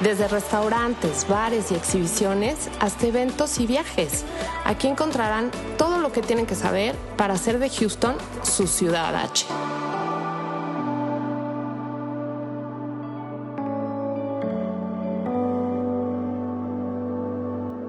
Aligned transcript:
Desde 0.00 0.28
restaurantes, 0.28 1.26
bares 1.26 1.72
y 1.72 1.74
exhibiciones 1.74 2.68
hasta 2.80 3.06
eventos 3.06 3.58
y 3.58 3.66
viajes. 3.66 4.24
Aquí 4.64 4.88
encontrarán 4.88 5.50
todo 5.78 5.98
lo 5.98 6.12
que 6.12 6.20
tienen 6.20 6.44
que 6.44 6.54
saber 6.54 6.94
para 7.16 7.34
hacer 7.34 7.58
de 7.58 7.70
Houston 7.70 8.14
su 8.42 8.66
ciudad 8.66 9.16
H. 9.16 9.46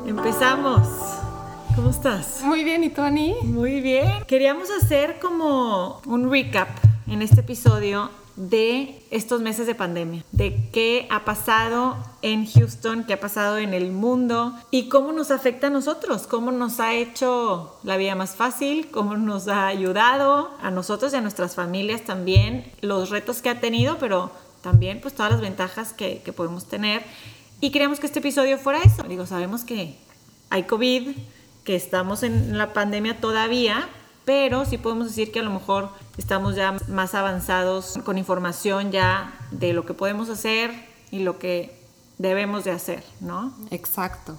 Empezamos. 0.08 0.88
¿Cómo 1.76 1.90
estás? 1.90 2.42
Muy 2.42 2.64
bien, 2.64 2.86
¿y 2.86 2.90
tú, 2.90 3.02
Ani? 3.02 3.36
Muy 3.44 3.82
bien. 3.82 4.24
Queríamos 4.26 4.70
hacer 4.72 5.20
como 5.20 6.02
un 6.06 6.32
recap 6.32 6.70
en 7.08 7.22
este 7.22 7.42
episodio 7.42 8.10
de 8.38 9.04
estos 9.10 9.42
meses 9.42 9.66
de 9.66 9.76
pandemia, 9.76 10.24
de 10.32 10.70
qué 10.72 11.08
ha 11.10 11.26
pasado 11.26 11.98
en 12.22 12.46
Houston, 12.46 13.04
qué 13.04 13.14
ha 13.14 13.20
pasado 13.20 13.58
en 13.58 13.74
el 13.74 13.92
mundo 13.92 14.54
y 14.70 14.90
cómo 14.90 15.12
nos 15.12 15.32
afecta 15.32 15.68
a 15.68 15.72
nosotros, 15.72 16.28
cómo 16.28 16.52
nos 16.52 16.80
ha 16.80 16.94
hecho 16.94 17.76
la 17.84 17.98
vida 17.98 18.16
más 18.16 18.36
fácil, 18.36 18.90
cómo 18.92 19.18
nos 19.18 19.48
ha 19.48 19.66
ayudado 19.68 20.52
a 20.62 20.70
nosotros 20.70 21.14
y 21.14 21.18
a 21.18 21.22
nuestras 21.22 21.56
familias 21.56 22.04
también, 22.04 22.72
los 22.82 23.10
retos 23.10 23.42
que 23.42 23.50
ha 23.50 23.60
tenido, 23.60 23.98
pero 23.98 24.32
también 24.62 25.02
pues 25.02 25.16
todas 25.16 25.32
las 25.32 25.42
ventajas 25.42 25.92
que, 25.94 26.22
podemos 26.36 26.66
tener. 26.66 27.04
Y 27.60 27.72
queríamos 27.72 28.00
que 28.00 28.06
este 28.06 28.20
episodio 28.20 28.60
fuera 28.60 28.80
eso. 28.84 29.02
Digo, 29.04 29.26
sabemos 29.26 29.64
que 29.64 29.96
hay 30.52 30.64
COVID, 30.64 31.16
que 31.64 31.76
estamos 31.76 32.22
en 32.22 32.58
la 32.58 32.72
pandemia 32.72 33.20
todavía, 33.20 33.90
pero 34.28 34.66
sí 34.66 34.78
podemos 34.78 35.08
decir 35.08 35.32
que 35.32 35.40
a 35.40 35.44
lo 35.44 35.52
mejor 35.52 35.90
estamos 36.18 36.54
ya 36.54 36.76
más 36.90 37.16
avanzados 37.16 37.98
con 38.04 38.18
información 38.18 38.92
ya 38.92 39.34
de 39.52 39.72
lo 39.72 39.86
que 39.86 39.94
podemos 39.94 40.28
hacer 40.30 40.70
y 41.12 41.20
lo 41.20 41.40
que 41.40 41.74
debemos 42.18 42.66
de 42.66 42.72
hacer, 42.72 43.06
¿no? 43.22 43.54
Exacto. 43.72 44.36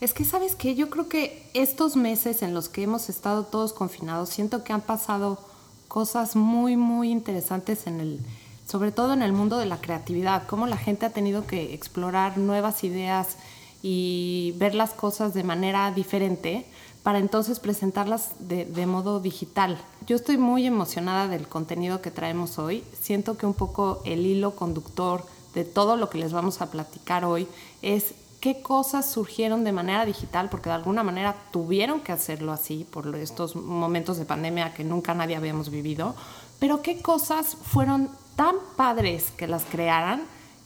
Es 0.00 0.14
que, 0.14 0.24
¿sabes 0.24 0.54
qué? 0.54 0.76
Yo 0.76 0.90
creo 0.90 1.08
que 1.08 1.50
estos 1.54 1.96
meses 1.96 2.42
en 2.42 2.54
los 2.54 2.68
que 2.68 2.84
hemos 2.84 3.08
estado 3.08 3.42
todos 3.42 3.72
confinados, 3.72 4.28
siento 4.28 4.62
que 4.62 4.72
han 4.72 4.80
pasado 4.80 5.40
cosas 5.88 6.36
muy, 6.36 6.76
muy 6.76 7.10
interesantes 7.10 7.88
en 7.88 7.98
el, 7.98 8.20
sobre 8.68 8.92
todo 8.92 9.12
en 9.12 9.22
el 9.22 9.32
mundo 9.32 9.58
de 9.58 9.66
la 9.66 9.80
creatividad, 9.80 10.46
cómo 10.46 10.68
la 10.68 10.76
gente 10.76 11.04
ha 11.04 11.10
tenido 11.10 11.48
que 11.48 11.74
explorar 11.74 12.38
nuevas 12.38 12.84
ideas 12.84 13.38
y 13.82 14.54
ver 14.58 14.76
las 14.76 14.90
cosas 14.90 15.34
de 15.34 15.42
manera 15.42 15.90
diferente 15.90 16.64
para 17.02 17.18
entonces 17.18 17.58
presentarlas 17.58 18.30
de, 18.38 18.86
modo 18.86 19.20
digital. 19.20 19.78
Yo 20.06 20.16
estoy 20.16 20.36
muy 20.36 20.66
emocionada 20.66 21.28
del 21.28 21.48
contenido 21.48 22.00
que 22.00 22.10
traemos 22.10 22.58
hoy. 22.58 22.84
Siento 23.00 23.36
que 23.36 23.46
un 23.46 23.54
poco 23.54 24.00
el 24.04 24.24
hilo 24.24 24.54
conductor 24.54 25.24
de 25.54 25.64
todo 25.64 25.96
lo 25.96 26.08
que 26.08 26.18
les 26.18 26.32
vamos 26.32 26.60
a 26.60 26.70
platicar 26.70 27.24
hoy 27.24 27.48
es 27.82 28.14
qué 28.40 28.62
cosas 28.62 29.10
surgieron 29.10 29.64
de 29.64 29.72
manera 29.72 30.04
digital, 30.04 30.48
porque 30.48 30.68
de 30.68 30.76
alguna 30.76 31.02
manera 31.02 31.36
tuvieron 31.52 32.00
que 32.00 32.12
hacerlo 32.12 32.52
así 32.52 32.86
por 32.90 33.14
estos 33.16 33.56
momentos 33.56 34.16
de 34.16 34.24
pandemia 34.24 34.74
que 34.74 34.84
nunca 34.84 35.14
nadie 35.14 35.36
habíamos 35.36 35.70
vivido, 35.70 36.14
pero 36.58 36.82
qué 36.82 37.02
cosas 37.02 37.56
fueron 37.62 38.10
tan 38.36 38.56
padres 38.76 39.30
que 39.36 39.46
las 39.46 39.64
crearan 39.64 40.22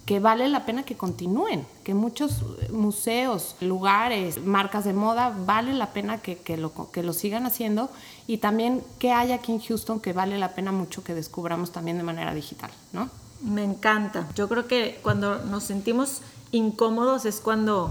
que 0.07 0.21
vale 0.21 0.49
la 0.49 0.65
pena 0.65 0.85
que 0.85 0.97
continúen, 0.97 1.67
que 1.83 1.93
muchos 1.93 2.43
museos, 2.71 3.57
lugares, 3.61 4.41
marcas 4.43 4.85
de 4.85 4.93
moda, 4.93 5.37
vale 5.45 5.75
la 5.75 5.93
pena 5.93 6.19
que, 6.19 6.39
que, 6.39 6.57
lo, 6.57 6.93
que 6.93 7.03
lo 7.03 7.13
sigan 7.13 7.45
haciendo 7.45 7.91
y 8.29 8.39
también 8.39 8.85
que 9.01 9.11
hay 9.11 9.33
aquí 9.33 9.51
en 9.51 9.61
Houston 9.61 9.99
que 9.99 10.13
vale 10.13 10.39
la 10.39 10.55
pena 10.55 10.71
mucho 10.71 11.03
que 11.03 11.13
descubramos 11.13 11.73
también 11.73 11.97
de 11.97 12.05
manera 12.05 12.33
digital, 12.35 12.71
¿no? 12.93 13.11
Me 13.43 13.65
encanta. 13.65 14.29
Yo 14.37 14.49
creo 14.49 14.69
que 14.69 15.01
cuando 15.03 15.41
nos 15.45 15.65
sentimos 15.65 16.21
incómodos 16.53 17.25
es 17.27 17.41
cuando 17.41 17.91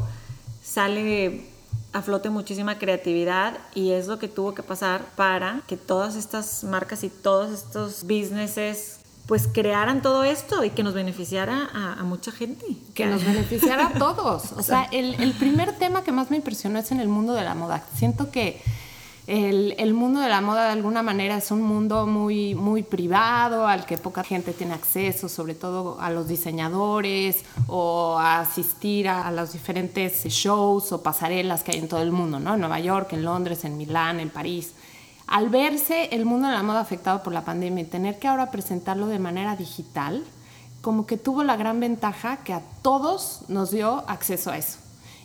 sale 0.63 1.49
a 1.91 2.01
flote 2.01 2.29
muchísima 2.29 2.79
creatividad 2.79 3.57
y 3.73 3.91
es 3.91 4.07
lo 4.07 4.19
que 4.19 4.29
tuvo 4.29 4.53
que 4.53 4.63
pasar 4.63 5.05
para 5.17 5.61
que 5.67 5.75
todas 5.75 6.15
estas 6.15 6.63
marcas 6.63 7.03
y 7.03 7.09
todos 7.09 7.51
estos 7.51 8.03
businesses 8.03 8.99
pues 9.27 9.47
crearan 9.51 10.01
todo 10.01 10.23
esto 10.23 10.63
y 10.63 10.69
que 10.69 10.83
nos 10.83 10.93
beneficiara 10.93 11.69
a, 11.73 11.93
a 11.93 12.03
mucha 12.03 12.31
gente. 12.31 12.65
Que 12.93 13.07
nos 13.07 13.23
beneficiara 13.25 13.87
a 13.87 13.93
todos. 13.93 14.51
O 14.53 14.61
sea, 14.61 14.87
el, 14.91 15.15
el, 15.15 15.33
primer 15.33 15.73
tema 15.77 16.03
que 16.03 16.11
más 16.11 16.29
me 16.29 16.37
impresionó 16.37 16.79
es 16.79 16.91
en 16.91 16.99
el 16.99 17.07
mundo 17.07 17.33
de 17.33 17.43
la 17.43 17.55
moda. 17.55 17.83
Siento 17.95 18.29
que 18.29 18.61
el, 19.25 19.73
el, 19.79 19.95
mundo 19.95 20.19
de 20.19 20.29
la 20.29 20.41
moda 20.41 20.65
de 20.65 20.73
alguna 20.73 21.01
manera 21.01 21.37
es 21.37 21.49
un 21.49 21.63
mundo 21.63 22.05
muy, 22.05 22.53
muy 22.53 22.83
privado, 22.83 23.67
al 23.67 23.87
que 23.87 23.97
poca 23.97 24.23
gente 24.23 24.53
tiene 24.53 24.75
acceso, 24.75 25.27
sobre 25.27 25.55
todo 25.55 25.99
a 25.99 26.11
los 26.11 26.27
diseñadores 26.27 27.43
o 27.65 28.19
a 28.19 28.41
asistir 28.41 29.07
a, 29.07 29.27
a 29.27 29.31
los 29.31 29.53
diferentes 29.53 30.23
shows 30.25 30.91
o 30.91 31.01
pasarelas 31.01 31.63
que 31.63 31.71
hay 31.71 31.79
en 31.79 31.87
todo 31.87 32.03
el 32.03 32.11
mundo, 32.11 32.39
¿no? 32.39 32.53
En 32.53 32.59
Nueva 32.59 32.79
York, 32.79 33.13
en 33.13 33.23
Londres, 33.23 33.65
en 33.65 33.75
Milán, 33.75 34.19
en 34.19 34.29
París 34.29 34.73
al 35.27 35.49
verse 35.49 36.09
el 36.11 36.25
mundo 36.25 36.47
de 36.47 36.53
la 36.53 36.63
moda 36.63 36.81
afectado 36.81 37.23
por 37.23 37.33
la 37.33 37.45
pandemia 37.45 37.83
y 37.83 37.87
tener 37.87 38.19
que 38.19 38.27
ahora 38.27 38.51
presentarlo 38.51 39.07
de 39.07 39.19
manera 39.19 39.55
digital, 39.55 40.23
como 40.81 41.05
que 41.07 41.17
tuvo 41.17 41.43
la 41.43 41.55
gran 41.55 41.79
ventaja 41.79 42.37
que 42.37 42.53
a 42.53 42.61
todos 42.81 43.41
nos 43.47 43.71
dio 43.71 44.03
acceso 44.07 44.51
a 44.51 44.57
eso. 44.57 44.77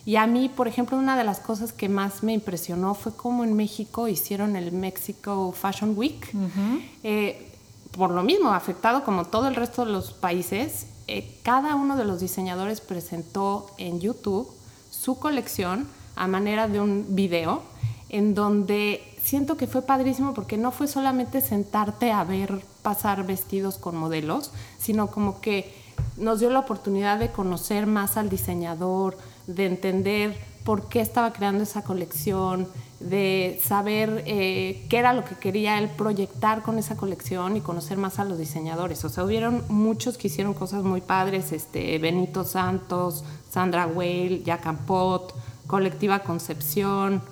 Y 0.05 0.15
a 0.15 0.25
mí, 0.25 0.49
por 0.49 0.67
ejemplo, 0.67 0.97
una 0.97 1.15
de 1.15 1.23
las 1.23 1.39
cosas 1.39 1.73
que 1.73 1.87
más 1.87 2.23
me 2.23 2.33
impresionó 2.33 2.95
fue 2.95 3.15
cómo 3.15 3.43
en 3.43 3.53
México 3.55 4.07
hicieron 4.07 4.55
el 4.55 4.71
Mexico 4.71 5.51
Fashion 5.51 5.93
Week. 5.95 6.29
Uh 6.33 6.37
-huh. 6.37 6.89
eh, 7.03 7.47
por 7.91 8.09
lo 8.11 8.23
mismo, 8.23 8.51
afectado 8.51 9.03
como 9.03 9.25
todo 9.25 9.47
el 9.47 9.55
resto 9.55 9.85
de 9.85 9.91
los 9.91 10.11
países, 10.13 10.87
eh, 11.07 11.37
cada 11.43 11.75
uno 11.75 11.95
de 11.97 12.05
los 12.05 12.19
diseñadores 12.21 12.81
presentó 12.81 13.69
en 13.77 13.99
YouTube 13.99 14.49
su 14.89 15.19
colección 15.19 15.87
a 16.15 16.27
manera 16.27 16.67
de 16.67 16.79
un 16.79 17.05
video 17.09 17.61
en 18.09 18.33
donde 18.33 19.10
siento 19.23 19.57
que 19.57 19.67
fue 19.67 19.81
padrísimo 19.81 20.33
porque 20.33 20.57
no 20.57 20.71
fue 20.71 20.87
solamente 20.87 21.41
sentarte 21.41 22.11
a 22.11 22.23
ver 22.23 22.63
pasar 22.81 23.25
vestidos 23.25 23.77
con 23.77 23.95
modelos, 23.95 24.51
sino 24.79 25.07
como 25.07 25.41
que 25.41 25.73
nos 26.17 26.39
dio 26.39 26.49
la 26.49 26.59
oportunidad 26.59 27.19
de 27.19 27.31
conocer 27.31 27.85
más 27.85 28.17
al 28.17 28.29
diseñador, 28.29 29.17
de 29.47 29.65
entender 29.65 30.37
por 30.63 30.89
qué 30.89 31.01
estaba 31.01 31.33
creando 31.33 31.63
esa 31.63 31.83
colección, 31.83 32.67
de 32.99 33.59
saber 33.63 34.23
eh, 34.27 34.85
qué 34.89 34.97
era 34.97 35.13
lo 35.13 35.25
que 35.25 35.35
quería 35.35 35.79
él 35.79 35.89
proyectar 35.89 36.61
con 36.61 36.77
esa 36.77 36.95
colección 36.95 37.57
y 37.57 37.61
conocer 37.61 37.97
más 37.97 38.19
a 38.19 38.25
los 38.25 38.37
diseñadores. 38.37 39.03
O 39.03 39.09
sea, 39.09 39.23
hubieron 39.23 39.63
muchos 39.69 40.17
que 40.17 40.27
hicieron 40.27 40.53
cosas 40.53 40.83
muy 40.83 41.01
padres, 41.01 41.51
este, 41.51 41.97
Benito 41.97 42.43
Santos, 42.43 43.23
Sandra 43.49 43.87
Whale, 43.87 44.43
Jack 44.43 44.71
Pot, 44.85 45.33
Colectiva 45.65 46.19
Concepción, 46.19 47.23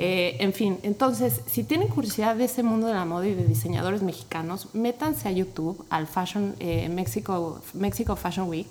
eh, 0.00 0.36
en 0.38 0.52
fin, 0.52 0.78
entonces, 0.84 1.40
si 1.48 1.64
tienen 1.64 1.88
curiosidad 1.88 2.36
de 2.36 2.44
ese 2.44 2.62
mundo 2.62 2.86
de 2.86 2.94
la 2.94 3.04
moda 3.04 3.26
y 3.26 3.34
de 3.34 3.44
diseñadores 3.44 4.00
mexicanos, 4.00 4.72
métanse 4.72 5.26
a 5.26 5.32
YouTube, 5.32 5.84
al 5.90 6.06
Fashion, 6.06 6.54
eh, 6.60 6.88
Mexico, 6.88 7.60
Mexico 7.74 8.14
Fashion 8.14 8.48
Week, 8.48 8.68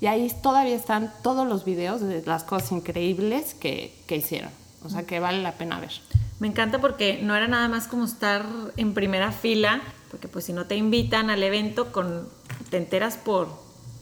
y 0.00 0.06
ahí 0.06 0.32
todavía 0.40 0.76
están 0.76 1.12
todos 1.24 1.48
los 1.48 1.64
videos 1.64 2.00
de 2.00 2.22
las 2.24 2.44
cosas 2.44 2.70
increíbles 2.70 3.54
que, 3.54 3.92
que 4.06 4.14
hicieron. 4.14 4.50
O 4.84 4.88
sea, 4.88 5.02
que 5.02 5.18
vale 5.18 5.42
la 5.42 5.54
pena 5.54 5.80
ver. 5.80 5.90
Me 6.38 6.46
encanta 6.46 6.80
porque 6.80 7.18
no 7.24 7.34
era 7.34 7.48
nada 7.48 7.66
más 7.66 7.88
como 7.88 8.04
estar 8.04 8.46
en 8.76 8.94
primera 8.94 9.32
fila, 9.32 9.82
porque 10.12 10.28
pues 10.28 10.44
si 10.44 10.52
no 10.52 10.66
te 10.66 10.76
invitan 10.76 11.28
al 11.28 11.42
evento, 11.42 11.90
con, 11.90 12.28
te 12.70 12.76
enteras 12.76 13.16
por, 13.16 13.48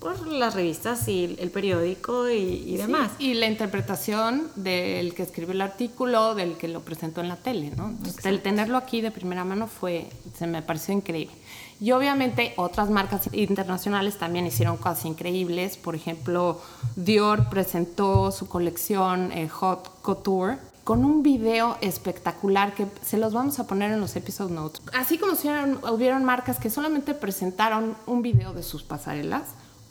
por 0.00 0.26
las 0.26 0.54
revistas 0.54 1.08
y 1.08 1.37
el 1.38 1.50
periódico 1.50 2.28
y, 2.28 2.37
y 2.37 2.76
demás. 2.76 3.12
Sí, 3.19 3.31
y 3.31 3.34
la 3.34 3.46
interpretación 3.46 4.48
del 4.56 5.14
que 5.14 5.22
escribió 5.22 5.52
el 5.52 5.62
artículo, 5.62 6.34
del 6.34 6.56
que 6.56 6.69
lo 6.69 6.81
presentó 6.81 7.20
en 7.20 7.28
la 7.28 7.37
tele, 7.37 7.72
¿no? 7.76 7.88
Entonces, 7.88 8.25
el 8.25 8.43
tenerlo 8.43 8.76
aquí 8.76 9.00
de 9.00 9.10
primera 9.10 9.44
mano 9.44 9.66
fue, 9.66 10.08
se 10.37 10.46
me 10.46 10.62
pareció 10.62 10.94
increíble. 10.94 11.34
Y 11.81 11.93
obviamente 11.93 12.54
otras 12.56 12.88
marcas 12.88 13.28
internacionales 13.32 14.16
también 14.16 14.46
hicieron 14.46 14.76
cosas 14.78 15.04
increíbles. 15.04 15.76
Por 15.76 15.94
ejemplo, 15.94 16.60
Dior 16.94 17.48
presentó 17.50 18.32
su 18.32 18.48
colección 18.48 19.31
eh, 19.32 19.48
Hot 19.48 20.00
Couture 20.02 20.58
con 20.84 21.04
un 21.04 21.22
video 21.22 21.76
espectacular 21.81 22.72
que 22.72 22.87
se 23.02 23.19
los 23.19 23.34
vamos 23.34 23.58
a 23.58 23.66
poner 23.66 23.90
en 23.90 24.00
los 24.00 24.14
episode 24.14 24.52
notes. 24.52 24.81
Así 24.94 25.19
como 25.19 25.34
si 25.34 25.48
hubieron, 25.48 25.81
hubieron 25.93 26.25
marcas 26.25 26.60
que 26.60 26.70
solamente 26.70 27.12
presentaron 27.12 27.96
un 28.06 28.22
video 28.22 28.54
de 28.54 28.62
sus 28.62 28.84
pasarelas, 28.84 29.43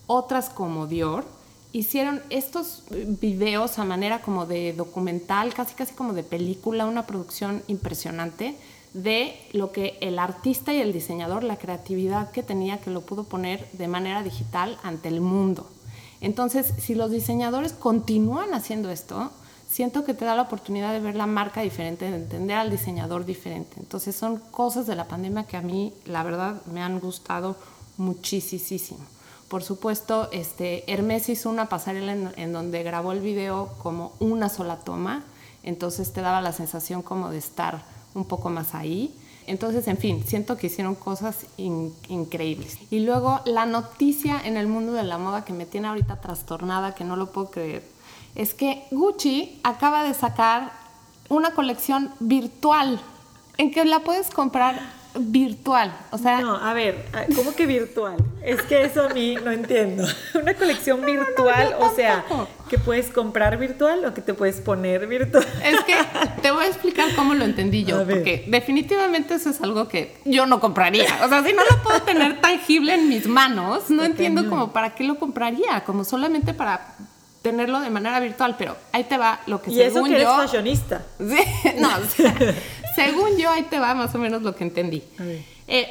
otras 0.08 0.50
como 0.50 0.88
Dior 0.88 1.26
hicieron 1.72 2.22
estos 2.30 2.84
videos 2.90 3.80
a 3.80 3.84
manera 3.84 4.22
como 4.22 4.46
de 4.46 4.72
documental, 4.72 5.54
casi 5.54 5.76
casi 5.76 5.94
como 5.94 6.14
de 6.14 6.24
película, 6.24 6.86
una 6.86 7.06
producción 7.06 7.64
impresionante 7.68 8.56
de 8.94 9.38
lo 9.52 9.74
que 9.74 9.98
el 10.00 10.18
artista 10.20 10.74
y 10.74 10.80
el 10.80 10.94
diseñador, 10.94 11.44
la 11.44 11.58
creatividad 11.58 12.32
que 12.32 12.44
tenía, 12.44 12.80
que 12.80 12.92
lo 12.92 13.02
pudo 13.02 13.26
poner 13.26 13.70
de 13.74 13.90
manera 13.90 14.24
digital 14.24 14.78
ante 14.84 15.10
el 15.10 15.20
mundo. 15.20 15.68
Entonces, 16.22 16.74
si 16.78 16.96
los 16.96 17.12
diseñadores 17.12 17.74
continúan 17.74 18.54
haciendo 18.54 18.90
esto, 18.90 19.32
siento 19.70 20.06
que 20.06 20.14
te 20.14 20.24
da 20.24 20.34
la 20.34 20.44
oportunidad 20.44 20.94
de 20.94 21.02
ver 21.02 21.16
la 21.16 21.28
marca 21.28 21.60
diferente, 21.60 22.10
de 22.10 22.16
entender 22.16 22.56
al 22.56 22.72
diseñador 22.72 23.26
diferente. 23.26 23.76
Entonces, 23.82 24.16
son 24.16 24.38
cosas 24.38 24.88
de 24.88 24.96
la 24.96 25.10
pandemia 25.10 25.44
que 25.44 25.58
a 25.58 25.62
mí, 25.62 25.92
la 26.06 26.24
verdad, 26.24 26.62
me 26.72 26.82
han 26.82 27.02
gustado 27.02 27.58
muchísimo. 27.98 29.00
Por 29.48 29.64
supuesto, 29.64 30.30
este, 30.32 30.92
Hermes 30.92 31.30
hizo 31.30 31.50
una 31.50 31.70
pasarela 31.70 32.14
en, 32.36 32.54
donde 32.54 32.84
grabó 32.84 33.12
el 33.12 33.20
video 33.20 33.70
como 33.82 34.14
una 34.20 34.50
sola 34.50 34.78
toma, 34.78 35.24
entonces 35.64 36.14
te 36.14 36.22
daba 36.22 36.42
la 36.42 36.52
sensación 36.52 37.02
como 37.02 37.30
de 37.30 37.38
estar 37.38 37.84
un 38.16 38.26
poco 38.26 38.50
más 38.50 38.74
ahí. 38.74 39.16
Entonces, 39.48 39.88
en 39.88 39.98
fin, 39.98 40.24
siento 40.26 40.58
que 40.58 40.68
hicieron 40.68 40.96
cosas 40.96 41.46
increíbles. 41.58 42.78
Y 42.90 43.00
luego 43.02 43.42
la 43.46 43.68
noticia 43.68 44.42
en 44.44 44.58
el 44.58 44.68
mundo 44.68 44.94
de 44.94 45.04
la 45.04 45.20
moda 45.20 45.46
que 45.46 45.54
me 45.54 45.68
tiene 45.68 45.88
ahorita 45.88 46.20
trastornada, 46.20 46.96
que 46.96 47.04
no 47.04 47.16
lo 47.16 47.32
puedo 47.32 47.52
creer, 47.52 47.84
es 48.34 48.56
que 48.56 48.86
Gucci 48.90 49.60
acaba 49.64 50.04
de 50.04 50.16
sacar 50.16 50.72
una 51.30 51.52
colección 51.54 52.12
virtual 52.20 53.00
en 53.58 53.72
que 53.72 53.86
la 53.86 54.00
puedes 54.00 54.30
comprar 54.32 54.80
virtual. 55.18 55.96
O 56.12 56.18
sea. 56.18 56.42
No, 56.42 56.56
a 56.56 56.74
ver, 56.74 57.06
¿cómo 57.36 57.56
que 57.56 57.66
virtual? 57.66 58.18
Es 58.44 58.62
que 58.64 58.84
eso 58.84 59.04
a 59.04 59.10
mí 59.10 59.38
no 59.44 59.52
entiendo. 59.52 60.06
Una 60.34 60.54
colección 60.54 61.06
virtual, 61.06 61.76
o 61.80 61.94
sea, 61.96 62.24
que 62.70 62.78
puedes 62.78 63.08
comprar 63.08 63.58
virtual 63.58 64.06
o 64.06 64.14
que 64.14 64.22
te 64.22 64.34
puedes 64.34 64.58
poner 64.58 65.08
virtual. 65.08 65.46
Es 65.64 65.80
que 65.84 65.96
te 66.42 66.52
voy 66.52 66.66
a 66.66 66.68
explicar 66.68 67.10
cómo 67.16 67.34
lo 67.34 67.46
entendí 67.46 67.84
yo, 67.84 68.06
porque 68.06 68.46
definitivamente 68.48 69.36
eso 69.36 69.50
es 69.50 69.62
algo 69.62 69.88
que 69.88 70.18
yo 70.26 70.46
no 70.46 70.60
compraría. 70.60 71.08
O 71.24 71.30
sea, 71.30 71.44
si 71.44 71.54
no 71.54 71.62
lo 71.70 71.84
puedo 71.84 72.02
tener 72.04 72.42
tangible 72.42 72.94
en 72.96 73.10
mis 73.10 73.28
manos, 73.28 73.90
no 73.90 74.04
entiendo 74.04 74.48
como 74.50 74.72
para 74.72 74.96
qué 74.96 75.04
lo 75.04 75.18
compraría, 75.18 75.84
como 75.86 76.04
solamente 76.04 76.54
para 76.54 76.96
tenerlo 77.46 77.80
de 77.80 77.92
manera 77.92 78.20
virtual, 78.20 78.56
pero 78.58 78.76
ahí 78.92 79.04
te 79.04 79.20
va 79.20 79.40
lo 79.46 79.62
que 79.62 79.70
y 79.70 79.80
eso 79.80 80.04
que 80.04 80.16
eres 80.16 80.28
fashionista. 80.28 81.04
Sí, 81.20 81.38
no, 81.78 81.90
según 82.96 83.38
yo 83.38 83.52
ahí 83.52 83.64
te 83.64 83.80
va 83.80 83.94
más 83.94 84.14
o 84.16 84.18
menos 84.18 84.42
lo 84.42 84.56
que 84.56 84.64
entendí. 84.64 85.04
Eh, 85.68 85.88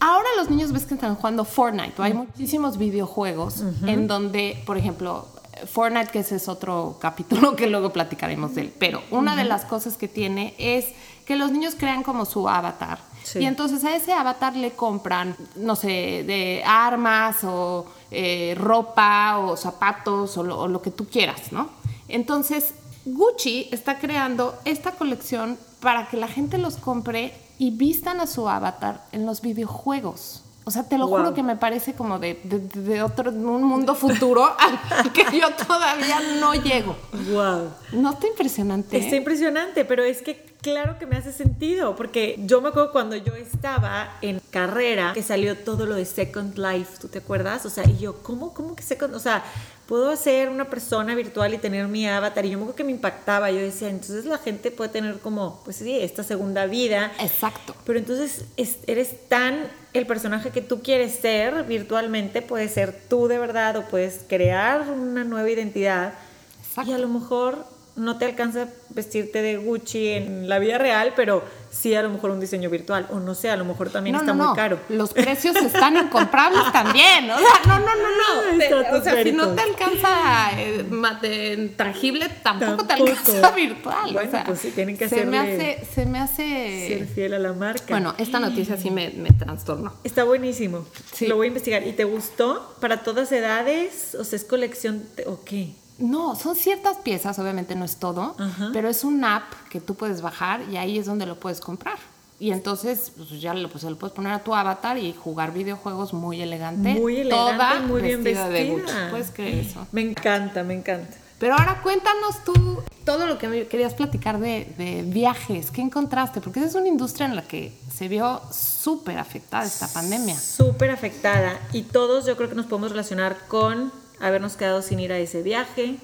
ahora 0.00 0.28
los 0.36 0.50
niños 0.50 0.72
ves 0.72 0.84
que 0.84 0.94
están 0.94 1.14
jugando 1.14 1.44
Fortnite, 1.44 1.94
hay 1.98 2.14
muchísimos 2.14 2.78
videojuegos 2.78 3.62
en 3.86 4.06
donde, 4.06 4.62
por 4.66 4.76
ejemplo, 4.76 5.26
Fortnite, 5.66 6.10
que 6.10 6.20
ese 6.20 6.36
es 6.36 6.48
otro 6.48 6.98
capítulo 7.00 7.56
que 7.56 7.66
luego 7.66 7.92
platicaremos 7.92 8.54
de 8.54 8.62
él, 8.62 8.72
pero 8.78 9.02
una 9.10 9.36
de 9.36 9.44
las 9.44 9.64
cosas 9.64 9.96
que 9.96 10.08
tiene 10.08 10.54
es 10.58 10.86
que 11.24 11.36
los 11.36 11.50
niños 11.50 11.74
crean 11.76 12.02
como 12.02 12.24
su 12.24 12.48
avatar. 12.48 12.98
Y 13.34 13.44
entonces 13.44 13.84
a 13.84 13.94
ese 13.94 14.14
avatar 14.14 14.56
le 14.56 14.70
compran, 14.70 15.36
no 15.56 15.76
sé, 15.76 16.24
de 16.26 16.62
armas 16.64 17.44
o 17.44 17.84
eh, 18.10 18.54
ropa 18.56 19.38
o 19.38 19.54
zapatos 19.56 20.38
o 20.38 20.42
lo, 20.42 20.80
que 20.80 20.90
tú 20.90 21.06
quieras, 21.06 21.52
¿no? 21.52 21.68
Entonces, 22.08 22.72
Gucci 23.04 23.68
está 23.70 23.98
creando 23.98 24.58
esta 24.64 24.92
colección 24.92 25.58
para 25.80 26.08
que 26.08 26.16
la 26.16 26.28
gente 26.28 26.58
los 26.58 26.76
compre 26.76 27.34
y 27.58 27.70
vistan 27.70 28.20
a 28.20 28.26
su 28.26 28.48
avatar 28.48 29.04
en 29.12 29.26
los 29.26 29.40
videojuegos. 29.40 30.42
O 30.68 30.70
sea, 30.70 30.86
te 30.86 30.98
lo 30.98 31.06
juro 31.08 31.32
que 31.32 31.42
me 31.42 31.56
parece 31.56 31.94
como 31.94 32.18
de, 32.18 32.38
de, 32.44 33.02
otro, 33.02 33.30
un 33.30 33.64
mundo 33.64 33.94
futuro 33.94 34.44
al 34.58 35.12
que 35.12 35.24
yo 35.40 35.48
todavía 35.66 36.20
no 36.40 36.52
llego. 36.52 36.94
Wow. 37.32 37.70
¿No 37.92 38.10
está 38.10 38.26
impresionante? 38.26 38.98
Está 38.98 39.16
impresionante, 39.16 39.86
pero 39.86 40.04
es 40.04 40.20
que 40.20 40.44
claro 40.60 40.98
que 40.98 41.06
me 41.06 41.16
hace 41.16 41.32
sentido, 41.32 41.96
porque 41.96 42.36
yo 42.40 42.60
me 42.60 42.68
acuerdo 42.68 42.92
cuando 42.92 43.16
yo 43.16 43.34
estaba 43.34 44.18
en 44.20 44.42
carrera 44.50 45.12
que 45.14 45.22
salió 45.22 45.56
todo 45.56 45.86
lo 45.86 45.94
de 45.94 46.04
Second 46.04 46.58
Life, 46.58 46.98
¿tú 47.00 47.08
te 47.08 47.20
acuerdas? 47.20 47.64
O 47.64 47.70
sea, 47.70 47.88
y 47.88 47.96
yo, 47.96 48.22
¿cómo, 48.22 48.52
cómo 48.52 48.76
que 48.76 48.82
Second? 48.82 49.14
O 49.14 49.20
sea, 49.20 49.42
puedo 49.88 50.14
ser 50.16 50.50
una 50.50 50.68
persona 50.68 51.14
virtual 51.14 51.54
y 51.54 51.58
tener 51.58 51.88
mi 51.88 52.06
avatar. 52.06 52.44
Y 52.44 52.50
yo 52.50 52.58
me 52.58 52.64
acuerdo 52.64 52.76
que 52.76 52.84
me 52.84 52.90
impactaba. 52.92 53.50
Yo 53.50 53.58
decía, 53.58 53.88
entonces 53.88 54.26
la 54.26 54.36
gente 54.36 54.70
puede 54.70 54.90
tener 54.90 55.18
como, 55.18 55.62
pues 55.64 55.76
sí, 55.76 55.98
esta 55.98 56.22
segunda 56.22 56.66
vida. 56.66 57.10
Exacto. 57.18 57.74
Pero 57.86 57.98
entonces 57.98 58.44
eres 58.86 59.28
tan 59.28 59.66
el 59.94 60.06
personaje 60.06 60.50
que 60.50 60.60
tú 60.60 60.82
quieres 60.82 61.14
ser 61.14 61.64
virtualmente, 61.64 62.42
puede 62.42 62.68
ser 62.68 63.00
tú 63.08 63.28
de 63.28 63.38
verdad 63.38 63.78
o 63.78 63.82
puedes 63.86 64.20
crear 64.28 64.82
una 64.90 65.24
nueva 65.24 65.48
identidad. 65.48 66.12
Exacto. 66.60 66.90
Y 66.90 66.94
a 66.94 66.98
lo 66.98 67.08
mejor 67.08 67.64
no 67.98 68.16
te 68.16 68.24
alcanza 68.24 68.68
vestirte 68.90 69.42
de 69.42 69.56
Gucci 69.56 70.08
en 70.08 70.48
la 70.48 70.58
vida 70.58 70.78
real, 70.78 71.12
pero 71.16 71.44
sí 71.70 71.94
a 71.94 72.02
lo 72.02 72.10
mejor 72.10 72.30
un 72.30 72.40
diseño 72.40 72.70
virtual. 72.70 73.06
O 73.10 73.20
no 73.20 73.34
sé, 73.34 73.50
a 73.50 73.56
lo 73.56 73.64
mejor 73.64 73.90
también 73.90 74.16
está 74.16 74.32
muy 74.32 74.54
caro. 74.54 74.80
Los 74.88 75.12
precios 75.12 75.56
están 75.56 75.96
incomprables 75.96 76.62
también. 76.72 77.30
O 77.30 77.38
sea, 77.38 77.60
no, 77.66 77.78
no, 77.80 77.86
no, 77.86 78.90
no. 78.90 78.98
o 78.98 79.02
sea, 79.02 79.22
si 79.22 79.32
no 79.32 79.48
te 79.48 79.62
alcanza 79.62 80.50
eh, 80.56 81.74
tangible, 81.76 82.28
tampoco, 82.42 82.86
te 82.86 82.94
alcanza 82.94 83.50
virtual. 83.56 84.12
Bueno, 84.12 84.28
o 84.28 84.30
sea, 84.30 84.44
pues 84.44 84.60
sí, 84.60 84.70
tienen 84.70 84.96
que 84.96 85.08
se 85.08 85.26
me 85.26 85.38
hace, 85.38 85.84
se 85.94 86.06
me 86.06 86.18
hace 86.20 86.88
ser 86.88 87.06
fiel 87.06 87.34
a 87.34 87.38
la 87.38 87.52
marca. 87.52 87.86
Bueno, 87.88 88.14
esta 88.18 88.38
noticia 88.38 88.76
sí 88.76 88.90
me, 88.90 89.10
me 89.10 89.30
trastornó. 89.30 89.92
Está 90.04 90.24
buenísimo. 90.24 90.86
Lo 91.22 91.36
voy 91.36 91.46
a 91.46 91.48
investigar. 91.48 91.86
¿Y 91.86 91.92
te 91.92 92.04
gustó? 92.04 92.76
¿Para 92.80 93.02
todas 93.02 93.30
edades? 93.32 94.16
¿O 94.18 94.24
sea, 94.24 94.36
es 94.36 94.44
colección 94.44 95.02
o 95.26 95.42
qué? 95.44 95.74
No, 95.98 96.36
son 96.36 96.54
ciertas 96.54 96.96
piezas, 96.98 97.38
obviamente 97.38 97.74
no 97.74 97.84
es 97.84 97.96
todo, 97.96 98.36
pero 98.72 98.88
es 98.88 99.04
un 99.04 99.24
app 99.24 99.52
que 99.68 99.80
tú 99.80 99.94
puedes 99.94 100.22
bajar 100.22 100.62
y 100.70 100.76
ahí 100.76 100.98
es 100.98 101.06
donde 101.06 101.26
lo 101.26 101.38
puedes 101.38 101.60
comprar. 101.60 101.98
Y 102.40 102.52
entonces 102.52 103.12
pues 103.16 103.40
ya 103.40 103.52
lo, 103.52 103.68
pues, 103.68 103.82
lo 103.82 103.96
puedes 103.96 104.14
poner 104.14 104.32
a 104.32 104.38
tu 104.44 104.54
avatar 104.54 104.96
y 104.96 105.12
jugar 105.12 105.52
videojuegos 105.52 106.12
muy 106.12 106.40
elegante. 106.40 106.94
Muy 106.94 107.20
elegante, 107.20 107.52
toda 107.52 107.80
muy 107.80 108.00
bien 108.00 108.22
vestida. 108.22 108.48
De 108.48 108.70
Gucci. 108.70 108.92
¿Puedes 109.10 109.30
creer 109.32 109.66
eso? 109.66 109.86
Me 109.90 110.02
encanta, 110.02 110.62
me 110.62 110.74
encanta. 110.74 111.16
Pero 111.40 111.54
ahora 111.54 111.80
cuéntanos 111.82 112.44
tú 112.44 112.82
todo 113.04 113.26
lo 113.26 113.38
que 113.38 113.48
me 113.48 113.66
querías 113.66 113.94
platicar 113.94 114.38
de, 114.38 114.72
de 114.76 115.02
viajes. 115.02 115.70
¿Qué 115.70 115.80
encontraste? 115.80 116.40
Porque 116.40 116.60
esa 116.60 116.68
es 116.68 116.74
una 116.76 116.88
industria 116.88 117.26
en 117.26 117.34
la 117.34 117.42
que 117.42 117.76
se 117.92 118.06
vio 118.06 118.40
súper 118.52 119.18
afectada 119.18 119.64
esta 119.64 119.88
pandemia. 119.88 120.38
Súper 120.38 120.90
afectada. 120.90 121.58
Y 121.72 121.82
todos 121.82 122.26
yo 122.26 122.36
creo 122.36 122.48
que 122.48 122.54
nos 122.54 122.66
podemos 122.66 122.90
relacionar 122.90 123.36
con 123.48 123.92
habernos 124.20 124.56
quedado 124.56 124.82
sin 124.82 125.00
ir 125.00 125.12
a 125.12 125.18
ese 125.18 125.42
viaje. 125.42 125.96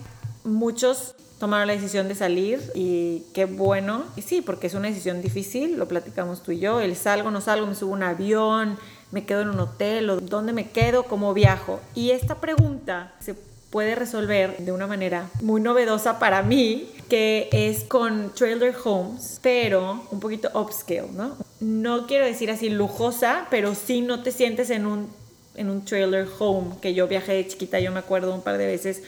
Muchos 0.44 1.14
tomaron 1.38 1.66
la 1.66 1.74
decisión 1.74 2.08
de 2.08 2.14
salir 2.14 2.60
y 2.74 3.22
qué 3.34 3.44
bueno. 3.44 4.04
Y 4.16 4.22
sí, 4.22 4.40
porque 4.40 4.66
es 4.66 4.74
una 4.74 4.88
decisión 4.88 5.20
difícil, 5.20 5.76
lo 5.76 5.88
platicamos 5.88 6.42
tú 6.42 6.52
y 6.52 6.58
yo. 6.58 6.80
El 6.80 6.96
salgo, 6.96 7.30
no 7.30 7.40
salgo, 7.40 7.66
me 7.66 7.74
subo 7.74 7.92
a 7.92 7.96
un 7.96 8.02
avión, 8.02 8.78
me 9.10 9.24
quedo 9.24 9.42
en 9.42 9.50
un 9.50 9.60
hotel, 9.60 10.10
o 10.10 10.20
dónde 10.20 10.52
me 10.52 10.70
quedo, 10.70 11.04
cómo 11.04 11.34
viajo. 11.34 11.80
Y 11.94 12.10
esta 12.10 12.36
pregunta 12.40 13.12
se 13.20 13.34
puede 13.70 13.94
resolver 13.94 14.56
de 14.58 14.72
una 14.72 14.86
manera 14.86 15.28
muy 15.42 15.60
novedosa 15.60 16.18
para 16.18 16.42
mí, 16.42 16.88
que 17.08 17.48
es 17.50 17.84
con 17.84 18.32
trailer 18.34 18.74
homes, 18.84 19.40
pero 19.42 20.06
un 20.10 20.20
poquito 20.20 20.48
upscale, 20.54 21.08
¿no? 21.12 21.36
No 21.60 22.06
quiero 22.06 22.24
decir 22.24 22.50
así 22.50 22.70
lujosa, 22.70 23.48
pero 23.50 23.74
sí 23.74 24.00
no 24.00 24.22
te 24.22 24.32
sientes 24.32 24.70
en 24.70 24.86
un 24.86 25.08
en 25.54 25.70
un 25.70 25.84
trailer 25.84 26.26
home, 26.38 26.76
que 26.80 26.94
yo 26.94 27.06
viajé 27.06 27.34
de 27.34 27.46
chiquita, 27.46 27.78
yo 27.78 27.92
me 27.92 28.00
acuerdo 28.00 28.34
un 28.34 28.42
par 28.42 28.58
de 28.58 28.66
veces 28.66 29.02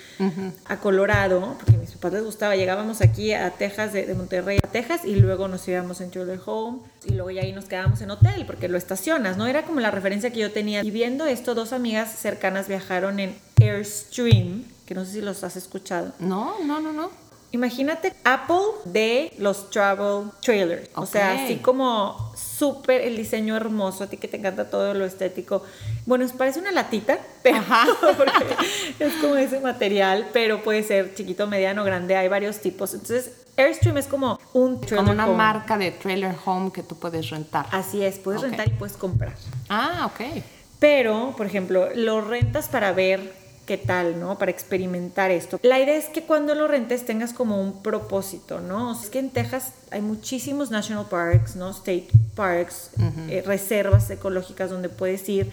a 0.67 0.79
Colorado, 0.79 1.57
porque 1.59 1.77
a 1.77 1.79
mis 1.79 1.91
papás 1.93 2.13
les 2.13 2.25
gustaba, 2.25 2.57
llegábamos 2.57 3.01
aquí 3.01 3.33
a 3.33 3.51
Texas, 3.51 3.93
de, 3.93 4.15
Monterrey 4.15 4.59
a 4.63 4.69
Texas, 4.69 5.05
y 5.05 5.17
luego 5.17 5.49
nos 5.49 5.67
íbamos 5.67 6.01
en 6.01 6.11
trailer 6.11 6.41
home, 6.45 6.79
y 7.05 7.13
luego 7.13 7.31
ya 7.31 7.43
ahí 7.43 7.53
nos 7.53 7.67
quedábamos 7.67 8.01
en 8.01 8.11
hotel, 8.11 8.45
porque 8.47 8.69
lo 8.69 8.79
estacionas, 8.79 9.37
¿no? 9.37 9.47
Era 9.47 9.65
como 9.65 9.81
la 9.81 9.91
referencia 9.91 10.31
que 10.31 10.41
yo 10.41 10.53
tenía. 10.53 10.83
Y 10.85 10.91
viendo 10.91 11.27
esto, 11.27 11.55
dos 11.55 11.73
amigas 11.73 12.17
cercanas 12.17 12.69
viajaron 12.69 13.19
en 13.19 13.37
Airstream, 13.61 14.65
que 14.87 14.95
no 14.95 15.05
sé 15.05 15.13
si 15.13 15.21
los 15.21 15.43
has 15.43 15.57
escuchado. 15.57 16.13
No, 16.19 16.65
no, 16.65 16.81
no, 16.81 16.93
no. 16.93 17.11
Imagínate 17.53 18.13
Apple 18.25 18.57
de 18.85 19.33
los 19.39 19.71
travel 19.71 20.31
trailers. 20.43 20.91
O 20.95 21.07
sea, 21.07 21.45
así 21.45 21.57
como 21.57 22.26
súper 22.57 23.03
el 23.03 23.17
diseño 23.17 23.57
hermoso, 23.57 24.05
a 24.05 24.07
ti 24.07 24.17
que 24.17 24.29
te 24.29 24.37
encanta 24.37 24.71
todo 24.71 24.95
lo 24.95 25.05
estético. 25.05 25.63
Bueno, 26.07 26.25
es 26.25 26.33
parece 26.33 26.59
una 26.61 26.73
latita, 26.73 27.19
pero 27.43 27.59
es 28.99 29.15
como 29.21 29.37
ese 29.37 29.61
material, 29.61 30.29
pero 30.33 30.63
puede 30.63 30.83
ser 30.83 31.15
chiquito, 31.15 31.47
mediano, 31.47 31.85
grande, 31.85 32.17
hay 32.17 32.29
varios 32.29 32.59
tipos. 32.61 32.95
Entonces, 32.95 33.33
Airstream 33.57 33.97
es 33.97 34.07
como 34.07 34.39
un 34.53 34.81
trailer 34.81 34.99
Como 34.99 35.13
una 35.13 35.27
marca 35.27 35.79
de 35.79 35.91
trailer 35.91 36.35
home 36.45 36.71
que 36.73 36.83
tú 36.83 36.97
puedes 36.97 37.31
rentar. 37.31 37.67
Así 37.73 38.03
es, 38.03 38.19
puedes 38.19 38.43
rentar 38.43 38.69
y 38.69 38.73
puedes 38.73 38.97
comprar. 38.97 39.35
Ah, 39.69 40.11
ok. 40.13 40.43
Pero, 40.79 41.35
por 41.37 41.47
ejemplo, 41.47 41.89
lo 41.95 42.21
rentas 42.21 42.69
para 42.69 42.93
ver 42.93 43.33
qué 43.67 43.77
tal, 43.77 44.19
¿no? 44.19 44.39
Para 44.39 44.53
experimentar 44.53 45.31
esto. 45.31 45.59
La 45.63 45.81
idea 45.81 45.97
es 45.97 46.07
que 46.07 46.23
cuando 46.23 46.55
lo 46.55 46.69
rentes 46.69 47.05
tengas 47.05 47.33
como 47.33 47.61
un 47.61 47.83
propósito, 47.83 48.61
¿no? 48.61 48.99
es 48.99 49.11
que 49.11 49.19
en 49.19 49.31
Texas 49.31 49.73
hay 49.91 50.01
muchísimos 50.01 50.71
national 50.71 51.07
parks, 51.11 51.57
¿no? 51.57 51.71
State 51.71 52.09
parks, 52.35 52.91
eh, 53.29 53.43
reservas 53.45 54.09
ecológicas 54.11 54.71
donde 54.71 54.89
puedes 54.89 55.29
ir 55.29 55.51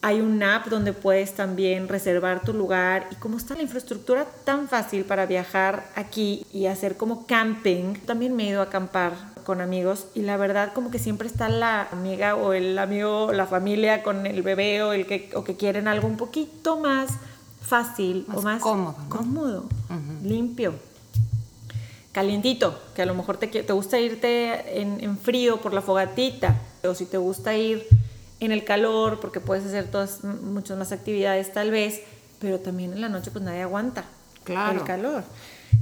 Hay 0.00 0.20
un 0.20 0.40
app 0.44 0.66
donde 0.68 0.92
puedes 0.92 1.34
también 1.34 1.88
reservar 1.88 2.42
tu 2.42 2.52
lugar 2.52 3.08
y 3.10 3.16
como 3.16 3.36
está 3.36 3.56
la 3.56 3.62
infraestructura 3.62 4.26
tan 4.44 4.68
fácil 4.68 5.04
para 5.04 5.26
viajar 5.26 5.90
aquí 5.96 6.46
y 6.52 6.66
hacer 6.66 6.96
como 6.96 7.26
camping, 7.26 7.94
también 8.06 8.36
me 8.36 8.44
he 8.44 8.50
ido 8.50 8.60
a 8.60 8.64
acampar 8.64 9.12
con 9.42 9.60
amigos 9.60 10.06
y 10.14 10.22
la 10.22 10.36
verdad 10.36 10.72
como 10.72 10.92
que 10.92 11.00
siempre 11.00 11.26
está 11.26 11.48
la 11.48 11.88
amiga 11.90 12.36
o 12.36 12.52
el 12.52 12.78
amigo, 12.78 13.32
la 13.32 13.46
familia 13.46 14.02
con 14.04 14.26
el 14.26 14.42
bebé 14.42 14.82
o 14.82 14.92
el 14.92 15.06
que, 15.06 15.30
o 15.34 15.42
que 15.42 15.56
quieren 15.56 15.88
algo 15.88 16.06
un 16.06 16.16
poquito 16.16 16.78
más 16.78 17.18
fácil 17.68 18.24
Más 18.28 18.36
o 18.38 18.42
más 18.42 18.62
cómodo, 18.62 18.96
¿no? 18.98 19.08
cómodo, 19.08 19.64
limpio 20.22 20.74
calientito, 22.12 22.80
que 22.94 23.02
a 23.02 23.06
lo 23.06 23.14
mejor 23.14 23.36
te, 23.36 23.46
te 23.46 23.72
gusta 23.72 23.98
irte 24.00 24.80
en, 24.80 25.02
en 25.02 25.18
frío 25.18 25.60
por 25.60 25.72
la 25.72 25.82
fogatita, 25.82 26.56
o 26.84 26.94
si 26.94 27.04
te 27.06 27.16
gusta 27.18 27.54
ir 27.54 27.86
en 28.40 28.50
el 28.52 28.64
calor, 28.64 29.20
porque 29.20 29.40
puedes 29.40 29.64
hacer 29.66 29.90
todas 29.90 30.24
muchas 30.24 30.78
más 30.78 30.90
actividades 30.92 31.52
tal 31.52 31.70
vez, 31.70 32.00
pero 32.40 32.58
también 32.58 32.92
en 32.92 33.00
la 33.00 33.08
noche 33.08 33.30
pues 33.30 33.44
nadie 33.44 33.62
aguanta 33.62 34.04
Claro. 34.44 34.80
el 34.80 34.84
calor. 34.86 35.22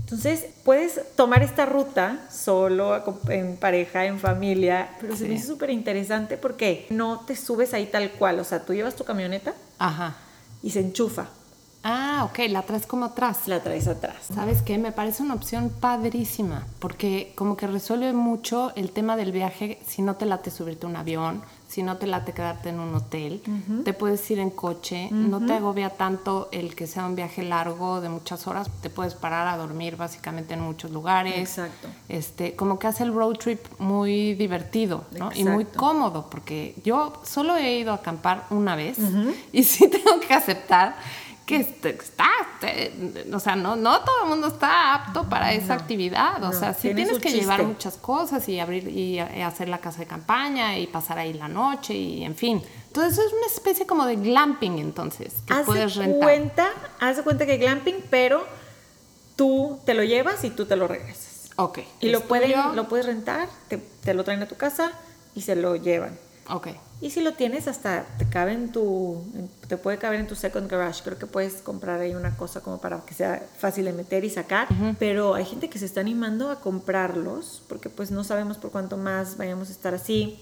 Entonces 0.00 0.45
puedes 0.64 1.00
tomar 1.14 1.43
esta 1.43 1.64
ruta 1.66 2.26
solo, 2.31 3.02
en 3.28 3.57
pareja, 3.57 4.05
en 4.07 4.19
familia, 4.19 4.90
pero 5.00 5.16
se 5.16 5.28
me 5.28 5.35
hizo 5.35 5.47
súper 5.47 5.71
interesante 5.71 6.37
porque 6.37 6.87
no 6.90 7.21
te 7.26 7.37
subes 7.37 7.73
ahí 7.75 7.87
tal 7.87 8.11
cual, 8.12 8.40
o 8.40 8.45
sea, 8.45 8.64
tú 8.64 8.75
llevas 8.75 8.97
tu 8.97 9.05
camioneta 9.05 9.55
Ajá. 9.78 10.16
y 10.62 10.71
se 10.71 10.81
enchufa, 10.81 11.28
Ah, 11.88 12.25
ok, 12.25 12.49
la 12.49 12.62
traes 12.62 12.85
como 12.85 13.05
atrás. 13.05 13.47
la 13.47 13.61
traes 13.61 13.87
atrás. 13.87 14.16
¿Sabes 14.35 14.61
qué? 14.61 14.76
Me 14.76 14.90
parece 14.90 15.23
una 15.23 15.35
opción 15.35 15.71
padrísima, 15.71 16.66
porque 16.81 17.33
como 17.37 17.57
que 17.57 17.69
resuelve 17.69 18.12
mucho 18.12 18.73
el 18.75 18.90
tema 18.90 19.16
del 19.16 19.31
viaje 19.31 19.78
si 19.87 20.02
no 20.02 20.16
te 20.16 20.26
late 20.26 20.50
subirte 20.50 20.87
a 20.87 20.88
un 20.88 20.97
avión, 20.97 21.43
si 21.69 21.85
no 21.85 21.97
te 21.97 22.09
late 22.09 22.33
quedarte 22.33 22.71
en 22.71 22.81
un 22.81 22.95
hotel, 22.95 23.40
te 23.85 23.93
puedes 23.93 24.28
ir 24.31 24.38
en 24.38 24.50
coche, 24.50 25.09
no 25.11 25.45
te 25.45 25.52
agobia 25.52 25.90
tanto 25.90 26.49
el 26.52 26.75
que 26.75 26.87
sea 26.87 27.07
un 27.07 27.16
viaje 27.16 27.43
largo 27.43 28.00
de 28.00 28.09
muchas 28.09 28.47
horas, 28.47 28.69
te 28.83 28.90
puedes 28.90 29.14
parar 29.14 29.47
a 29.47 29.57
dormir 29.57 29.97
básicamente 29.97 30.55
en 30.55 30.61
muchos 30.61 30.90
lugares. 30.90 31.37
Exacto. 31.37 31.88
Este, 32.09 32.55
como 32.55 32.78
que 32.78 32.87
hace 32.87 33.05
el 33.05 33.12
road 33.12 33.35
trip 33.37 33.64
muy 33.78 34.35
divertido, 34.35 35.05
¿no? 35.12 35.31
Y 35.35 35.45
muy 35.45 35.64
cómodo, 35.66 36.28
porque 36.31 36.75
yo 36.85 37.12
solo 37.25 37.57
he 37.57 37.78
ido 37.78 37.93
a 37.93 37.97
acampar 37.97 38.47
una 38.50 38.75
vez 38.75 38.99
y 39.52 39.62
sí 39.64 39.88
tengo 39.88 40.21
que 40.21 40.35
aceptar 40.35 40.97
que 41.46 41.56
este- 41.56 41.90
está, 41.90 42.28
o 43.32 43.38
sea, 43.38 43.54
no, 43.54 43.76
no 43.76 44.00
todo 44.00 44.24
el 44.24 44.28
mundo 44.30 44.48
está 44.48 44.94
apto 44.94 45.28
para 45.28 45.52
esa 45.52 45.74
actividad, 45.74 46.42
o 46.42 46.48
no, 46.48 46.52
sea, 46.52 46.74
sí 46.74 46.88
tiene 46.88 47.04
tienes 47.04 47.22
que 47.22 47.30
llevar 47.30 47.62
muchas 47.62 47.96
cosas 47.96 48.48
y 48.48 48.58
abrir 48.58 48.88
y 48.88 49.20
hacer 49.20 49.68
la 49.68 49.78
casa 49.78 50.00
de 50.00 50.06
campaña 50.06 50.76
y 50.76 50.88
pasar 50.88 51.18
ahí 51.18 51.32
la 51.32 51.46
noche 51.46 51.94
y 51.94 52.24
en 52.24 52.34
fin. 52.34 52.60
Entonces 52.88 53.18
es 53.26 53.32
una 53.32 53.46
especie 53.46 53.86
como 53.86 54.06
de 54.06 54.16
glamping 54.16 54.78
entonces, 54.78 55.34
que 55.46 55.54
haz 55.54 55.66
puedes 55.66 55.94
de 55.94 56.02
rentar. 56.02 56.20
cuenta, 56.20 56.68
haz 56.98 57.16
de 57.18 57.22
cuenta 57.22 57.46
que 57.46 57.58
glamping, 57.58 58.02
pero 58.10 58.44
tú 59.36 59.78
te 59.84 59.94
lo 59.94 60.02
llevas 60.02 60.42
y 60.44 60.50
tú 60.50 60.66
te 60.66 60.74
lo 60.76 60.88
regresas. 60.88 61.50
Ok. 61.56 61.78
Y 62.00 62.08
lo, 62.08 62.22
pueden, 62.22 62.74
lo 62.74 62.88
puedes 62.88 63.06
rentar, 63.06 63.48
te, 63.68 63.78
te 63.78 64.14
lo 64.14 64.24
traen 64.24 64.42
a 64.42 64.48
tu 64.48 64.56
casa 64.56 64.92
y 65.34 65.42
se 65.42 65.54
lo 65.56 65.76
llevan. 65.76 66.18
Ok. 66.48 66.68
Y 67.00 67.10
si 67.10 67.20
lo 67.20 67.34
tienes, 67.34 67.68
hasta 67.68 68.06
te 68.18 68.26
cabe 68.26 68.52
en 68.52 68.72
tu, 68.72 69.22
te 69.68 69.76
puede 69.76 69.98
caber 69.98 70.20
en 70.20 70.26
tu 70.26 70.34
second 70.34 70.70
garage. 70.70 71.02
Creo 71.02 71.18
que 71.18 71.26
puedes 71.26 71.54
comprar 71.54 72.00
ahí 72.00 72.14
una 72.14 72.36
cosa 72.36 72.60
como 72.60 72.80
para 72.80 73.00
que 73.00 73.14
sea 73.14 73.46
fácil 73.58 73.84
de 73.84 73.92
meter 73.92 74.24
y 74.24 74.30
sacar. 74.30 74.68
Pero 74.98 75.34
hay 75.34 75.44
gente 75.44 75.68
que 75.68 75.78
se 75.78 75.84
está 75.84 76.00
animando 76.00 76.50
a 76.50 76.60
comprarlos 76.60 77.62
porque 77.68 77.90
pues 77.90 78.10
no 78.10 78.24
sabemos 78.24 78.56
por 78.56 78.70
cuánto 78.70 78.96
más 78.96 79.36
vayamos 79.36 79.68
a 79.68 79.72
estar 79.72 79.94
así. 79.94 80.38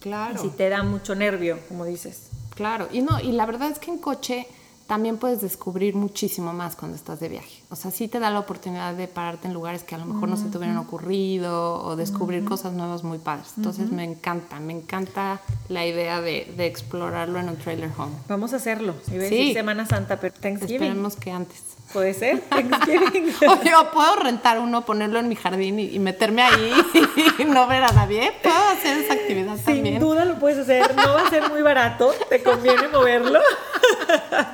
Claro. 0.00 0.34
Y 0.34 0.38
si 0.38 0.48
te 0.50 0.68
da 0.68 0.82
mucho 0.82 1.14
nervio, 1.14 1.58
como 1.68 1.84
dices. 1.84 2.28
Claro, 2.54 2.88
y 2.92 3.02
no, 3.02 3.20
y 3.20 3.32
la 3.32 3.46
verdad 3.46 3.70
es 3.70 3.78
que 3.78 3.90
en 3.90 3.98
coche 3.98 4.46
también 4.92 5.16
puedes 5.16 5.40
descubrir 5.40 5.94
muchísimo 5.94 6.52
más 6.52 6.76
cuando 6.76 6.98
estás 6.98 7.18
de 7.18 7.30
viaje. 7.30 7.62
O 7.70 7.76
sea, 7.76 7.90
sí 7.90 8.08
te 8.08 8.20
da 8.20 8.28
la 8.28 8.40
oportunidad 8.40 8.92
de 8.92 9.08
pararte 9.08 9.48
en 9.48 9.54
lugares 9.54 9.84
que 9.84 9.94
a 9.94 9.98
lo 9.98 10.04
mejor 10.04 10.28
no 10.28 10.36
se 10.36 10.44
te 10.50 10.58
hubieran 10.58 10.76
ocurrido 10.76 11.82
o 11.82 11.96
descubrir 11.96 12.44
cosas 12.44 12.74
nuevas 12.74 13.02
muy 13.02 13.16
padres. 13.16 13.54
Entonces 13.56 13.90
me 13.90 14.04
encanta, 14.04 14.60
me 14.60 14.74
encanta 14.74 15.40
la 15.70 15.86
idea 15.86 16.20
de, 16.20 16.52
de 16.58 16.66
explorarlo 16.66 17.38
en 17.40 17.48
un 17.48 17.56
trailer 17.56 17.88
home. 17.96 18.12
Vamos 18.28 18.52
a 18.52 18.56
hacerlo. 18.56 18.94
Iba 19.10 19.24
a 19.24 19.28
Sí. 19.28 19.34
decir 19.36 19.54
Semana 19.54 19.86
Santa, 19.86 20.20
pero 20.20 20.34
Thanksgiving. 20.34 20.74
Esperemos 20.82 21.16
que 21.16 21.30
antes. 21.30 21.62
Puede 21.94 22.12
ser. 22.12 22.40
Thanksgiving. 22.50 23.32
O 23.48 23.62
yo 23.64 23.90
puedo 23.94 24.16
rentar 24.16 24.58
uno, 24.58 24.84
ponerlo 24.84 25.18
en 25.20 25.28
mi 25.30 25.36
jardín 25.36 25.78
y, 25.80 25.84
y 25.94 25.98
meterme 26.00 26.42
ahí 26.42 26.70
y 27.38 27.44
no 27.46 27.66
ver 27.66 27.82
a 27.84 27.92
nadie. 27.92 28.30
Puedo 28.42 28.56
hacer 28.76 28.98
esa 28.98 29.14
actividad 29.14 29.56
Sin 29.56 29.64
también. 29.76 30.00
duda 30.00 30.26
lo 30.26 30.38
puedes 30.38 30.58
hacer. 30.58 30.94
No 30.96 31.14
va 31.14 31.26
a 31.26 31.30
ser 31.30 31.48
muy 31.50 31.62
barato. 31.62 32.12
Te 32.28 32.42
conviene 32.42 32.88
moverlo. 32.88 33.40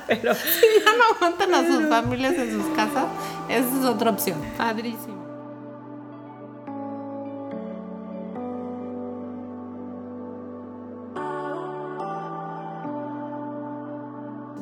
Pero 0.09 0.33
Si 0.33 0.65
ya 0.83 0.97
no 0.97 1.15
aguantan 1.15 1.53
a 1.53 1.67
sus 1.67 1.87
familias 1.87 2.33
en 2.33 2.51
sus 2.51 2.65
casas, 2.75 3.05
esa 3.47 3.79
es 3.79 3.85
otra 3.85 4.09
opción. 4.09 4.39
Padrísimo. 4.57 5.18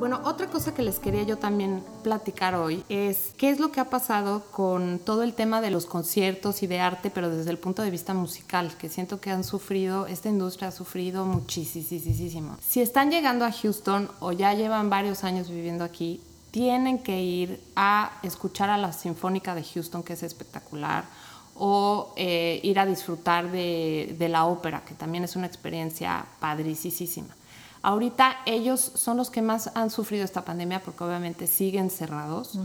Bueno, 0.07 0.21
otra 0.23 0.47
cosa 0.47 0.73
que 0.73 0.83
les 0.83 0.99
quería 0.99 1.23
yo 1.23 1.37
también 1.37 1.83
platicar 2.01 2.55
hoy 2.55 2.81
es 2.87 3.33
qué 3.35 3.49
es 3.49 3.59
lo 3.59 3.73
que 3.73 3.81
ha 3.81 3.89
pasado 3.89 4.41
con 4.51 4.99
todo 4.99 5.21
el 5.21 5.33
tema 5.33 5.59
de 5.59 5.69
los 5.69 5.85
conciertos 5.85 6.63
y 6.63 6.67
de 6.67 6.79
arte, 6.79 7.09
pero 7.09 7.29
desde 7.29 7.51
el 7.51 7.57
punto 7.57 7.81
de 7.81 7.91
vista 7.91 8.13
musical, 8.13 8.73
que 8.77 8.87
siento 8.87 9.19
que 9.19 9.31
han 9.31 9.43
sufrido, 9.43 10.07
esta 10.07 10.29
industria 10.29 10.69
ha 10.69 10.71
sufrido 10.71 11.25
muchísimo. 11.25 12.55
Si 12.65 12.79
están 12.79 13.11
llegando 13.11 13.43
a 13.43 13.51
Houston 13.51 14.09
o 14.21 14.31
ya 14.31 14.53
llevan 14.53 14.89
varios 14.89 15.25
años 15.25 15.49
viviendo 15.49 15.83
aquí, 15.83 16.21
tienen 16.51 16.99
que 16.99 17.21
ir 17.21 17.61
a 17.75 18.13
escuchar 18.23 18.69
a 18.69 18.77
la 18.77 18.93
Sinfónica 18.93 19.55
de 19.55 19.65
Houston, 19.65 20.03
que 20.03 20.13
es 20.13 20.23
espectacular, 20.23 21.03
o 21.53 22.13
eh, 22.15 22.61
ir 22.63 22.79
a 22.79 22.85
disfrutar 22.85 23.51
de, 23.51 24.15
de 24.17 24.29
la 24.29 24.45
ópera, 24.45 24.85
que 24.85 24.93
también 24.93 25.25
es 25.25 25.35
una 25.35 25.47
experiencia 25.47 26.25
padricísima. 26.39 27.35
Ahorita 27.87 28.39
ellos 28.45 28.91
son 28.95 29.15
los 29.15 29.29
que 29.29 29.41
más 29.41 29.71
han 29.73 29.89
sufrido 29.89 30.25
esta 30.25 30.43
pandemia 30.43 30.81
porque 30.81 31.05
obviamente 31.05 31.47
siguen 31.47 31.89
cerrados, 31.89 32.59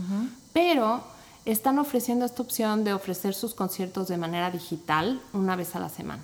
pero 0.51 1.01
están 1.45 1.79
ofreciendo 1.79 2.25
esta 2.25 2.41
opción 2.41 2.83
de 2.83 2.93
ofrecer 2.93 3.33
sus 3.33 3.53
conciertos 3.53 4.09
de 4.09 4.17
manera 4.17 4.51
digital 4.51 5.21
una 5.31 5.55
vez 5.55 5.77
a 5.77 5.79
la 5.79 5.87
semana. 5.87 6.21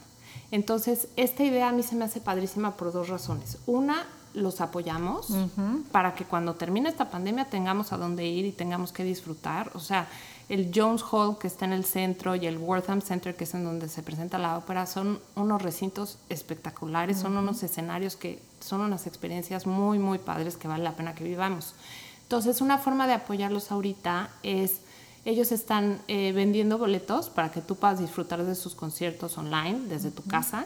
Entonces, 0.52 1.08
esta 1.16 1.46
idea 1.46 1.70
a 1.70 1.72
mí 1.72 1.82
se 1.82 1.96
me 1.96 2.04
hace 2.04 2.20
padrísima 2.20 2.76
por 2.76 2.92
dos 2.92 3.08
razones. 3.08 3.58
Una, 3.68 4.06
los 4.34 4.60
apoyamos 4.60 5.28
para 5.94 6.14
que 6.14 6.26
cuando 6.26 6.56
termine 6.56 6.90
esta 6.90 7.10
pandemia 7.10 7.46
tengamos 7.46 7.94
a 7.94 7.98
dónde 7.98 8.26
ir 8.28 8.44
y 8.44 8.52
tengamos 8.52 8.92
que 8.92 9.06
disfrutar. 9.06 9.72
O 9.76 9.80
sea, 9.80 10.10
el 10.50 10.72
Jones 10.74 11.04
Hall 11.12 11.38
que 11.38 11.48
está 11.48 11.66
en 11.66 11.74
el 11.74 11.86
centro 11.86 12.36
y 12.36 12.48
el 12.48 12.58
Wortham 12.58 13.02
Center 13.02 13.36
que 13.36 13.44
es 13.44 13.54
en 13.54 13.64
donde 13.64 13.88
se 13.88 14.02
presenta 14.02 14.40
la 14.40 14.58
ópera 14.58 14.88
son 14.88 15.20
unos 15.36 15.62
recintos 15.62 16.18
espectaculares, 16.28 17.20
son 17.20 17.38
unos 17.38 17.62
escenarios 17.62 18.16
que 18.16 18.42
son 18.60 18.82
unas 18.82 19.08
experiencias 19.08 19.68
muy, 19.68 20.00
muy 20.00 20.18
padres 20.18 20.58
que 20.58 20.68
vale 20.68 20.84
la 20.84 20.96
pena 20.96 21.14
que 21.14 21.24
vivamos. 21.24 21.76
Entonces, 22.24 22.62
una 22.62 22.78
forma 22.78 23.08
de 23.08 23.14
apoyarlos 23.14 23.72
ahorita 23.72 24.30
es, 24.44 24.82
ellos 25.26 25.52
están 25.52 26.00
eh, 26.08 26.32
vendiendo 26.32 26.78
boletos 26.78 27.30
para 27.30 27.52
que 27.52 27.62
tú 27.62 27.76
puedas 27.76 28.00
disfrutar 28.00 28.44
de 28.44 28.56
sus 28.56 28.74
conciertos 28.74 29.38
online 29.38 29.82
desde 29.88 30.12
tu 30.12 30.24
casa 30.24 30.66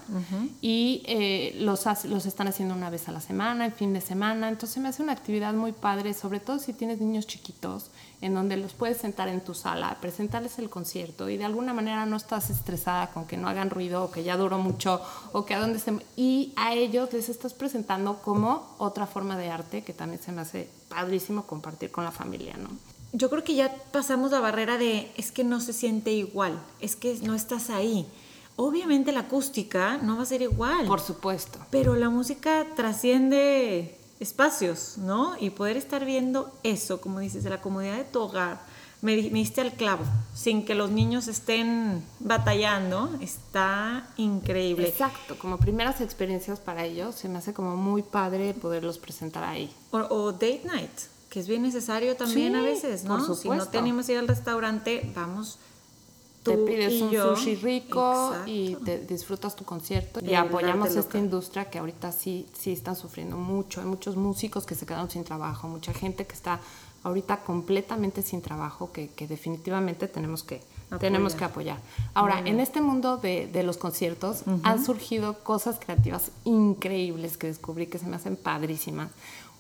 y 0.62 1.02
eh, 1.06 1.56
los, 1.60 1.86
los 2.06 2.26
están 2.26 2.48
haciendo 2.48 2.76
una 2.76 2.90
vez 2.90 3.10
a 3.10 3.12
la 3.12 3.20
semana, 3.20 3.66
en 3.66 3.74
fin 3.74 3.94
de 3.94 4.02
semana. 4.02 4.50
Entonces, 4.50 4.78
me 4.78 4.90
hace 4.90 5.02
una 5.02 5.14
actividad 5.14 5.54
muy 5.54 5.72
padre, 5.72 6.14
sobre 6.14 6.40
todo 6.40 6.60
si 6.60 6.74
tienes 6.74 7.00
niños 7.00 7.26
chiquitos, 7.26 7.90
en 8.22 8.36
donde 8.36 8.58
los 8.58 8.74
puedes 8.74 8.98
sentar 8.98 9.28
en 9.28 9.42
tu 9.42 9.54
sala, 9.54 9.98
presentarles 10.00 10.60
el 10.60 10.70
concierto 10.70 11.30
y 11.30 11.38
de 11.38 11.46
alguna 11.46 11.74
manera 11.74 12.06
no 12.06 12.16
estás 12.16 12.50
estresada 12.50 13.08
con 13.08 13.26
que 13.26 13.38
no 13.38 13.50
hagan 13.50 13.70
ruido 13.70 14.04
o 14.04 14.12
que 14.12 14.24
ya 14.24 14.38
duró 14.38 14.60
mucho 14.60 15.02
o 15.32 15.46
que 15.46 15.56
a 15.56 15.60
dónde 15.60 15.80
se... 15.80 15.94
Y 16.16 16.54
a 16.56 16.74
ellos 16.74 17.12
les 17.12 17.28
estás 17.30 17.54
presentando 17.54 18.22
como 18.22 18.76
otra 18.78 19.08
forma 19.08 19.38
de 19.38 19.50
arte 19.50 19.84
que 19.84 19.94
también 19.94 20.22
se 20.22 20.32
me 20.32 20.42
hace 20.42 20.70
padrísimo 20.90 21.46
compartir 21.46 21.92
con 21.92 22.04
la 22.04 22.12
familia, 22.12 22.56
¿no? 22.58 22.93
Yo 23.14 23.30
creo 23.30 23.44
que 23.44 23.56
ya 23.56 23.74
pasamos 23.92 24.32
la 24.32 24.40
barrera 24.40 24.78
de 24.78 25.10
es 25.16 25.32
que 25.32 25.44
no 25.44 25.62
se 25.62 25.72
siente 25.72 26.12
igual, 26.12 26.60
es 26.82 26.96
que 26.96 27.18
no 27.22 27.36
estás 27.36 27.70
ahí. 27.70 28.08
Obviamente 28.56 29.12
la 29.12 29.22
acústica 29.22 29.98
no 29.98 30.18
va 30.18 30.24
a 30.24 30.26
ser 30.26 30.42
igual. 30.42 30.86
Por 30.88 31.00
supuesto. 31.00 31.60
Pero 31.70 31.96
la 31.96 32.10
música 32.10 32.66
trasciende 32.76 33.98
espacios, 34.20 34.98
¿no? 34.98 35.36
Y 35.40 35.52
poder 35.52 35.78
estar 35.78 36.06
viendo 36.06 36.52
eso, 36.64 37.02
como 37.02 37.20
dices, 37.20 37.44
de 37.44 37.50
la 37.52 37.62
comodidad 37.62 37.98
de 37.98 38.04
tu 38.04 38.22
hogar, 38.22 38.62
me, 39.02 39.16
me 39.18 39.40
diste 39.40 39.62
al 39.62 39.74
clavo, 39.74 40.06
sin 40.34 40.66
que 40.66 40.76
los 40.76 40.90
niños 40.90 41.28
estén 41.28 42.04
batallando, 42.20 43.10
está 43.22 44.08
increíble. 44.18 44.88
Exacto, 44.88 45.38
como 45.38 45.58
primeras 45.58 46.00
experiencias 46.00 46.60
para 46.60 46.86
ellos, 46.86 47.16
se 47.16 47.28
me 47.28 47.40
hace 47.40 47.54
como 47.54 47.76
muy 47.76 48.02
padre 48.02 48.54
poderlos 48.54 48.98
presentar 48.98 49.44
ahí. 49.44 49.70
O, 49.92 49.98
o 49.98 50.32
date 50.32 50.62
night, 50.66 50.90
que 51.34 51.40
es 51.40 51.48
bien 51.48 51.64
necesario 51.64 52.16
también 52.16 52.54
Sí, 52.54 52.60
a 52.60 52.62
veces, 52.62 53.06
¿no? 53.06 53.26
por 53.26 53.36
Si 53.36 53.50
no 53.50 53.66
tenemos 53.68 54.08
ir 54.08 54.20
al 54.20 54.28
restaurante, 54.28 55.12
vamos 55.16 55.58
te 56.44 56.56
Tú 56.56 56.66
pides 56.66 56.94
y 56.94 57.02
un 57.02 57.10
yo. 57.10 57.36
sushi 57.36 57.56
rico 57.56 58.28
Exacto. 58.28 58.52
y 58.52 58.78
te 58.86 59.00
disfrutas 59.00 59.56
tu 59.56 59.64
concierto 59.64 60.20
y 60.24 60.36
apoyamos 60.36 60.96
esta 60.96 61.18
industria 61.18 61.72
que 61.72 61.80
ahorita 61.80 62.12
sí, 62.12 62.46
sí 62.54 62.72
están 62.72 62.96
sufriendo 62.96 63.36
mucho. 63.38 63.82
Hay 63.82 63.88
muchos 63.88 64.16
músicos 64.16 64.68
que 64.68 64.76
se 64.76 64.86
quedaron 64.86 65.10
sin 65.10 65.24
trabajo, 65.24 65.68
mucha 65.68 65.92
gente 65.92 66.28
que 66.28 66.34
está 66.36 66.60
ahorita 67.02 67.38
completamente 67.38 68.22
sin 68.22 68.42
trabajo 68.42 68.92
que, 68.92 69.08
que 69.10 69.26
definitivamente 69.26 70.08
tenemos 70.08 70.44
que, 70.44 70.62
tenemos 71.00 71.34
que 71.34 71.46
apoyar. 71.46 71.80
Ahora, 72.14 72.42
en 72.46 72.60
este 72.60 72.80
mundo 72.80 73.18
de, 73.18 73.48
de 73.48 73.64
los 73.64 73.78
conciertos 73.78 74.44
han 74.64 74.86
surgido 74.86 75.40
cosas 75.40 75.80
creativas 75.80 76.30
increíbles 76.44 77.38
que 77.38 77.48
descubrí 77.48 77.88
que 77.88 77.98
se 77.98 78.06
me 78.06 78.18
hacen 78.18 78.36
padrísimas. 78.36 79.10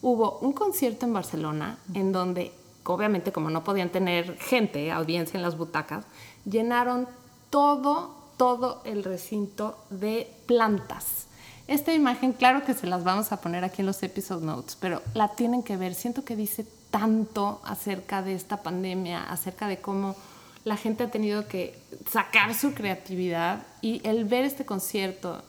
Hubo 0.03 0.38
un 0.39 0.51
concierto 0.51 1.05
en 1.05 1.13
Barcelona 1.13 1.77
en 1.93 2.12
donde, 2.12 2.51
obviamente, 2.83 3.31
como 3.31 3.50
no 3.50 3.63
podían 3.63 3.88
tener 3.88 4.38
gente, 4.38 4.91
audiencia 4.91 5.38
en 5.38 5.43
las 5.43 5.57
butacas, 5.57 6.03
llenaron 6.43 7.07
todo, 7.50 8.13
todo 8.36 8.81
el 8.83 9.05
recinto 9.05 9.77
de 9.89 10.29
plantas. 10.45 11.27
Esta 11.69 11.93
imagen, 11.93 12.33
claro 12.33 12.65
que 12.65 12.74
se 12.74 12.86
las 12.86 13.05
vamos 13.05 13.31
a 13.31 13.39
poner 13.39 13.63
aquí 13.63 13.81
en 13.81 13.86
los 13.86 14.03
episode 14.03 14.45
notes, 14.45 14.75
pero 14.77 15.01
la 15.13 15.29
tienen 15.29 15.63
que 15.63 15.77
ver. 15.77 15.95
Siento 15.95 16.25
que 16.25 16.36
dice 16.36 16.67
tanto 16.91 17.62
acerca 17.63 18.22
de 18.22 18.33
esta 18.33 18.62
pandemia, 18.62 19.24
acerca 19.24 19.69
de 19.69 19.77
cómo 19.77 20.17
la 20.65 20.75
gente 20.75 21.05
ha 21.05 21.12
tenido 21.12 21.48
que 21.48 21.79
sacar 22.12 22.55
su 22.55 22.74
creatividad 22.74 23.63
y 23.81 24.05
el 24.05 24.25
ver 24.25 24.43
este 24.43 24.65
concierto 24.65 25.41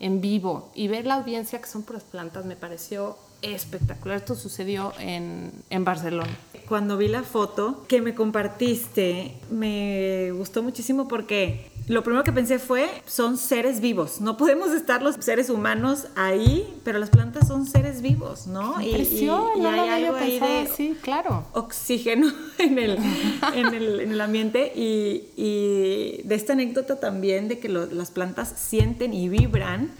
en 0.00 0.20
vivo 0.20 0.70
y 0.74 0.88
ver 0.88 1.06
la 1.06 1.14
audiencia 1.14 1.62
que 1.62 1.66
son 1.66 1.82
puras 1.82 2.02
plantas 2.02 2.44
me 2.44 2.56
pareció 2.56 3.16
espectacular. 3.42 4.16
Esto 4.18 4.34
sucedió 4.34 4.92
en, 4.98 5.52
en 5.70 5.84
Barcelona. 5.84 6.30
Cuando 6.68 6.96
vi 6.96 7.08
la 7.08 7.22
foto 7.22 7.84
que 7.88 8.00
me 8.00 8.14
compartiste, 8.14 9.34
me 9.50 10.30
gustó 10.32 10.62
muchísimo 10.62 11.08
porque 11.08 11.70
lo 11.88 12.04
primero 12.04 12.22
que 12.22 12.32
pensé 12.32 12.58
fue, 12.60 12.88
son 13.06 13.36
seres 13.36 13.80
vivos. 13.80 14.20
No 14.20 14.36
podemos 14.36 14.70
estar 14.70 15.02
los 15.02 15.16
seres 15.16 15.50
humanos 15.50 16.06
ahí, 16.14 16.66
pero 16.84 16.98
las 17.00 17.10
plantas 17.10 17.48
son 17.48 17.66
seres 17.66 18.00
vivos, 18.00 18.46
¿no? 18.46 18.76
Me 18.76 18.88
pareció, 18.90 19.50
no 19.58 19.70
lo 19.72 19.82
había 19.82 20.12
pensado 20.12 20.58
así, 20.72 20.96
claro. 21.02 21.44
oxígeno 21.52 22.32
en 22.58 22.78
el, 22.78 22.98
en 23.54 23.74
el, 23.74 24.00
en 24.00 24.12
el 24.12 24.20
ambiente 24.20 24.72
y, 24.76 25.24
y 25.36 26.22
de 26.24 26.34
esta 26.36 26.52
anécdota 26.52 27.00
también 27.00 27.48
de 27.48 27.58
que 27.58 27.68
lo- 27.68 27.86
las 27.86 28.12
plantas 28.12 28.54
sienten 28.56 29.12
y 29.12 29.28
vibran 29.28 29.90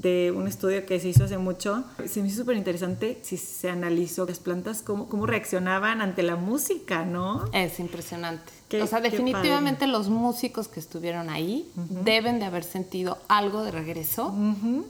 de 0.00 0.32
un 0.34 0.46
estudio 0.46 0.84
que 0.86 1.00
se 1.00 1.08
hizo 1.08 1.24
hace 1.24 1.38
mucho. 1.38 1.84
Se 2.06 2.20
me 2.22 2.28
hizo 2.28 2.38
súper 2.42 2.56
interesante 2.56 3.18
si 3.22 3.36
se 3.36 3.68
analizó 3.70 4.26
las 4.26 4.38
plantas, 4.38 4.82
cómo, 4.82 5.08
cómo 5.08 5.26
reaccionaban 5.26 6.00
ante 6.00 6.22
la 6.22 6.36
música, 6.36 7.04
¿no? 7.04 7.44
Es 7.52 7.80
impresionante. 7.80 8.52
Qué- 8.68 8.82
o 8.82 8.86
sea, 8.86 9.00
definitivamente 9.00 9.86
los 9.86 10.08
músicos 10.10 10.68
que 10.68 10.78
estuvieron 10.78 11.30
ahí 11.30 11.70
deben 12.04 12.38
de 12.38 12.44
haber 12.44 12.64
sentido 12.64 13.16
algo 13.26 13.62
de 13.62 13.70
regreso 13.70 14.34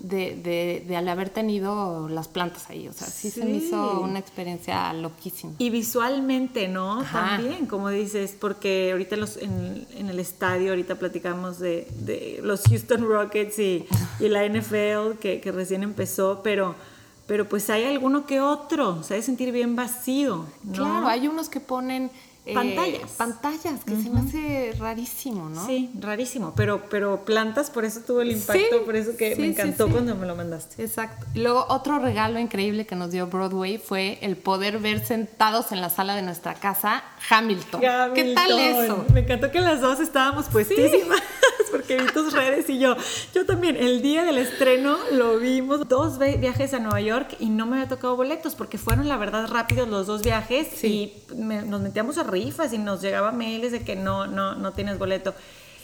de, 0.01 0.35
de, 0.35 0.85
de 0.87 0.97
al 0.97 1.09
haber 1.09 1.31
tenido 1.31 2.09
las 2.09 2.27
plantas 2.27 2.69
ahí. 2.71 2.89
O 2.89 2.93
sea, 2.93 3.07
sí, 3.07 3.31
se 3.31 3.45
me 3.45 3.53
hizo 3.53 4.01
una 4.01 4.19
experiencia 4.19 4.93
loquísima. 4.95 5.53
Y 5.59 5.71
visualmente, 5.71 6.67
¿no? 6.67 7.03
Ajá. 7.03 7.37
También, 7.37 7.67
como 7.67 7.89
dices, 7.91 8.35
porque 8.39 8.91
ahorita 8.91 9.15
los, 9.17 9.37
en, 9.37 9.87
en 9.97 10.09
el 10.09 10.19
estadio, 10.19 10.71
ahorita 10.71 10.97
platicamos 10.97 11.61
de, 11.61 11.87
de 12.01 12.41
los 12.43 12.63
Houston 12.63 13.07
Rockets 13.09 13.61
y, 13.61 13.87
y 14.19 14.29
la 14.29 14.45
NFL 14.49 14.98
que, 15.21 15.41
que 15.41 15.53
recién 15.53 15.83
empezó, 15.83 16.41
pero, 16.43 16.75
pero 17.27 17.49
pues 17.49 17.69
hay 17.71 17.85
alguno 17.85 18.27
que 18.27 18.41
otro, 18.41 19.03
se 19.03 19.15
ha 19.15 19.17
de 19.17 19.23
sentir 19.23 19.53
bien 19.53 19.77
vacío, 19.77 20.47
¿no? 20.65 20.73
Claro, 20.73 21.09
hay 21.09 21.29
unos 21.29 21.49
que 21.49 21.61
ponen 21.61 22.11
eh, 22.47 22.55
Pantallas. 22.55 23.11
pantallas, 23.19 23.85
que 23.85 24.03
se 24.03 24.09
me 24.09 24.21
hace 24.21 24.73
rarísimo, 24.79 25.51
¿no? 25.51 25.67
Sí, 25.67 25.91
rarísimo, 26.01 26.55
pero, 26.57 26.83
pero 26.89 27.27
plantas, 27.27 27.69
por 27.69 27.85
eso 27.85 28.01
tuvo 28.07 28.23
el 28.23 28.31
impacto, 28.33 28.59
Sí, 28.79 28.85
por 28.87 28.97
eso 28.97 29.19
que 29.19 29.35
sí, 29.35 29.41
me 29.43 29.49
encantó 29.49 29.85
sí. 29.85 29.93
cuando 29.93 30.15
me 30.15 30.27
lo 30.27 30.35
mandaste. 30.35 30.83
Exacto. 30.83 31.27
Luego 31.35 31.67
otro 31.69 31.99
regalo 31.99 32.39
increíble 32.39 32.87
que 32.87 32.97
nos 32.97 33.11
dio 33.11 33.27
Broadway 33.27 33.77
fue 33.77 34.17
el 34.23 34.39
poder 34.39 34.79
ver 34.79 35.05
sentados 35.05 35.73
en 35.73 35.83
la 35.83 35.91
sala 35.91 36.15
de 36.15 36.23
nuestra 36.23 36.55
casa 36.55 37.05
Hamilton. 37.29 37.83
¿Qué 38.15 38.33
tal 38.35 38.53
Hamilton. 38.53 38.85
eso? 38.85 39.05
Me 39.13 39.21
encantó 39.21 39.51
que 39.51 39.61
las 39.61 39.83
dos 39.83 40.01
estábamos 40.01 40.47
puestísimas. 40.47 41.21
Porque 41.71 41.97
vi 41.97 42.07
tus 42.13 42.33
redes 42.33 42.69
y 42.71 42.79
yo, 42.79 42.97
yo 43.35 43.45
también, 43.47 43.77
el 43.77 44.03
día 44.03 44.25
del 44.25 44.39
estreno 44.39 44.97
lo 45.13 45.39
vimos, 45.39 45.89
dos 45.89 46.19
viajes 46.19 46.75
a 46.75 46.79
Nueva 46.79 47.01
York 47.01 47.37
y 47.41 47.51
no 47.51 47.67
me 47.67 47.77
había 47.77 47.89
tocado 47.89 48.17
boletos 48.17 48.55
porque 48.55 48.79
fueron 48.79 49.09
la 49.09 49.17
verdad 49.17 49.49
rápidos 49.49 49.89
los 49.89 50.07
dos 50.07 50.23
viajes 50.23 50.69
Sí. 50.75 51.13
y 51.31 51.35
me- 51.35 51.63
nos 51.63 51.81
metíamos 51.81 52.19
a 52.19 52.23
rifas 52.25 52.73
y 52.73 52.79
nos 52.79 53.01
llegaba 53.03 53.33
mails 53.33 53.73
de 53.73 53.83
que 53.85 53.97
no, 53.97 54.27
no, 54.27 54.55
no 54.55 54.73
tienes 54.73 54.99
boleto. 54.99 55.35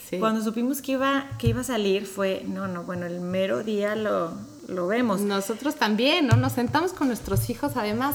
Sí. 0.09 0.18
Cuando 0.18 0.42
supimos 0.42 0.83
que 0.83 0.92
iba, 0.92 1.27
que 1.38 1.49
iba 1.49 1.62
a 1.62 1.64
salir 1.64 2.07
fue, 2.07 2.42
no, 2.47 2.68
no, 2.68 2.83
bueno, 2.85 3.07
el 3.07 3.20
mero 3.20 3.62
día 3.64 3.97
lo, 3.97 4.33
lo 4.68 4.87
vemos. 4.87 5.20
Nosotros 5.23 5.77
también, 5.77 6.27
¿no? 6.27 6.37
Nos 6.37 6.53
sentamos 6.53 6.92
con 6.92 7.09
nuestros 7.09 7.49
hijos, 7.51 7.73
además. 7.77 8.14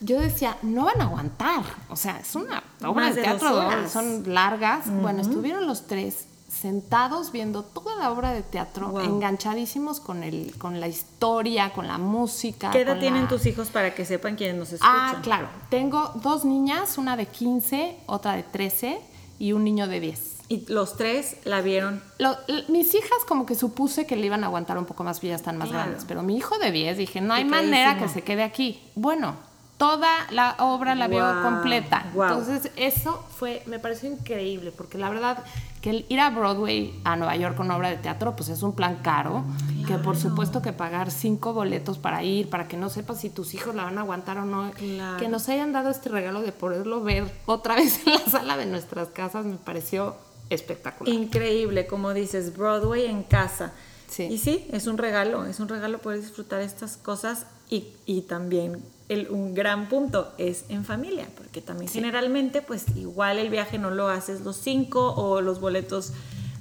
Yo 0.00 0.18
decía, 0.20 0.56
no 0.62 0.84
van 0.84 1.00
a 1.00 1.04
aguantar. 1.04 1.62
O 1.88 1.96
sea, 1.96 2.18
es 2.20 2.34
una 2.34 2.62
obra 2.82 3.06
Más 3.06 3.14
de 3.14 3.22
teatro, 3.22 3.62
son 3.90 4.24
largas. 4.26 4.90
Bueno, 4.90 5.22
estuvieron 5.22 5.66
los 5.66 5.86
tres 5.86 6.26
sentados 6.60 7.32
viendo 7.32 7.62
toda 7.62 7.94
la 7.96 8.10
obra 8.10 8.32
de 8.32 8.42
teatro, 8.42 8.88
Wow. 8.88 9.00
enganchadísimos 9.00 10.00
con, 10.00 10.22
el, 10.22 10.54
con 10.58 10.80
la 10.80 10.88
historia, 10.88 11.72
con 11.72 11.86
la 11.86 11.98
música. 11.98 12.70
¿Qué 12.70 12.80
edad 12.82 12.98
tienen 12.98 13.24
la- 13.24 13.28
tus 13.28 13.46
hijos 13.46 13.68
para 13.68 13.94
que 13.94 14.04
sepan 14.04 14.36
quienes 14.36 14.56
nos 14.56 14.72
escuchan? 14.72 14.94
Ah, 14.96 15.20
claro. 15.22 15.48
Tengo 15.70 16.12
dos 16.22 16.44
niñas, 16.44 16.98
una 16.98 17.16
de 17.16 17.26
15, 17.26 17.96
otra 18.06 18.32
de 18.32 18.42
13 18.42 18.98
y 19.38 19.52
un 19.52 19.64
niño 19.64 19.86
de 19.88 20.00
10. 20.00 20.32
Y 20.48 20.64
los 20.72 20.96
tres 20.96 21.38
la 21.44 21.60
vieron 21.60 22.00
Lo- 22.18 22.36
mis 22.68 22.94
hijas 22.94 23.18
como 23.26 23.46
que 23.46 23.56
supuse 23.56 24.06
que 24.06 24.14
le 24.14 24.26
iban 24.26 24.44
a 24.44 24.46
aguantar 24.46 24.78
un 24.78 24.84
poco 24.84 25.02
más, 25.02 25.16
porque 25.18 25.28
ya 25.30 25.34
están 25.34 25.56
más 25.58 25.68
Claro. 25.68 25.84
grandes, 25.86 26.04
pero 26.06 26.22
mi 26.22 26.36
hijo 26.36 26.56
de 26.58 26.70
10 26.70 26.96
dije, 26.98 27.20
no 27.20 27.34
hay 27.34 27.44
manera 27.44 27.98
que 27.98 28.08
se 28.08 28.22
quede 28.22 28.44
aquí. 28.44 28.80
Bueno, 28.94 29.34
toda 29.78 30.10
la 30.30 30.56
obra 30.58 30.94
la 30.94 31.06
vio 31.08 31.18
Guau, 31.20 31.42
completa. 31.42 32.04
Entonces 32.12 32.70
eso 32.76 33.24
fue, 33.36 33.62
me 33.66 33.78
pareció 33.78 34.10
increíble, 34.10 34.72
porque 34.72 34.96
la 34.98 35.08
verdad 35.10 35.44
que 35.82 35.90
el 35.90 36.06
ir 36.08 36.18
a 36.20 36.30
Broadway, 36.30 36.98
a 37.04 37.14
Nueva 37.16 37.36
York 37.36 37.56
con 37.56 37.70
obra 37.70 37.90
de 37.90 37.96
teatro, 37.96 38.34
pues 38.34 38.48
es 38.48 38.62
un 38.62 38.74
plan 38.74 38.96
caro, 39.02 39.44
que 39.86 39.98
por 39.98 40.16
supuesto 40.16 40.62
que 40.62 40.72
pagar 40.72 41.10
cinco 41.10 41.52
boletos 41.52 41.98
para 41.98 42.22
ir, 42.24 42.48
para 42.48 42.66
que 42.66 42.76
no 42.76 42.88
sepas 42.88 43.20
si 43.20 43.30
tus 43.30 43.54
hijos 43.54 43.74
la 43.74 43.84
van 43.84 43.98
a 43.98 44.00
aguantar 44.00 44.38
o 44.38 44.44
no, 44.44 44.70
Claro. 44.72 45.18
que 45.18 45.28
nos 45.28 45.48
hayan 45.48 45.72
dado 45.72 45.90
este 45.90 46.08
regalo 46.08 46.40
de 46.40 46.52
poderlo 46.52 47.02
ver 47.02 47.30
otra 47.46 47.74
vez 47.76 48.04
en 48.06 48.14
la 48.14 48.20
sala 48.20 48.56
de 48.56 48.66
nuestras 48.66 49.08
casas, 49.08 49.44
me 49.44 49.56
pareció 49.56 50.16
espectacular. 50.50 51.12
Increíble, 51.14 51.86
como 51.86 52.14
dices, 52.14 52.56
Broadway 52.56 53.04
en 53.06 53.22
casa. 53.22 53.72
Sí. 54.08 54.22
Y 54.24 54.38
sí, 54.38 54.66
es 54.72 54.86
un 54.86 54.96
regalo, 54.98 55.44
es 55.46 55.60
un 55.60 55.68
regalo 55.68 55.98
poder 55.98 56.20
disfrutar 56.20 56.60
estas 56.62 56.96
cosas 56.96 57.46
y, 57.68 57.88
y 58.06 58.22
también 58.22 58.82
el, 59.08 59.28
un 59.30 59.54
gran 59.54 59.88
punto 59.88 60.32
es 60.38 60.64
en 60.68 60.84
familia, 60.84 61.26
porque 61.36 61.60
también 61.60 61.90
generalmente 61.90 62.60
pues 62.62 62.84
igual 62.96 63.38
el 63.38 63.50
viaje 63.50 63.78
no 63.78 63.90
lo 63.90 64.08
haces 64.08 64.40
los 64.40 64.56
cinco 64.56 65.12
o 65.14 65.40
los 65.40 65.60
boletos 65.60 66.12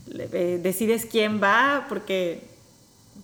le- 0.07 0.29
eh, 0.31 0.57
decides 0.59 1.05
quién 1.05 1.41
va 1.41 1.85
porque 1.89 2.47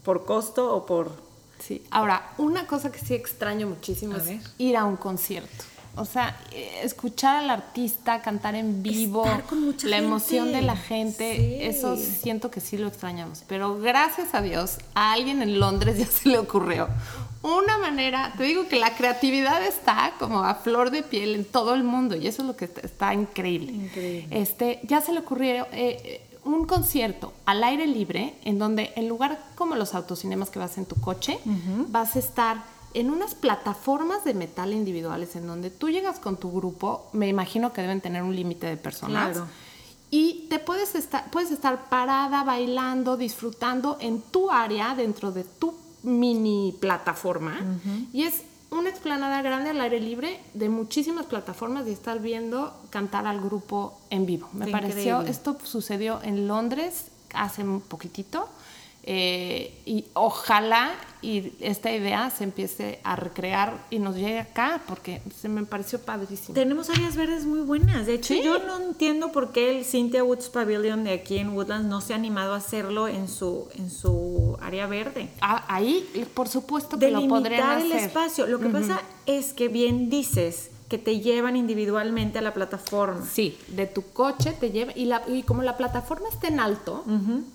por 0.03 0.25
costo 0.25 0.73
o 0.75 0.86
por... 0.86 1.12
Sí. 1.60 1.84
Ahora, 1.91 2.31
una 2.39 2.65
cosa 2.65 2.91
que 2.91 2.97
sí 2.97 3.13
extraño 3.13 3.67
muchísimo 3.67 4.15
A 4.15 4.17
es 4.17 4.25
ver. 4.25 4.39
ir 4.57 4.75
a 4.77 4.86
un 4.86 4.95
concierto. 4.97 5.63
O 5.95 6.05
sea, 6.05 6.39
eh, 6.53 6.79
escuchar 6.84 7.36
al 7.43 7.49
artista 7.49 8.21
cantar 8.21 8.55
en 8.55 8.81
vivo, 8.81 9.25
la 9.84 9.97
emoción 9.97 10.45
gente. 10.45 10.60
de 10.60 10.65
la 10.65 10.75
gente, 10.77 11.36
Sí. 11.36 11.57
eso 11.65 11.97
siento 11.97 12.49
que 12.49 12.62
sí 12.62 12.77
lo 12.77 12.88
extrañamos. 12.88 13.43
Pero 13.47 13.77
gracias 13.77 14.34
a 14.34 14.41
Dios, 14.41 14.77
a 14.95 15.12
alguien 15.12 15.41
en 15.43 15.60
Londres 15.60 15.97
ya 15.99 16.05
se 16.07 16.29
le 16.29 16.39
ocurrió 16.39 16.88
una 17.43 17.77
manera, 17.77 18.34
te 18.38 18.43
digo 18.43 18.67
que 18.67 18.80
la 18.80 18.95
creatividad 18.95 19.65
está 19.65 20.13
como 20.19 20.43
a 20.43 20.56
flor 20.56 20.91
de 20.91 21.01
piel 21.01 21.36
en 21.36 21.45
todo 21.45 21.73
el 21.73 21.84
mundo 21.84 22.15
y 22.15 22.27
eso 22.27 22.43
es 22.43 22.47
lo 22.47 22.56
que 22.56 22.65
está, 22.65 22.82
está 22.82 23.13
increíble. 23.13 23.71
Increíble. 23.71 24.27
Este, 24.30 24.80
ya 24.84 25.01
se 25.01 25.12
le 25.12 25.19
ocurrió 25.19 25.65
eh, 25.71 25.99
eh, 26.04 26.21
un 26.43 26.65
concierto 26.65 27.34
al 27.45 27.63
aire 27.63 27.88
libre 27.88 28.36
en 28.43 28.60
donde 28.60 28.91
en 28.95 29.08
lugar 29.08 29.43
como 29.56 29.75
los 29.75 29.95
autocinemas 29.95 30.49
que 30.49 30.60
vas 30.60 30.77
en 30.77 30.86
tu 30.86 30.95
coche, 30.95 31.39
vas 31.89 32.15
a 32.15 32.19
estar 32.19 32.63
en 32.93 33.10
unas 33.10 33.36
plataformas 33.36 34.23
de 34.23 34.34
metal 34.34 34.73
individuales 34.73 35.36
en 35.36 35.47
donde 35.47 35.69
tú 35.69 35.89
llegas 35.89 36.19
con 36.19 36.38
tu 36.38 36.51
grupo, 36.51 37.08
me 37.13 37.27
imagino 37.27 37.73
que 37.73 37.82
deben 37.82 38.01
tener 38.01 38.23
un 38.23 38.36
límite 38.36 38.67
de 38.67 38.77
personas. 38.77 39.32
Claro. 39.32 39.47
Y 40.10 40.47
te 40.49 40.60
puedes 40.60 40.93
estar, 40.95 41.32
puedes 41.32 41.51
estar 41.51 41.88
parada, 41.88 42.43
bailando, 42.43 43.15
disfrutando 43.15 43.97
en 44.01 44.21
tu 44.21 44.51
área, 44.51 44.93
dentro 44.93 45.32
de 45.32 45.45
tu 45.45 45.73
mini 46.03 46.75
plataforma. 46.79 47.59
Y 48.13 48.23
es 48.23 48.43
una 48.71 48.89
explanada 48.89 49.41
grande 49.41 49.71
al 49.71 49.81
aire 49.81 49.99
libre 49.99 50.39
de 50.53 50.69
muchísimas 50.69 51.25
plataformas 51.25 51.87
y 51.87 51.91
estar 51.91 52.19
viendo 52.19 52.73
cantar 52.89 53.27
al 53.27 53.41
grupo 53.41 53.99
en 54.09 54.25
vivo. 54.25 54.49
Me 54.53 54.67
pareció, 54.67 55.21
esto 55.21 55.57
sucedió 55.63 56.21
en 56.23 56.47
Londres 56.47 57.05
hace 57.33 57.63
un 57.63 57.81
poquitito. 57.81 58.47
Eh, 59.03 59.73
y 59.85 60.05
ojalá 60.13 60.93
y 61.21 61.53
esta 61.59 61.91
idea 61.91 62.29
se 62.31 62.43
empiece 62.43 62.99
a 63.03 63.15
recrear 63.15 63.85
y 63.91 63.99
nos 63.99 64.15
llegue 64.15 64.39
acá, 64.39 64.81
porque 64.87 65.21
se 65.39 65.49
me 65.49 65.63
pareció 65.63 65.99
padrísimo. 65.99 66.55
Tenemos 66.55 66.89
áreas 66.89 67.15
verdes 67.15 67.45
muy 67.45 67.61
buenas. 67.61 68.07
De 68.07 68.15
hecho, 68.15 68.33
yo 68.33 68.57
no 68.59 68.81
entiendo 68.81 69.31
por 69.31 69.51
qué 69.51 69.77
el 69.77 69.85
Cynthia 69.85 70.23
Woods 70.23 70.49
Pavilion 70.49 71.03
de 71.03 71.11
aquí 71.13 71.37
en 71.37 71.49
Woodlands 71.49 71.87
no 71.87 72.01
se 72.01 72.13
ha 72.13 72.15
animado 72.15 72.53
a 72.53 72.57
hacerlo 72.57 73.07
en 73.07 73.27
su, 73.27 73.67
en 73.75 73.91
su 73.91 74.57
área 74.61 74.87
verde. 74.87 75.29
Ah, 75.41 75.63
ahí, 75.67 76.07
por 76.33 76.47
supuesto 76.47 76.97
que 76.97 77.11
lo 77.11 77.27
podrían 77.27 77.69
hacer. 77.69 77.85
el 77.85 77.97
espacio. 77.97 78.47
Lo 78.47 78.59
que 78.59 78.69
pasa 78.69 79.01
es 79.27 79.53
que 79.53 79.67
bien 79.67 80.09
dices, 80.09 80.71
que 80.91 80.97
te 80.97 81.21
llevan 81.21 81.56
individualmente 81.56 82.39
a 82.39 82.41
la 82.41 82.54
plataforma. 82.54 83.25
Sí, 83.25 83.58
de 83.69 83.88
tu 83.88 84.12
coche 84.12 84.51
te 84.51 84.71
lleva 84.71 84.91
y, 84.93 85.06
la, 85.06 85.21
y 85.25 85.43
como 85.43 85.63
la 85.63 85.77
plataforma 85.77 86.27
está 86.27 86.49
en 86.49 86.60
alto, 86.60 87.06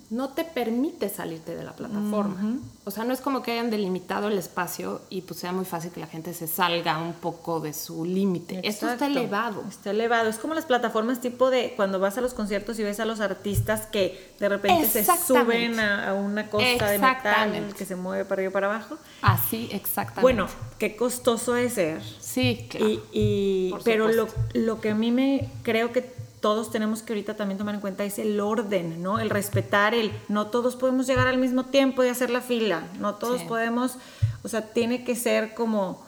no 0.09 0.31
te 0.31 0.44
permite 0.44 1.11
salirte 1.11 1.55
de 1.55 1.62
la 1.62 1.77
plataforma. 1.77 2.57
O 2.85 2.90
sea, 2.90 3.05
no 3.05 3.12
es 3.12 3.20
como 3.20 3.42
que 3.42 3.53
hayan 3.53 3.68
delimitado 3.68 4.29
el 4.29 4.38
espacio 4.38 5.03
y 5.11 5.20
pues 5.20 5.40
sea 5.40 5.53
muy 5.53 5.66
fácil 5.66 5.90
que 5.90 6.01
la 6.01 6.07
gente 6.07 6.33
se 6.33 6.46
salga 6.46 6.96
un 6.96 7.12
poco 7.12 7.61
de 7.61 7.75
su 7.75 8.07
límite. 8.07 8.61
Esto 8.62 8.88
está 8.88 9.07
elevado. 9.07 9.64
Está 9.68 9.90
elevado. 9.90 10.31
Es 10.31 10.38
como 10.38 10.55
las 10.55 10.64
plataformas 10.64 11.20
tipo 11.20 11.51
de 11.51 11.75
cuando 11.77 11.99
vas 11.99 12.16
a 12.16 12.22
los 12.22 12.33
conciertos 12.33 12.79
y 12.79 12.85
ves 12.85 13.01
a 13.01 13.05
los 13.05 13.20
artistas 13.20 13.85
que 13.85 14.33
de 14.40 14.49
repente 14.49 14.87
se 14.87 15.05
suben 15.05 15.79
a, 15.79 16.14
una 16.14 16.49
costa 16.49 16.88
de 16.88 16.99
metal 16.99 17.75
que 17.77 17.85
se 17.85 17.96
mueve 17.96 18.25
para 18.25 18.40
arriba 18.40 18.51
y 18.51 18.53
para 18.55 18.66
abajo. 18.68 18.96
Así, 19.20 19.68
exactamente. 19.72 20.22
Bueno, 20.22 20.46
qué 20.79 20.96
costoso 20.96 21.55
es 21.55 21.75
ser. 21.75 22.01
Sí, 22.37 22.66
claro. 22.68 23.01
Y, 23.14 23.75
pero 23.83 24.12
lo, 24.12 24.29
lo, 24.53 24.79
que 24.83 24.90
a 24.90 24.94
mí 24.94 25.11
me 25.11 25.49
creo 25.62 25.90
que 25.90 26.03
todos 26.03 26.70
tenemos 26.70 27.01
que 27.01 27.14
ahorita 27.14 27.35
también 27.35 27.57
tomar 27.57 27.75
en 27.75 27.81
cuenta 27.81 28.05
es 28.05 28.18
el 28.18 28.38
orden, 28.40 29.03
¿no? 29.03 29.20
El 29.20 29.31
respetar 29.31 29.94
el, 29.94 30.12
no 30.29 30.49
todos 30.49 30.77
podemos 30.77 31.07
llegar 31.07 31.29
al 31.29 31.38
mismo 31.38 31.64
tiempo 31.64 32.05
y 32.05 32.09
hacer 32.09 32.29
la 32.29 32.42
fila, 32.42 32.88
no 33.01 33.14
todos 33.14 33.40
podemos, 33.44 33.96
o 34.42 34.49
sea, 34.49 34.61
tiene 34.61 35.03
que 35.03 35.16
ser 35.16 35.55
como 35.55 36.05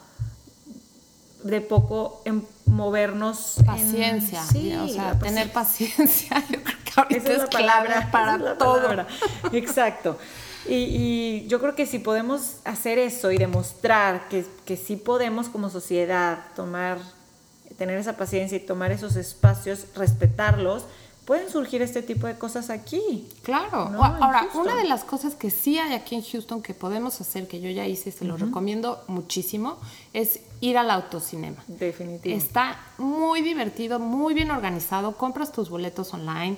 de 1.41 1.61
poco 1.61 2.21
en 2.25 2.45
movernos. 2.67 3.55
Paciencia, 3.65 4.43
sí, 4.43 4.71
o 4.75 4.87
sea, 4.87 5.17
tener 5.17 5.51
paciencia, 5.51 6.43
yo 6.51 6.59
creo 6.61 6.77
que 6.85 7.15
ahorita 7.15 7.33
es, 7.33 7.49
palabra, 7.49 8.11
para 8.11 8.55
todo. 8.55 9.07
Exacto. 9.51 10.19
Y, 10.69 11.45
yo 11.47 11.59
creo 11.59 11.75
que 11.75 11.85
si 11.85 11.99
podemos 11.99 12.57
hacer 12.63 12.99
eso 12.99 13.31
y 13.31 13.37
demostrar 13.37 14.29
que, 14.29 14.45
que 14.65 14.77
sí 14.77 14.95
podemos 14.95 15.49
como 15.49 15.69
sociedad 15.69 16.45
tomar, 16.55 16.99
tener 17.77 17.97
esa 17.97 18.17
paciencia 18.17 18.57
y 18.57 18.61
tomar 18.61 18.91
esos 18.91 19.15
espacios, 19.15 19.85
respetarlos, 19.95 20.85
pueden 21.29 21.47
surgir 21.51 21.83
este 21.83 22.01
tipo 22.01 22.25
de 22.25 22.39
cosas 22.39 22.71
aquí. 22.71 23.27
Claro. 23.43 23.91
Ahora, 24.01 24.47
una 24.55 24.75
de 24.75 24.85
las 24.85 25.03
cosas 25.03 25.35
que 25.35 25.51
sí 25.51 25.77
hay 25.77 25.93
aquí 25.93 26.15
en 26.15 26.23
Houston 26.23 26.63
que 26.63 26.73
podemos 26.73 27.21
hacer, 27.21 27.47
que 27.47 27.61
yo 27.61 27.69
ya 27.69 27.85
hice, 27.85 28.11
se 28.11 28.25
lo 28.25 28.35
recomiendo 28.35 29.03
muchísimo, 29.05 29.77
es 30.11 30.39
ir 30.59 30.75
al 30.79 30.89
autocinema. 30.89 31.63
Definitivo. 31.67 32.35
Está 32.35 32.79
muy 32.97 33.41
divertido, 33.41 33.99
muy 33.99 34.33
bien 34.33 34.49
organizado, 34.49 35.17
compras 35.17 35.51
tus 35.51 35.69
boletos 35.69 36.15
online 36.15 36.57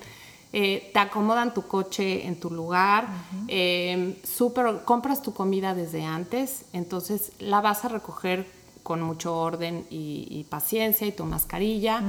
eh, 0.54 0.90
te 0.94 1.00
acomodan 1.00 1.54
tu 1.54 1.64
coche 1.64 2.28
en 2.28 2.40
tu 2.40 2.50
lugar, 2.52 3.08
eh, 3.48 4.20
super, 4.24 4.84
compras 4.84 5.22
tu 5.22 5.34
comida 5.34 5.74
desde 5.74 6.04
antes, 6.04 6.66
entonces 6.74 7.32
la 7.40 7.62
vas 7.62 7.86
a 7.86 7.88
recoger 7.88 8.46
con 8.84 9.02
mucho 9.02 9.38
orden 9.38 9.86
y, 9.90 10.46
paciencia 10.50 11.08
y 11.08 11.12
tu 11.12 11.24
mascarilla. 11.24 12.04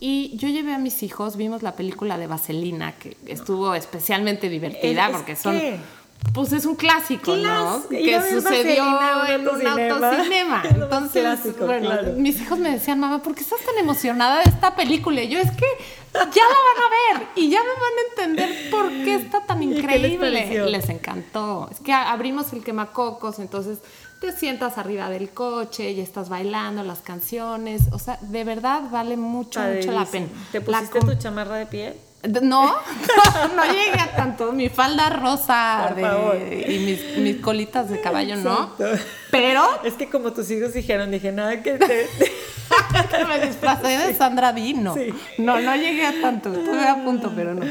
Y 0.00 0.36
yo 0.36 0.48
llevé 0.48 0.72
a 0.72 0.78
mis 0.78 1.02
hijos, 1.02 1.36
vimos 1.36 1.62
la 1.62 1.72
película 1.72 2.16
de 2.16 2.26
Vaselina, 2.26 2.92
que 2.92 3.16
estuvo 3.26 3.74
especialmente 3.74 4.48
divertida 4.48 5.10
porque 5.12 5.36
son... 5.36 5.60
Pues 6.32 6.52
es 6.52 6.64
un 6.64 6.74
clásico, 6.74 7.36
¿no? 7.36 7.82
Que 7.88 8.20
sucedió 8.28 8.84
en 9.28 9.48
un 9.48 9.66
autocinema. 9.66 10.62
Entonces, 10.68 11.58
bueno, 11.58 11.90
mis 12.16 12.40
hijos 12.40 12.58
me 12.58 12.70
decían, 12.70 12.98
mamá, 12.98 13.22
¿por 13.22 13.34
qué 13.34 13.42
estás 13.42 13.60
tan 13.60 13.78
emocionada 13.78 14.38
de 14.38 14.50
esta 14.50 14.74
película? 14.74 15.22
Y 15.22 15.28
yo, 15.28 15.38
es 15.38 15.50
que 15.52 15.66
ya 16.12 16.20
la 16.20 16.22
van 16.24 17.18
a 17.18 17.18
ver 17.20 17.28
y 17.36 17.50
ya 17.50 17.60
me 17.60 17.68
van 17.68 17.78
a 17.78 18.10
entender 18.10 18.70
por 18.70 18.88
qué 18.88 19.14
está 19.14 19.46
tan 19.46 19.62
increíble. 19.62 20.30
Les, 20.30 20.70
les 20.70 20.88
encantó. 20.88 21.68
Es 21.70 21.80
que 21.80 21.92
abrimos 21.92 22.52
el 22.52 22.64
quemacocos, 22.64 23.38
entonces 23.38 23.78
te 24.20 24.32
sientas 24.32 24.78
arriba 24.78 25.10
del 25.10 25.30
coche 25.30 25.92
y 25.92 26.00
estás 26.00 26.28
bailando 26.28 26.82
las 26.82 27.00
canciones. 27.00 27.82
O 27.92 27.98
sea, 27.98 28.18
de 28.22 28.44
verdad 28.44 28.82
vale 28.90 29.16
mucho, 29.16 29.60
mucho 29.60 29.92
la 29.92 30.04
pena. 30.04 30.28
¿Te 30.50 30.60
pusiste 30.60 31.00
tu 31.00 31.14
chamarra 31.16 31.56
de 31.56 31.66
piel? 31.66 31.94
No, 32.42 32.74
no, 33.56 33.64
llegué 33.64 34.00
a 34.00 34.16
tanto. 34.16 34.52
Mi 34.52 34.68
falda 34.68 35.10
rosa 35.10 35.94
y 36.66 36.78
mis, 36.78 37.18
mis, 37.18 37.36
colitas 37.40 37.90
de 37.90 38.00
caballo, 38.00 38.36
¿no? 38.36 38.72
Pero. 39.30 39.62
Es 39.84 39.94
que 39.94 40.08
como 40.08 40.32
tus 40.32 40.50
hijos 40.50 40.72
dijeron, 40.72 41.10
dije, 41.10 41.32
nada 41.32 41.62
que 41.62 41.72
te. 41.72 42.08
que 43.10 43.24
me 43.24 43.46
disfrazé 43.46 43.98
de 43.98 44.14
Sandra 44.14 44.52
Dino. 44.52 44.94
No, 45.38 45.60
no 45.60 45.76
llegué 45.76 46.06
a 46.06 46.20
tanto. 46.20 46.52
Estuve 46.52 46.86
a 46.86 47.04
punto, 47.04 47.32
pero 47.34 47.54
no. 47.54 47.66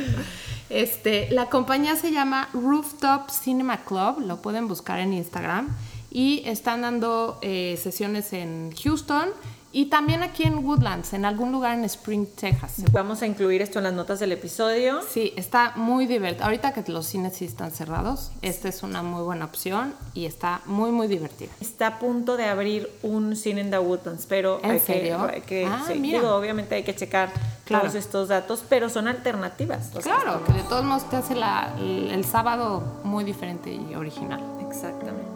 Este, 0.69 1.29
la 1.31 1.47
compañía 1.47 1.95
se 1.95 2.11
llama 2.11 2.49
Rooftop 2.53 3.29
Cinema 3.29 3.83
Club. 3.83 4.21
Lo 4.25 4.41
pueden 4.41 4.67
buscar 4.67 4.99
en 4.99 5.13
Instagram. 5.13 5.75
Y 6.13 6.43
están 6.45 6.83
dando 6.83 7.39
eh, 7.41 7.77
sesiones 7.81 8.31
en 8.33 8.71
Houston 8.83 9.29
y 9.75 9.87
también 9.87 10.21
aquí 10.21 10.43
en 10.43 10.63
Woodlands, 10.63 11.13
en 11.13 11.25
algún 11.25 11.51
lugar 11.51 11.75
en 11.75 11.83
Spring, 11.85 12.27
Texas. 12.39 12.83
Vamos 12.91 13.23
a 13.23 13.25
incluir 13.25 13.63
esto 13.63 13.79
en 13.79 13.85
las 13.85 13.93
notas 13.93 14.19
del 14.19 14.31
episodio. 14.31 15.01
Sí, 15.09 15.33
está 15.35 15.73
muy 15.75 16.05
divertido. 16.05 16.45
Ahorita 16.45 16.73
que 16.73 16.89
los 16.91 17.07
cines 17.07 17.35
sí 17.35 17.45
están 17.45 17.71
cerrados, 17.71 18.31
esta 18.43 18.69
es 18.69 18.83
una 18.83 19.01
muy 19.01 19.23
buena 19.23 19.45
opción 19.45 19.95
y 20.13 20.25
está 20.25 20.61
muy, 20.67 20.91
muy 20.91 21.07
divertida. 21.07 21.49
Está 21.59 21.87
a 21.87 21.99
punto 21.99 22.37
de 22.37 22.45
abrir 22.45 22.87
un 23.01 23.35
cine 23.35 23.61
en 23.61 23.71
The 23.71 23.79
Woodlands, 23.79 24.27
pero 24.29 24.59
¿En 24.63 24.69
hay 24.71 24.79
serio? 24.79 25.27
que, 25.47 25.65
ah, 25.65 25.87
Digo, 25.91 26.35
obviamente 26.35 26.75
hay 26.75 26.83
que 26.83 26.93
checar 26.95 27.31
todos 27.67 27.95
estos 27.95 28.27
datos, 28.27 28.63
pero 28.69 28.89
son 28.89 29.07
alternativas. 29.07 29.89
Claro, 30.03 30.45
que 30.45 30.53
de 30.53 30.63
todos 30.63 30.85
modos 30.85 31.09
te 31.09 31.15
hace 31.15 31.33
el 31.33 32.23
sábado 32.25 33.01
muy 33.03 33.23
diferente 33.23 33.73
y 33.73 33.95
original. 33.95 34.39
Exactamente. 34.67 35.32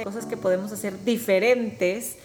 De 0.00 0.04
cosas 0.04 0.26
que 0.26 0.36
podemos 0.36 0.72
hacer 0.72 1.04
diferentes. 1.04 2.16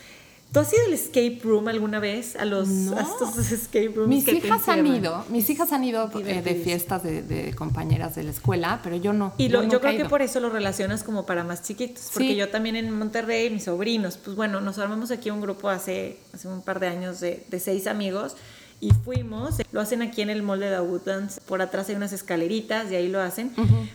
¿Tú 0.52 0.62
has 0.62 0.72
ido 0.72 0.86
al 0.86 0.94
escape 0.94 1.40
room 1.44 1.68
alguna 1.68 2.00
vez? 2.00 2.38
A 2.38 2.46
los 2.46 2.70
estos 2.70 3.52
escape 3.52 3.92
rooms 3.94 4.08
mis 4.08 4.28
hijas 4.28 4.70
han 4.70 4.88
ido, 4.88 5.26
mis 5.30 5.50
hijas 5.50 5.74
han 5.74 5.84
ido 5.84 6.10
eh, 6.26 6.42
de 6.42 6.56
fiestas 6.56 7.04
de, 7.04 7.54
compañeras 7.58 8.16
de 8.16 8.24
la 8.24 8.32
escuela, 8.32 8.80
pero 8.82 8.96
yo 8.96 9.12
no. 9.12 9.34
Y 9.38 9.50
yo, 9.50 9.82
creo 9.82 9.98
que 9.98 10.06
por 10.06 10.22
eso 10.22 10.40
lo 10.40 10.50
relacionas 10.50 11.04
como 11.04 11.26
para 11.26 11.44
más 11.44 11.64
chiquitos, 11.64 12.10
porque 12.14 12.36
yo 12.36 12.50
también 12.50 12.78
en 12.78 12.90
Monterrey, 12.98 13.50
mis 13.50 13.66
sobrinos, 13.66 14.18
pues 14.18 14.38
bueno, 14.38 14.62
nos 14.62 14.78
armamos 14.78 15.12
aquí 15.12 15.30
un 15.30 15.42
grupo 15.42 15.68
hace, 15.68 16.20
hace 16.34 16.48
un 16.48 16.62
par 16.62 16.80
de 16.80 16.88
años 16.88 17.20
de, 17.20 17.46
de 17.50 17.60
seis 17.60 17.86
amigos 17.86 18.38
y 18.80 18.92
fuimos. 18.92 19.56
Lo 19.72 19.82
hacen 19.82 20.02
aquí 20.02 20.22
en 20.22 20.30
el 20.30 20.42
molde 20.42 20.70
de 20.70 20.80
Woodlands. 20.80 21.40
Por 21.42 21.62
atrás 21.62 21.90
hay 21.90 21.96
unas 21.96 22.14
escaleritas 22.14 22.92
y 22.92 22.96
ahí 22.96 23.10
lo 23.10 23.20
hacen. 23.20 23.52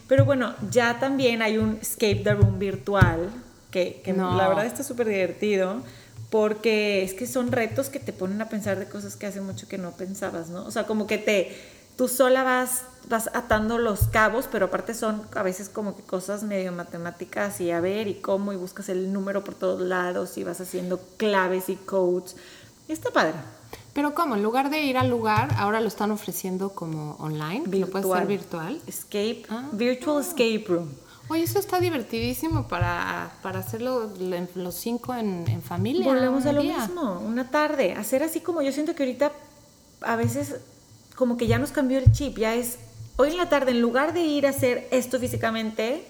Pero 0.08 0.24
bueno, 0.24 0.54
ya 0.70 0.98
también 0.98 1.42
hay 1.42 1.58
un 1.58 1.78
escape 1.80 2.16
the 2.16 2.34
room 2.34 2.58
virtual 2.58 3.30
que, 3.70 4.02
la 4.16 4.48
verdad 4.48 4.66
está 4.66 4.82
súper 4.82 5.08
divertido 5.08 5.82
porque 6.30 7.02
es 7.02 7.14
que 7.14 7.26
son 7.26 7.50
retos 7.50 7.88
que 7.88 7.98
te 7.98 8.12
ponen 8.12 8.40
a 8.40 8.48
pensar 8.48 8.78
de 8.78 8.88
cosas 8.88 9.16
que 9.16 9.26
hace 9.26 9.40
mucho 9.40 9.66
que 9.68 9.78
no 9.78 9.92
pensabas, 9.92 10.48
¿no? 10.48 10.64
O 10.64 10.70
sea, 10.70 10.86
como 10.86 11.06
que 11.06 11.18
te, 11.18 11.56
tú 11.96 12.06
sola 12.08 12.44
vas, 12.44 12.84
vas 13.08 13.30
atando 13.34 13.78
los 13.78 14.06
cabos, 14.06 14.48
pero 14.50 14.66
aparte 14.66 14.94
son 14.94 15.22
a 15.34 15.42
veces 15.42 15.68
como 15.68 15.96
que 15.96 16.02
cosas 16.02 16.44
medio 16.44 16.72
matemáticas 16.72 17.60
y 17.60 17.72
a 17.72 17.80
ver 17.80 18.06
y 18.06 18.14
cómo 18.14 18.52
y 18.52 18.56
buscas 18.56 18.88
el 18.88 19.12
número 19.12 19.42
por 19.42 19.54
todos 19.54 19.80
lados 19.80 20.38
y 20.38 20.44
vas 20.44 20.60
haciendo 20.60 21.00
claves 21.16 21.68
y 21.68 21.74
codes. 21.74 22.36
Está 22.86 23.10
padre. 23.10 23.34
Pero 23.92 24.14
¿cómo? 24.14 24.36
En 24.36 24.42
lugar 24.42 24.70
de 24.70 24.82
ir 24.82 24.96
al 24.96 25.10
lugar, 25.10 25.52
ahora 25.56 25.80
lo 25.80 25.88
están 25.88 26.12
ofreciendo 26.12 26.70
como 26.70 27.16
online, 27.16 27.64
virtual. 27.66 27.80
lo 27.80 28.08
puede 28.08 28.20
ser 28.20 28.28
virtual. 28.28 28.80
Escape, 28.86 29.42
ah. 29.50 29.68
Virtual 29.72 30.20
Escape 30.20 30.64
Room. 30.68 30.88
Oye, 31.30 31.44
eso 31.44 31.60
está 31.60 31.78
divertidísimo 31.78 32.66
para, 32.66 33.30
para 33.40 33.60
hacerlo 33.60 34.10
los 34.56 34.74
cinco 34.74 35.14
en, 35.14 35.48
en 35.48 35.62
familia. 35.62 36.04
Volvemos 36.04 36.44
a 36.44 36.52
lo 36.52 36.64
mismo, 36.64 37.20
una 37.24 37.48
tarde. 37.50 37.92
Hacer 37.92 38.24
así 38.24 38.40
como 38.40 38.62
yo 38.62 38.72
siento 38.72 38.96
que 38.96 39.04
ahorita 39.04 39.30
a 40.00 40.16
veces 40.16 40.56
como 41.14 41.36
que 41.36 41.46
ya 41.46 41.60
nos 41.60 41.70
cambió 41.70 41.98
el 41.98 42.10
chip, 42.10 42.36
ya 42.36 42.56
es 42.56 42.78
hoy 43.16 43.30
en 43.30 43.36
la 43.36 43.48
tarde, 43.48 43.70
en 43.70 43.80
lugar 43.80 44.12
de 44.12 44.22
ir 44.22 44.44
a 44.44 44.50
hacer 44.50 44.88
esto 44.90 45.20
físicamente, 45.20 46.04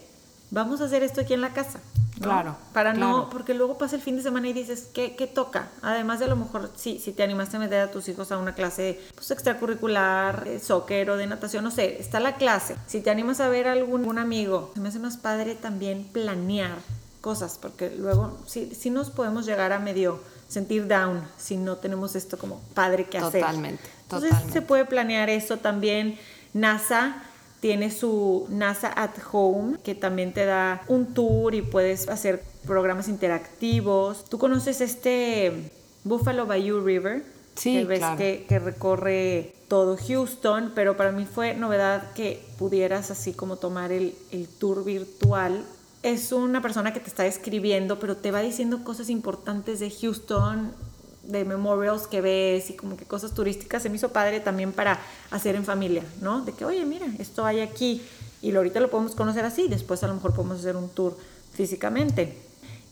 vamos 0.51 0.81
a 0.81 0.85
hacer 0.85 1.03
esto 1.03 1.21
aquí 1.21 1.35
en 1.35 1.43
la 1.43 1.53
casa. 1.53 1.81
Claro. 2.21 2.57
Para 2.73 2.93
no, 2.93 3.31
porque 3.31 3.55
luego 3.55 3.79
pasa 3.79 3.97
el 3.97 4.03
fin 4.03 4.17
de 4.17 4.23
semana 4.23 4.49
y 4.49 4.53
dices, 4.53 4.89
¿qué, 4.93 5.17
¿qué, 5.17 5.27
toca? 5.27 5.69
Además 5.81 6.19
de 6.19 6.27
a 6.27 6.29
lo 6.29 6.37
mejor, 6.37 6.71
sí, 6.77 7.01
si 7.03 7.13
te 7.13 7.23
animaste 7.23 7.57
a 7.57 7.61
meter 7.61 7.81
a 7.81 7.91
tus 7.91 8.09
hijos 8.09 8.31
a 8.31 8.39
una 8.39 8.55
clase 8.55 9.01
pues, 9.15 9.31
extracurricular, 9.31 10.45
de 10.45 10.61
soccer 10.61 11.11
o 11.11 11.17
de 11.17 11.27
natación, 11.27 11.65
no 11.65 11.71
sé, 11.71 12.01
está 12.01 12.21
la 12.21 12.35
clase. 12.35 12.77
Si 12.87 13.01
te 13.01 13.11
animas 13.11 13.41
a 13.41 13.49
ver 13.49 13.69
a 13.69 13.73
algún, 13.73 14.19
amigo, 14.19 14.71
se 14.75 14.81
me 14.81 14.89
hace 14.89 14.99
más 14.99 15.17
padre 15.17 15.55
también 15.55 16.05
planear 16.05 16.77
cosas, 17.21 17.59
porque 17.61 17.91
luego 17.91 18.39
sí, 18.47 18.73
sí 18.79 18.91
nos 18.91 19.11
podemos 19.11 19.47
llegar 19.47 19.73
a 19.73 19.79
medio 19.79 20.21
sentir 20.49 20.89
down 20.89 21.23
si 21.39 21.57
no 21.57 21.77
tenemos 21.77 22.17
esto 22.17 22.37
como 22.37 22.61
padre 22.75 23.07
que 23.07 23.19
hacer. 23.19 23.41
Totalmente, 23.41 23.85
Entonces 24.03 24.33
se 24.53 24.63
puede 24.63 24.85
planear 24.85 25.31
eso 25.31 25.59
también. 25.59 26.19
NASA 26.53 27.23
tiene 27.61 27.91
su 27.91 28.47
NASA 28.49 28.89
at 28.89 29.13
Home, 29.33 29.79
que 29.85 29.95
también 29.95 30.33
te 30.33 30.47
da 30.47 30.83
un 30.89 31.15
tour 31.15 31.55
y 31.55 31.63
puedes 31.63 32.09
hacer 32.09 32.43
programas 32.67 33.09
interactivos. 33.09 34.25
¿Tú 34.25 34.39
conoces 34.39 34.81
este 34.81 35.71
Buffalo 36.05 36.47
Bayou 36.47 36.81
River? 36.81 37.23
Sí, 37.55 37.75
que 37.75 37.85
ves 37.85 37.99
claro. 37.99 38.17
que, 38.17 38.47
que 38.49 38.59
recorre 38.59 39.55
todo 39.69 39.97
Houston, 39.97 40.73
pero 40.75 40.97
para 40.97 41.13
mí 41.13 41.27
fue 41.27 41.55
novedad 41.55 42.13
que 42.15 42.43
pudieras 42.59 43.11
así 43.11 43.33
como 43.33 43.57
tomar 43.57 43.93
el, 43.93 44.15
el 44.33 44.49
tour 44.49 44.85
virtual. 44.85 45.63
Es 46.03 46.33
una 46.33 46.63
persona 46.63 46.95
que 46.95 47.01
te 47.01 47.09
está 47.09 47.27
escribiendo, 47.27 47.99
pero 48.01 48.17
te 48.17 48.31
va 48.31 48.41
diciendo 48.41 48.83
cosas 48.85 49.11
importantes 49.11 49.81
de 49.81 49.91
Houston, 49.91 50.73
de 51.23 51.45
memorials 51.45 52.07
que 52.07 52.21
ves 52.21 52.71
y 52.71 52.75
como 52.75 52.97
que 52.97 53.05
cosas 53.05 53.33
turísticas. 53.33 53.83
Se 53.83 53.91
me 53.91 53.97
hizo 53.97 54.11
padre 54.11 54.41
también 54.41 54.73
para 54.73 54.99
hacer 55.31 55.55
en 55.57 55.65
familia, 55.65 56.03
¿no? 56.21 56.45
De 56.45 56.53
que, 56.53 56.65
oye, 56.65 56.85
mira, 56.85 57.07
esto 57.19 57.45
hay 57.45 57.61
aquí 57.61 58.03
y 58.43 58.55
ahorita 58.55 58.81
lo 58.81 58.91
podemos 58.91 59.15
conocer 59.15 59.45
así, 59.45 59.69
después 59.69 60.03
a 60.03 60.07
lo 60.07 60.15
mejor 60.15 60.35
podemos 60.35 60.61
hacer 60.61 60.77
un 60.77 60.89
tour 60.89 61.17
físicamente. 61.53 62.39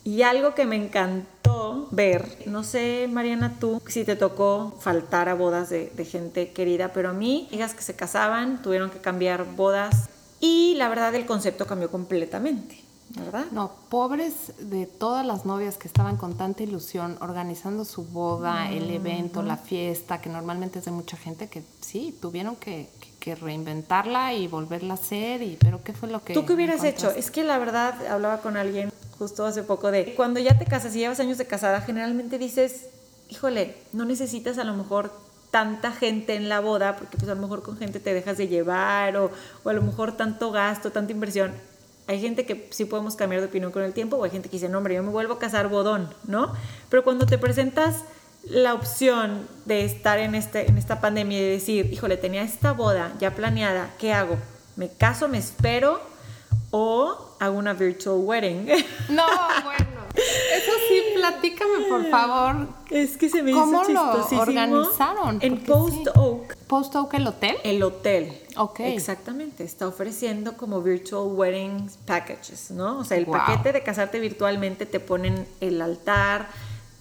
Y 0.05 0.23
algo 0.23 0.55
que 0.55 0.65
me 0.65 0.77
encantó 0.77 1.89
ver, 1.91 2.25
no 2.47 2.65
sé, 2.65 3.09
Mariana, 3.11 3.57
tú, 3.59 3.83
si 3.87 4.05
te 4.05 4.17
tocó 4.17 4.75
faltar 4.81 5.29
a 5.29 5.35
bodas 5.35 5.71
de, 5.71 5.93
de 5.95 6.05
gente 6.05 6.53
querida, 6.53 6.93
pero 6.93 7.11
a 7.11 7.13
mí, 7.13 7.49
hijas 7.51 7.75
que 7.75 7.83
se 7.83 7.95
casaban, 7.95 8.63
tuvieron 8.63 8.91
que 8.91 8.99
cambiar 8.99 9.45
bodas 9.57 10.09
y 10.41 10.75
la 10.77 10.89
verdad 10.89 11.15
el 11.15 11.27
concepto 11.27 11.67
cambió 11.67 11.91
completamente, 11.91 12.81
¿verdad? 13.17 13.47
No, 13.53 13.73
pobres 13.89 14.53
de 14.59 14.87
todas 14.87 15.25
las 15.27 15.45
novias 15.47 15.77
que 15.79 15.89
estaban 15.89 16.17
con 16.17 16.35
tanta 16.37 16.63
ilusión 16.63 17.17
organizando 17.21 17.85
su 17.85 18.05
boda, 18.05 18.71
el 18.71 18.91
evento, 18.91 19.43
la 19.43 19.57
fiesta, 19.57 20.21
que 20.21 20.29
normalmente 20.29 20.79
es 20.81 20.85
de 20.85 20.91
mucha 20.91 21.17
gente, 21.17 21.49
que 21.49 21.63
sí, 21.81 22.17
tuvieron 22.21 22.57
que, 22.57 22.89
que- 23.01 23.09
que 23.19 23.35
reinventarla 23.35 24.33
y 24.35 24.47
volverla 24.47 24.95
a 24.95 24.97
hacer. 24.97 25.43
Y, 25.43 25.57
pero 25.57 25.83
¿qué 25.83 25.93
fue 25.93 26.09
lo 26.09 26.23
que... 26.23 26.35
¿Tú 26.35 26.47
qué 26.47 26.53
hubieras 26.53 26.85
hecho? 26.85 27.11
Es 27.11 27.31
que 27.31 27.43
la 27.45 27.59
verdad, 27.59 28.07
hablaba 28.07 28.39
con 28.41 28.57
alguien 28.57 28.93
justo 29.19 29.45
hace 29.45 29.63
poco 29.65 29.91
de 29.91 30.15
cuando 30.15 30.39
ya 30.39 30.57
te 30.57 30.65
casas 30.67 30.95
y 30.95 31.01
llevas 31.01 31.19
años 31.19 31.37
de 31.39 31.47
casada, 31.47 31.81
generalmente 31.81 32.39
dices, 32.39 32.87
híjole, 33.29 33.75
no 33.93 34.05
necesitas 34.05 34.57
a 34.59 34.65
lo 34.65 34.75
mejor 34.75 35.13
tanta 35.51 35.91
gente 35.93 36.37
en 36.37 36.49
la 36.49 36.61
boda, 36.61 36.95
porque 36.97 37.17
pues 37.17 37.29
a 37.29 37.35
lo 37.35 37.41
mejor 37.41 37.63
con 37.63 37.77
gente 37.77 37.99
te 38.01 38.15
dejas 38.15 38.37
de 38.39 38.47
llevar 38.49 39.17
o, 39.17 39.31
o 39.65 39.69
a 39.69 39.73
lo 39.73 39.83
mejor 39.83 40.17
tanto 40.17 40.53
gasto, 40.53 40.93
tanta 40.93 41.11
inversión. 41.13 41.53
Hay 42.09 42.21
gente 42.21 42.47
que 42.47 42.69
sí 42.71 42.87
podemos 42.87 43.17
cambiar 43.17 43.43
de 43.43 43.49
opinión 43.49 43.71
con 43.71 43.83
el 43.83 43.93
tiempo 43.93 44.17
o 44.17 44.25
hay 44.25 44.31
gente 44.31 44.49
que 44.49 44.57
dice, 44.57 44.69
no, 44.69 44.79
hombre, 44.79 44.95
yo 44.95 45.03
me 45.03 45.11
vuelvo 45.11 45.35
a 45.35 45.39
casar 45.39 45.69
bodón, 45.69 46.09
¿no? 46.25 46.55
Pero 46.89 47.05
cuando 47.05 47.27
te 47.27 47.37
presentas 47.37 48.03
la 48.45 48.73
opción 48.75 49.47
de 49.67 49.85
estar 49.85 50.19
en, 50.19 50.35
este, 50.35 50.69
en 50.69 50.79
esta 50.79 51.01
pandemia 51.01 51.39
y 51.39 51.43
de 51.43 51.49
decir, 51.51 51.93
híjole, 51.93 52.17
tenía 52.17 52.43
esta 52.43 52.73
boda 52.73 53.13
ya 53.21 53.35
planeada, 53.35 53.95
¿qué 53.99 54.13
hago? 54.15 54.39
¿Me 54.77 54.89
caso, 54.89 55.29
me 55.29 55.37
espero 55.39 56.01
o 56.71 57.37
hago 57.41 57.59
una 57.59 57.75
virtual 57.75 58.17
wedding? 58.21 58.69
No, 59.11 59.27
bueno. 59.65 59.99
Eso 60.15 60.73
sí, 60.89 61.03
platícame, 61.15 61.85
por 61.89 62.11
favor. 62.11 62.69
es 62.91 63.17
que 63.17 63.29
se 63.29 63.43
me 63.43 63.53
¿Cómo 63.53 63.83
hizo 63.83 63.93
lo 63.93 64.41
organizaron? 64.41 65.39
En 65.43 65.63
Post 65.63 66.09
sí. 66.15 66.21
¿Post 66.69 66.95
Oak 66.97 67.15
el 67.15 67.27
hotel? 67.27 67.57
el 67.65 67.83
hotel. 67.83 68.33
Ok. 68.57 68.81
Exactamente, 68.81 69.65
está 69.65 69.89
ofreciendo 69.89 70.57
como 70.57 70.83
virtual 70.83 71.29
wedding 71.33 71.91
packages, 72.07 72.71
¿no? 72.71 72.99
O 72.99 73.05
sea, 73.05 73.17
el 73.17 73.25
Wow. 73.25 73.35
paquete 73.39 73.73
de 73.73 73.83
casarte 73.83 74.21
virtualmente 74.21 74.85
te 74.87 75.01
ponen 75.01 75.47
el 75.61 75.81
altar, 75.81 76.49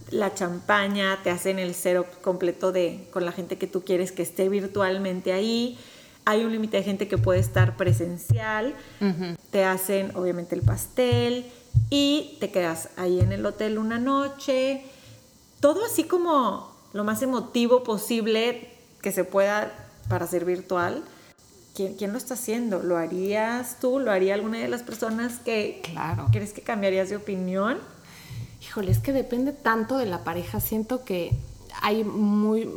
la 0.10 0.34
champaña, 0.34 1.19
te 1.21 1.30
hacen 1.32 1.60
el 1.60 1.75
setup 1.75 2.06
completo 2.21 2.71
de 2.71 3.08
con 3.12 3.25
la 3.25 3.34
gente 3.34 3.58
que 3.58 3.67
tú 3.67 3.84
quieres 3.84 4.12
que 4.13 4.21
esté 4.23 4.47
virtualmente 4.47 5.34
ahí. 5.34 5.77
Hay 6.23 6.43
un 6.45 6.51
límite 6.53 6.77
de 6.77 6.84
gente 6.84 7.08
que 7.10 7.17
puede 7.17 7.39
estar 7.39 7.75
presencial. 7.77 8.73
Te 9.51 9.63
hacen 9.65 10.15
obviamente 10.15 10.56
el 10.56 10.62
pastel 10.62 11.45
y 11.89 12.38
te 12.39 12.51
quedas 12.51 12.89
ahí 12.97 13.19
en 13.19 13.32
el 13.34 13.45
hotel 13.45 13.77
una 13.77 13.99
noche. 13.99 14.84
Todo 15.60 15.86
así 15.86 16.03
como 16.06 16.71
lo 16.93 17.03
más 17.03 17.21
emotivo 17.21 17.84
posible 17.84 18.76
que 19.01 19.12
se 19.12 19.23
pueda 19.23 19.71
para 20.10 20.27
ser 20.27 20.45
virtual. 20.45 21.03
¿Quién, 21.75 21.93
quién 21.95 22.12
lo 22.12 22.17
está 22.17 22.33
haciendo? 22.33 22.81
¿Lo 22.81 22.97
harías 22.97 23.77
tú? 23.79 23.99
¿Lo 23.99 24.12
haría 24.12 24.33
alguna 24.33 24.57
de 24.60 24.67
las 24.67 24.81
personas 24.83 25.39
que 25.39 25.81
Claro. 25.83 26.27
crees 26.31 26.51
que 26.53 26.62
cambiarías 26.62 27.10
de 27.10 27.17
opinión? 27.17 27.77
Híjole, 28.62 28.91
es 28.91 28.99
que 28.99 29.13
depende 29.13 29.51
tanto 29.53 29.97
de 29.97 30.07
la 30.07 30.23
pareja. 30.23 30.60
Siento 30.60 31.03
que 31.03 31.31
hay 31.81 32.03
muy. 32.03 32.67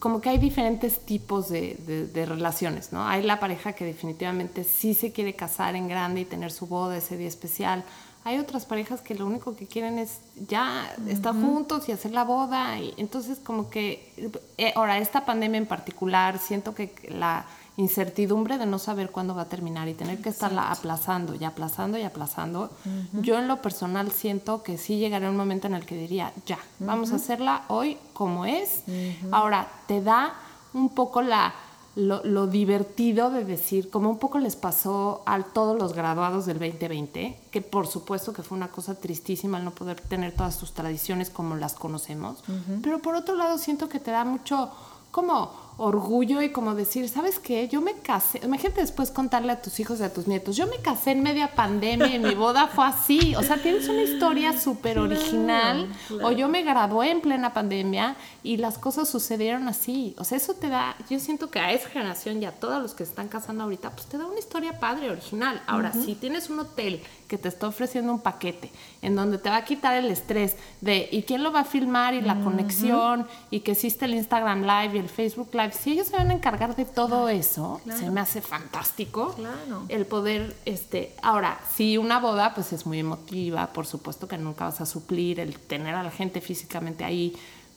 Como 0.00 0.20
que 0.20 0.28
hay 0.28 0.38
diferentes 0.38 0.98
tipos 0.98 1.48
de, 1.48 1.76
de- 1.86 2.06
de 2.06 2.26
relaciones, 2.26 2.92
¿no? 2.92 3.06
Hay 3.08 3.22
la 3.22 3.38
pareja 3.40 3.72
que 3.72 3.84
definitivamente 3.84 4.64
sí 4.64 4.92
se 4.92 5.12
quiere 5.12 5.34
casar 5.34 5.76
en 5.76 5.88
grande 5.88 6.20
y 6.22 6.24
tener 6.24 6.50
su 6.52 6.66
boda 6.66 6.96
ese 6.98 7.16
día 7.16 7.28
especial. 7.28 7.84
Hay 8.24 8.38
otras 8.38 8.64
parejas 8.64 9.02
que 9.02 9.14
lo 9.14 9.26
único 9.26 9.54
que 9.54 9.66
quieren 9.66 9.98
es 9.98 10.20
ya 10.48 10.90
estar 11.08 11.34
juntos 11.34 11.88
y 11.88 11.92
hacer 11.92 12.12
la 12.12 12.24
boda. 12.24 12.78
Y 12.78 12.94
entonces, 12.96 13.38
como 13.38 13.68
que. 13.68 14.12
eh, 14.56 14.72
ahora, 14.76 14.98
esta 14.98 15.26
pandemia 15.26 15.58
en 15.58 15.66
particular, 15.66 16.38
siento 16.38 16.74
que 16.74 16.94
la 17.08 17.44
incertidumbre 17.76 18.56
de 18.56 18.66
no 18.66 18.78
saber 18.78 19.10
cuándo 19.10 19.34
va 19.34 19.42
a 19.42 19.48
terminar 19.48 19.88
y 19.88 19.94
tener 19.94 20.22
que 20.22 20.28
estarla 20.28 20.70
aplazando 20.70 21.34
y 21.34 21.44
aplazando 21.44 21.98
y 21.98 22.02
aplazando. 22.02 22.70
Yo 23.12 23.38
en 23.38 23.48
lo 23.48 23.60
personal 23.62 24.12
siento 24.12 24.62
que 24.62 24.78
sí 24.78 24.98
llegará 24.98 25.28
un 25.28 25.36
momento 25.36 25.66
en 25.66 25.74
el 25.74 25.84
que 25.84 25.96
diría, 25.96 26.32
ya, 26.46 26.58
vamos 26.78 27.12
a 27.12 27.16
hacerla 27.16 27.64
hoy 27.68 27.98
como 28.12 28.46
es. 28.46 28.84
Ahora, 29.32 29.68
te 29.86 30.00
da 30.02 30.34
un 30.72 30.88
poco 30.90 31.20
la, 31.20 31.52
lo, 31.96 32.24
lo 32.24 32.46
divertido 32.46 33.30
de 33.30 33.44
decir, 33.44 33.90
como 33.90 34.10
un 34.10 34.18
poco 34.18 34.38
les 34.38 34.56
pasó 34.56 35.22
a 35.26 35.42
todos 35.42 35.78
los 35.78 35.92
graduados 35.92 36.46
del 36.46 36.58
2020, 36.58 37.38
que 37.50 37.62
por 37.62 37.86
supuesto 37.86 38.32
que 38.32 38.42
fue 38.42 38.56
una 38.56 38.68
cosa 38.68 38.94
tristísima 38.94 39.58
el 39.58 39.64
no 39.64 39.70
poder 39.70 40.00
tener 40.00 40.34
todas 40.34 40.56
sus 40.56 40.72
tradiciones 40.72 41.30
como 41.30 41.56
las 41.56 41.74
conocemos, 41.74 42.42
pero 42.82 43.00
por 43.00 43.14
otro 43.14 43.36
lado 43.36 43.58
siento 43.58 43.88
que 43.88 44.00
te 44.00 44.10
da 44.10 44.24
mucho 44.24 44.70
como 45.10 45.52
orgullo 45.76 46.42
y 46.42 46.50
como 46.50 46.74
decir, 46.74 47.08
¿sabes 47.08 47.38
qué? 47.38 47.68
Yo 47.68 47.80
me 47.80 47.94
casé, 47.94 48.40
imagínate 48.44 48.80
después 48.80 49.10
contarle 49.10 49.52
a 49.52 49.62
tus 49.62 49.80
hijos 49.80 50.00
y 50.00 50.02
a 50.04 50.12
tus 50.12 50.28
nietos, 50.28 50.56
yo 50.56 50.66
me 50.66 50.76
casé 50.78 51.12
en 51.12 51.22
media 51.22 51.54
pandemia 51.54 52.14
y 52.14 52.18
mi 52.18 52.34
boda 52.34 52.68
fue 52.68 52.86
así, 52.86 53.34
o 53.34 53.42
sea, 53.42 53.56
tienes 53.56 53.88
una 53.88 54.02
historia 54.02 54.58
súper 54.58 54.98
original, 54.98 55.88
o 56.22 56.30
yo 56.32 56.48
me 56.48 56.62
gradué 56.62 57.10
en 57.10 57.20
plena 57.20 57.52
pandemia 57.52 58.16
y 58.42 58.58
las 58.58 58.78
cosas 58.78 59.08
sucedieron 59.08 59.68
así, 59.68 60.14
o 60.18 60.24
sea, 60.24 60.38
eso 60.38 60.54
te 60.54 60.68
da, 60.68 60.96
yo 61.08 61.18
siento 61.18 61.50
que 61.50 61.58
a 61.58 61.72
esa 61.72 61.88
generación 61.88 62.42
y 62.42 62.46
a 62.46 62.52
todos 62.52 62.80
los 62.80 62.94
que 62.94 63.04
se 63.04 63.10
están 63.10 63.28
casando 63.28 63.64
ahorita, 63.64 63.90
pues 63.90 64.06
te 64.06 64.18
da 64.18 64.26
una 64.26 64.38
historia 64.38 64.78
padre, 64.78 65.10
original. 65.10 65.62
Ahora, 65.66 65.92
si 65.92 66.14
tienes 66.14 66.50
un 66.50 66.60
hotel 66.60 67.02
que 67.28 67.38
te 67.38 67.48
está 67.48 67.66
ofreciendo 67.68 68.12
un 68.12 68.20
paquete 68.20 68.70
en 69.02 69.16
donde 69.16 69.38
te 69.38 69.50
va 69.50 69.56
a 69.56 69.64
quitar 69.64 69.96
el 69.96 70.10
estrés 70.10 70.56
de 70.80 71.08
¿y 71.10 71.22
quién 71.22 71.42
lo 71.42 71.52
va 71.52 71.60
a 71.60 71.64
filmar? 71.64 72.14
y 72.14 72.20
la 72.20 72.40
conexión 72.40 73.26
y 73.50 73.60
que 73.60 73.72
existe 73.72 74.04
el 74.04 74.14
Instagram 74.14 74.62
Live 74.62 74.96
y 74.96 74.98
el 74.98 75.08
Facebook 75.08 75.48
Live, 75.52 75.63
si 75.72 75.92
ellos 75.92 76.08
se 76.08 76.16
van 76.16 76.30
a 76.30 76.34
encargar 76.34 76.76
de 76.76 76.84
todo 76.84 77.28
eso, 77.28 77.80
se 77.98 78.10
me 78.10 78.20
hace 78.20 78.40
fantástico 78.40 79.32
Claro. 79.34 79.84
el 79.88 80.06
poder, 80.06 80.56
este, 80.64 81.14
ahora, 81.22 81.58
si 81.74 81.96
una 81.98 82.20
boda 82.20 82.54
pues 82.54 82.72
es 82.72 82.86
muy 82.86 82.98
emotiva, 83.00 83.68
por 83.72 83.86
supuesto 83.86 84.28
que 84.28 84.36
nunca 84.38 84.64
vas 84.66 84.80
a 84.80 84.86
suplir 84.86 85.40
el 85.40 85.58
tener 85.58 85.94
a 85.94 86.02
la 86.02 86.10
gente 86.10 86.40
físicamente 86.40 87.04
ahí, 87.04 87.36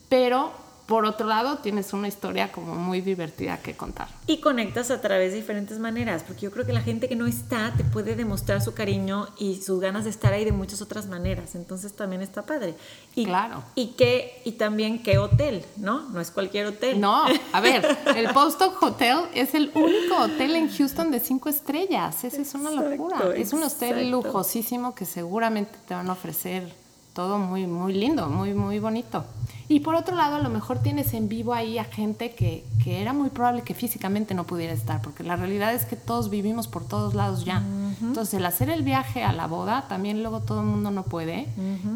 pero 0.09 0.51
por 0.87 1.05
otro 1.05 1.27
lado 1.27 1.57
tienes 1.57 1.91
una 1.91 2.07
historia 2.07 2.49
como 2.51 2.73
muy 2.75 3.01
divertida 3.01 3.57
que 3.57 3.75
contar. 3.75 4.07
Y 4.25 4.39
conectas 4.39 4.89
a 4.89 5.01
través 5.01 5.31
de 5.31 5.39
diferentes 5.39 5.79
maneras, 5.79 6.23
porque 6.23 6.43
yo 6.43 6.51
creo 6.51 6.65
que 6.65 6.71
la 6.71 6.81
gente 6.81 7.09
que 7.09 7.15
no 7.17 7.27
está 7.27 7.73
te 7.75 7.83
puede 7.83 8.15
demostrar 8.15 8.61
su 8.61 8.73
cariño 8.73 9.27
y 9.37 9.61
sus 9.61 9.81
ganas 9.81 10.05
de 10.05 10.09
estar 10.11 10.31
ahí 10.31 10.45
de 10.45 10.53
muchas 10.53 10.81
otras 10.81 11.07
maneras, 11.07 11.55
entonces 11.55 11.93
también 11.93 12.21
está 12.21 12.43
padre. 12.43 12.75
Y, 13.15 13.25
Claro. 13.25 13.63
Y, 13.75 13.87
qué, 13.97 14.41
y 14.45 14.53
también 14.53 15.03
qué 15.03 15.17
hotel, 15.17 15.65
¿no? 15.75 16.09
No 16.09 16.21
es 16.21 16.31
cualquier 16.31 16.67
hotel. 16.67 16.99
No, 17.01 17.25
a 17.51 17.59
ver, 17.59 17.85
el 18.15 18.29
Post 18.29 18.61
Oak 18.61 18.81
Hotel 18.81 19.17
es 19.33 19.53
el 19.53 19.71
único 19.75 20.15
hotel 20.17 20.55
en 20.55 20.69
Houston 20.69 21.11
de 21.11 21.19
cinco 21.19 21.49
estrellas. 21.49 22.23
Esa 22.23 22.41
es 22.41 22.53
una 22.55 22.69
Exacto, 22.69 22.89
locura. 22.89 23.19
Es 23.35 23.51
un 23.51 23.63
hotel 23.63 24.09
lujosísimo 24.09 24.95
que 24.95 25.05
seguramente 25.05 25.77
te 25.85 25.93
van 25.93 26.09
a 26.09 26.13
ofrecer 26.13 26.73
todo 27.13 27.39
muy, 27.39 27.65
muy 27.65 27.93
lindo, 27.93 28.27
muy, 28.29 28.53
muy 28.53 28.79
bonito. 28.79 29.25
Y 29.69 29.81
por 29.81 29.95
otro 29.95 30.15
lado, 30.15 30.37
a 30.37 30.39
lo 30.39 30.49
mejor 30.49 30.79
tienes 30.79 31.13
en 31.13 31.27
vivo 31.27 31.53
ahí 31.53 31.77
a 31.77 31.83
gente 31.83 32.31
que, 32.31 32.63
que 32.83 33.01
era 33.01 33.11
muy 33.11 33.29
probable 33.29 33.63
que 33.63 33.73
físicamente 33.73 34.33
no 34.33 34.45
pudiera 34.45 34.71
estar, 34.71 35.01
porque 35.01 35.23
la 35.23 35.35
realidad 35.35 35.73
es 35.73 35.83
que 35.85 35.97
todos 35.97 36.29
vivimos 36.29 36.67
por 36.69 36.87
todos 36.87 37.13
lados 37.13 37.43
ya. 37.43 37.61
Entonces, 38.01 38.35
el 38.35 38.45
hacer 38.45 38.69
el 38.69 38.83
viaje 38.83 39.23
a 39.23 39.33
la 39.33 39.47
boda, 39.47 39.85
también 39.89 40.21
luego 40.21 40.39
todo 40.41 40.61
el 40.61 40.67
mundo 40.67 40.89
no 40.91 41.03
puede. 41.03 41.47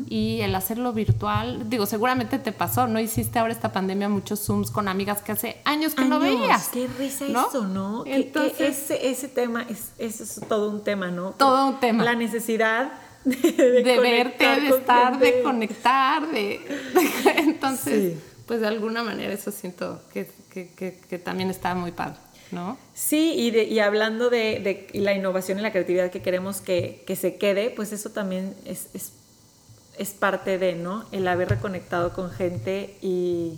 Y 0.09 0.41
el 0.41 0.53
hacerlo 0.55 0.91
virtual, 0.93 1.69
digo, 1.69 1.85
seguramente 1.85 2.39
te 2.39 2.51
pasó, 2.51 2.87
¿no? 2.87 2.99
Hiciste 2.99 3.39
ahora 3.39 3.53
esta 3.53 3.71
pandemia 3.71 4.09
muchos 4.09 4.39
Zooms 4.45 4.69
con 4.71 4.87
amigas 4.87 5.21
que 5.21 5.31
hace 5.31 5.61
años 5.63 5.95
que 5.95 6.03
no 6.05 6.19
veías. 6.19 6.67
Qué 6.69 6.87
risa 6.99 7.25
¿no? 7.29 7.47
eso, 7.47 7.67
¿no? 7.67 8.03
Que- 8.03 8.09
que 8.11 8.15
Entonces, 8.17 8.59
ese, 8.91 9.09
ese 9.11 9.27
tema 9.29 9.65
es, 9.69 9.91
es 9.97 10.41
todo 10.49 10.69
un 10.71 10.83
tema, 10.83 11.07
¿no? 11.09 11.29
Todo 11.31 11.67
un 11.69 11.79
tema. 11.79 12.03
La 12.03 12.15
necesidad 12.15 12.91
de, 13.23 13.99
verte, 14.01 14.61
de 14.61 14.69
estar, 14.69 15.19
de 15.19 15.41
conectar, 15.41 16.29
de... 16.31 16.59
entonces, 17.37 18.17
pues 18.45 18.61
de 18.61 18.67
alguna 18.67 19.03
manera 19.03 19.33
eso 19.33 19.51
siento 19.51 20.01
que, 20.13 20.27
que, 20.51 21.19
también 21.19 21.49
está 21.49 21.75
muy 21.75 21.91
padre. 21.91 22.17
¿No? 22.51 22.77
Sí, 22.93 23.33
y, 23.37 23.57
y 23.57 23.79
hablando 23.79 24.29
de, 24.29 24.89
la 24.93 25.13
innovación 25.13 25.59
y 25.59 25.61
la 25.61 25.71
creatividad 25.71 26.11
que 26.11 26.21
queremos 26.21 26.59
que, 26.59 27.05
se 27.19 27.35
quede, 27.37 27.69
pues 27.69 27.93
eso 27.93 28.09
también 28.09 28.53
es, 28.65 28.89
es, 28.93 29.13
es, 29.97 30.09
parte 30.11 30.57
de, 30.57 30.75
¿no? 30.75 31.05
El 31.13 31.29
haber 31.29 31.47
reconectado 31.47 32.11
con 32.11 32.29
gente 32.29 32.97
y 33.01 33.53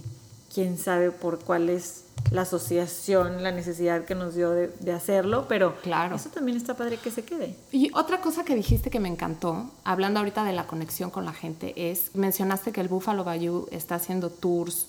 quién 0.53 0.77
sabe 0.77 1.09
por 1.09 1.39
cuál 1.39 1.69
es 1.69 2.02
la 2.31 2.41
asociación, 2.41 3.43
la 3.43 3.51
necesidad 3.51 4.05
que 4.05 4.15
nos 4.15 4.35
dio 4.35 4.51
de, 4.51 4.91
hacerlo, 4.91 5.45
pero 5.47 5.75
claro. 5.81 6.15
eso 6.15 6.29
también 6.29 6.57
está 6.57 6.75
padre 6.75 6.97
que 6.97 7.11
se 7.11 7.23
quede. 7.23 7.55
Y 7.71 7.91
otra 7.93 8.21
cosa 8.21 8.43
que 8.43 8.55
dijiste 8.55 8.89
que 8.89 8.99
me 8.99 9.09
encantó, 9.09 9.69
hablando 9.83 10.19
ahorita 10.19 10.43
de 10.43 10.53
la 10.53 10.65
conexión 10.65 11.09
con 11.09 11.25
la 11.25 11.33
gente, 11.33 11.73
es, 11.91 12.11
mencionaste 12.15 12.71
que 12.71 12.81
el 12.81 12.87
Buffalo 12.87 13.23
Bayou 13.23 13.67
está 13.71 13.95
haciendo 13.95 14.29
tours 14.29 14.87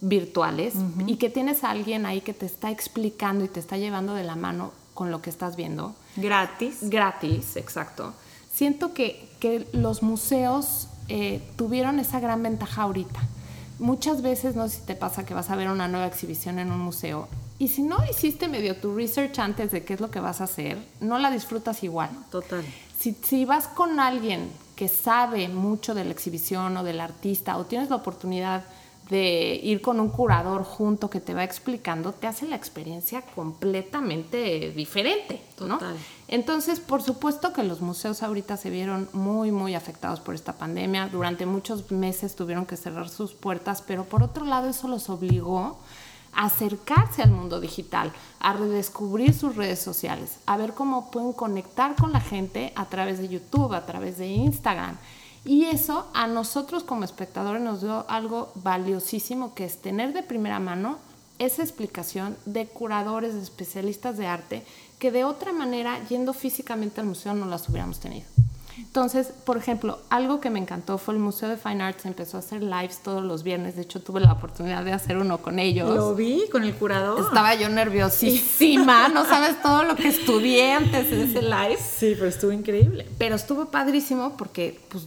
virtuales 0.00 0.74
y 1.06 1.16
que 1.16 1.28
tienes 1.28 1.62
a 1.62 1.70
alguien 1.70 2.06
ahí 2.06 2.22
que 2.22 2.32
te 2.32 2.46
está 2.46 2.70
explicando 2.70 3.44
y 3.44 3.48
te 3.48 3.60
está 3.60 3.76
llevando 3.76 4.14
de 4.14 4.24
la 4.24 4.34
mano 4.34 4.72
con 4.94 5.10
lo 5.10 5.20
que 5.20 5.30
estás 5.30 5.56
viendo. 5.56 5.94
Gratis. 6.16 6.78
Gratis, 6.82 7.56
exacto. 7.56 8.14
Siento 8.52 8.94
que, 8.94 9.28
que 9.38 9.68
los 9.72 10.02
museos 10.02 10.88
eh, 11.08 11.42
tuvieron 11.56 11.98
esa 11.98 12.18
gran 12.18 12.42
ventaja 12.42 12.82
ahorita 12.82 13.20
muchas 13.80 14.22
veces, 14.22 14.54
no 14.54 14.68
sé 14.68 14.76
si 14.76 14.82
te 14.82 14.94
pasa 14.94 15.26
que 15.26 15.34
vas 15.34 15.50
a 15.50 15.56
ver 15.56 15.68
una 15.68 15.88
nueva 15.88 16.06
exhibición 16.06 16.58
en 16.58 16.70
un 16.70 16.78
museo 16.78 17.28
y 17.58 17.68
si 17.68 17.82
no 17.82 17.98
hiciste 18.08 18.48
medio 18.48 18.76
tu 18.76 18.94
research 18.96 19.38
antes 19.38 19.70
de 19.70 19.84
qué 19.84 19.92
es 19.92 20.00
lo 20.00 20.10
que 20.10 20.18
vas 20.18 20.40
a 20.40 20.44
hacer, 20.44 20.78
no 21.00 21.18
la 21.18 21.30
disfrutas 21.30 21.82
igual. 21.82 22.08
Total. 22.30 22.64
Si, 22.98 23.14
si 23.22 23.44
vas 23.44 23.68
con 23.68 24.00
alguien 24.00 24.50
que 24.76 24.88
sabe 24.88 25.48
mucho 25.48 25.94
de 25.94 26.04
la 26.04 26.12
exhibición 26.12 26.74
o 26.78 26.84
del 26.84 27.00
artista 27.00 27.58
o 27.58 27.66
tienes 27.66 27.90
la 27.90 27.96
oportunidad 27.96 28.64
de 29.10 29.60
ir 29.62 29.82
con 29.82 29.98
un 29.98 30.08
curador 30.08 30.62
junto 30.62 31.10
que 31.10 31.20
te 31.20 31.34
va 31.34 31.42
explicando, 31.42 32.12
te 32.12 32.28
hace 32.28 32.46
la 32.46 32.54
experiencia 32.54 33.22
completamente 33.22 34.70
diferente, 34.70 35.42
¿no? 35.58 35.80
Entonces, 36.28 36.78
por 36.78 37.02
supuesto 37.02 37.52
que 37.52 37.64
los 37.64 37.80
museos 37.80 38.22
ahorita 38.22 38.56
se 38.56 38.70
vieron 38.70 39.08
muy, 39.12 39.50
muy 39.50 39.74
afectados 39.74 40.20
por 40.20 40.36
esta 40.36 40.52
pandemia. 40.52 41.08
Durante 41.08 41.44
muchos 41.44 41.90
meses 41.90 42.36
tuvieron 42.36 42.66
que 42.66 42.76
cerrar 42.76 43.08
sus 43.08 43.32
puertas, 43.32 43.82
pero 43.84 44.04
por 44.04 44.22
otro 44.22 44.44
lado 44.44 44.68
eso 44.68 44.86
los 44.86 45.10
obligó 45.10 45.78
a 46.32 46.44
acercarse 46.44 47.22
al 47.22 47.32
mundo 47.32 47.60
digital, 47.60 48.12
a 48.38 48.52
redescubrir 48.52 49.34
sus 49.34 49.56
redes 49.56 49.80
sociales, 49.80 50.38
a 50.46 50.56
ver 50.56 50.72
cómo 50.74 51.10
pueden 51.10 51.32
conectar 51.32 51.96
con 51.96 52.12
la 52.12 52.20
gente 52.20 52.72
a 52.76 52.84
través 52.84 53.18
de 53.18 53.28
YouTube, 53.28 53.74
a 53.74 53.84
través 53.84 54.18
de 54.18 54.28
Instagram. 54.28 54.96
Y 55.44 55.64
eso 55.64 56.06
a 56.12 56.26
nosotros 56.26 56.84
como 56.84 57.04
espectadores 57.04 57.62
nos 57.62 57.80
dio 57.80 58.04
algo 58.08 58.52
valiosísimo 58.56 59.54
que 59.54 59.64
es 59.64 59.80
tener 59.80 60.12
de 60.12 60.22
primera 60.22 60.60
mano 60.60 60.98
esa 61.38 61.62
explicación 61.62 62.36
de 62.44 62.66
curadores, 62.66 63.34
de 63.34 63.42
especialistas 63.42 64.18
de 64.18 64.26
arte, 64.26 64.62
que 64.98 65.10
de 65.10 65.24
otra 65.24 65.54
manera, 65.54 65.98
yendo 66.08 66.34
físicamente 66.34 67.00
al 67.00 67.06
museo, 67.06 67.32
no 67.32 67.46
las 67.46 67.66
hubiéramos 67.68 67.98
tenido. 67.98 68.26
Entonces, 68.76 69.32
por 69.44 69.56
ejemplo, 69.56 69.98
algo 70.10 70.40
que 70.40 70.50
me 70.50 70.58
encantó 70.58 70.98
fue 70.98 71.14
el 71.14 71.20
Museo 71.20 71.48
de 71.48 71.56
Fine 71.56 71.82
Arts 71.82 72.06
empezó 72.06 72.36
a 72.36 72.40
hacer 72.40 72.62
lives 72.62 72.98
todos 73.02 73.22
los 73.22 73.42
viernes. 73.42 73.76
De 73.76 73.82
hecho, 73.82 74.00
tuve 74.00 74.20
la 74.20 74.32
oportunidad 74.32 74.84
de 74.84 74.92
hacer 74.92 75.16
uno 75.18 75.38
con 75.38 75.58
ellos. 75.58 75.94
Lo 75.94 76.14
vi 76.14 76.44
con 76.50 76.64
el 76.64 76.74
curador. 76.74 77.20
Estaba 77.20 77.54
yo 77.54 77.68
nerviosísima. 77.68 79.08
no 79.14 79.24
sabes 79.26 79.60
todo 79.62 79.84
lo 79.84 79.96
que 79.96 80.08
estudié 80.08 80.72
antes 80.72 81.10
de 81.10 81.24
ese 81.24 81.42
live. 81.42 81.78
Sí, 81.78 82.14
pero 82.14 82.28
estuvo 82.28 82.52
increíble. 82.52 83.06
Pero 83.18 83.36
estuvo 83.36 83.66
padrísimo 83.66 84.36
porque, 84.36 84.80
pues, 84.88 85.04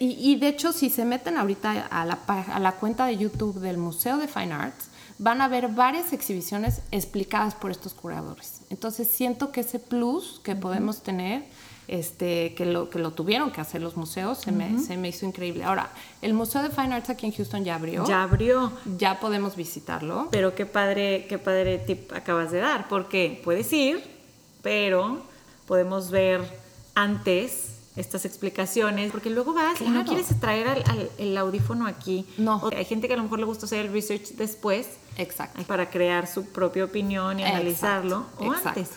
y, 0.00 0.36
de 0.36 0.48
hecho, 0.48 0.72
si 0.72 0.90
se 0.90 1.04
meten 1.04 1.36
ahorita 1.36 1.86
a 1.86 2.04
la, 2.04 2.18
a 2.26 2.60
la 2.60 2.72
cuenta 2.72 3.06
de 3.06 3.16
YouTube 3.16 3.60
del 3.60 3.78
Museo 3.78 4.18
de 4.18 4.28
Fine 4.28 4.52
Arts, 4.52 4.86
van 5.18 5.40
a 5.40 5.48
ver 5.48 5.68
varias 5.68 6.12
exhibiciones 6.12 6.80
explicadas 6.90 7.54
por 7.54 7.70
estos 7.70 7.94
curadores. 7.94 8.62
Entonces 8.70 9.08
siento 9.08 9.52
que 9.52 9.60
ese 9.60 9.78
plus 9.78 10.40
que 10.42 10.56
podemos 10.56 11.02
tener, 11.02 11.44
este, 11.86 12.54
que, 12.54 12.66
lo, 12.66 12.90
que 12.90 12.98
lo 12.98 13.12
tuvieron 13.12 13.52
que 13.52 13.60
hacer 13.60 13.82
los 13.82 13.96
museos, 13.96 14.38
se, 14.38 14.50
me, 14.50 14.78
se 14.80 14.96
me 14.96 15.08
hizo 15.08 15.24
increíble. 15.24 15.64
Ahora, 15.64 15.90
el 16.22 16.34
Museo 16.34 16.62
de 16.62 16.70
Fine 16.70 16.94
Arts 16.94 17.10
aquí 17.10 17.26
en 17.26 17.32
Houston 17.32 17.64
ya 17.64 17.76
abrió. 17.76 18.04
Ya 18.04 18.22
abrió. 18.22 18.72
Ya 18.98 19.20
podemos 19.20 19.54
visitarlo. 19.54 20.28
Pero 20.32 20.54
qué 20.54 20.66
padre, 20.66 21.26
qué 21.28 21.38
padre 21.38 21.78
tip 21.78 22.12
acabas 22.12 22.50
de 22.50 22.58
dar, 22.58 22.88
porque 22.88 23.40
puedes 23.44 23.72
ir, 23.72 24.02
pero 24.62 25.22
podemos 25.66 26.10
ver 26.10 26.40
antes 26.94 27.71
estas 27.96 28.24
explicaciones, 28.24 29.12
porque 29.12 29.30
luego 29.30 29.52
vas 29.52 29.80
y 29.80 29.88
no 29.88 30.04
quieres 30.04 30.28
traer 30.40 30.82
el 31.18 31.36
audífono 31.36 31.86
aquí. 31.86 32.26
No. 32.38 32.62
hay 32.74 32.84
gente 32.84 33.06
que 33.06 33.14
a 33.14 33.16
lo 33.16 33.24
mejor 33.24 33.38
le 33.38 33.44
gusta 33.44 33.66
hacer 33.66 33.86
el 33.86 33.92
research 33.92 34.30
después. 34.32 34.88
Exacto. 35.16 35.62
Para 35.64 35.90
crear 35.90 36.26
su 36.26 36.46
propia 36.46 36.84
opinión 36.84 37.38
y 37.38 37.44
analizarlo 37.44 38.26
o 38.38 38.52
antes. 38.52 38.90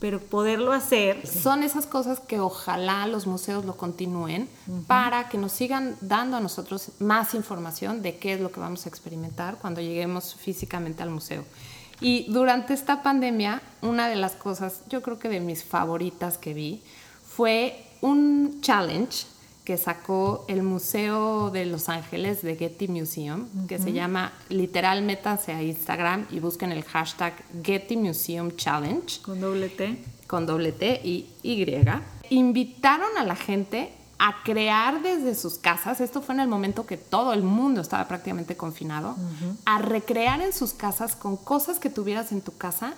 Pero 0.00 0.18
poderlo 0.18 0.72
hacer. 0.72 1.26
Son 1.26 1.62
esas 1.62 1.86
cosas 1.86 2.20
que 2.20 2.40
ojalá 2.40 3.06
los 3.06 3.26
museos 3.26 3.66
lo 3.66 3.76
continúen 3.76 4.48
para 4.86 5.28
que 5.28 5.36
nos 5.36 5.52
sigan 5.52 5.96
dando 6.00 6.38
a 6.38 6.40
nosotros 6.40 6.92
más 6.98 7.34
información 7.34 8.00
de 8.02 8.16
qué 8.16 8.32
es 8.32 8.40
lo 8.40 8.50
que 8.50 8.60
vamos 8.60 8.86
a 8.86 8.88
experimentar 8.88 9.58
cuando 9.58 9.80
lleguemos 9.80 10.34
físicamente 10.34 11.02
al 11.02 11.10
museo. 11.10 11.44
Y 12.00 12.32
durante 12.32 12.72
esta 12.72 13.02
pandemia, 13.02 13.60
una 13.82 14.08
de 14.08 14.16
las 14.16 14.32
cosas, 14.32 14.80
yo 14.88 15.02
creo 15.02 15.18
que 15.18 15.28
de 15.28 15.38
mis 15.38 15.62
favoritas 15.62 16.38
que 16.38 16.54
vi, 16.54 16.82
fue 17.22 17.89
un 18.00 18.60
challenge 18.60 19.26
que 19.64 19.76
sacó 19.76 20.44
el 20.48 20.62
Museo 20.62 21.50
de 21.50 21.64
Los 21.66 21.88
Ángeles 21.88 22.42
de 22.42 22.56
Getty 22.56 22.88
Museum, 22.88 23.46
que 23.68 23.78
se 23.78 23.92
llama, 23.92 24.32
literal, 24.48 25.02
métanse 25.02 25.52
a 25.52 25.62
Instagram 25.62 26.26
y 26.30 26.40
busquen 26.40 26.72
el 26.72 26.82
hashtag 26.82 27.34
Getty 27.62 27.96
Museum 27.96 28.56
Challenge. 28.56 29.20
Con 29.22 29.40
doble 29.40 29.68
T. 29.68 30.02
Con 30.26 30.46
doble 30.46 30.72
T 30.72 31.00
y 31.04 31.26
Y. 31.42 31.66
Invitaron 32.30 33.16
a 33.16 33.24
la 33.24 33.36
gente 33.36 33.92
a 34.18 34.42
crear 34.44 35.02
desde 35.02 35.34
sus 35.34 35.56
casas, 35.56 36.00
esto 36.00 36.20
fue 36.20 36.34
en 36.34 36.42
el 36.42 36.48
momento 36.48 36.84
que 36.84 36.98
todo 36.98 37.32
el 37.32 37.42
mundo 37.42 37.80
estaba 37.80 38.06
prácticamente 38.06 38.54
confinado, 38.54 39.16
a 39.64 39.78
recrear 39.78 40.42
en 40.42 40.52
sus 40.52 40.74
casas 40.74 41.16
con 41.16 41.38
cosas 41.38 41.78
que 41.78 41.88
tuvieras 41.88 42.32
en 42.32 42.42
tu 42.42 42.54
casa 42.56 42.92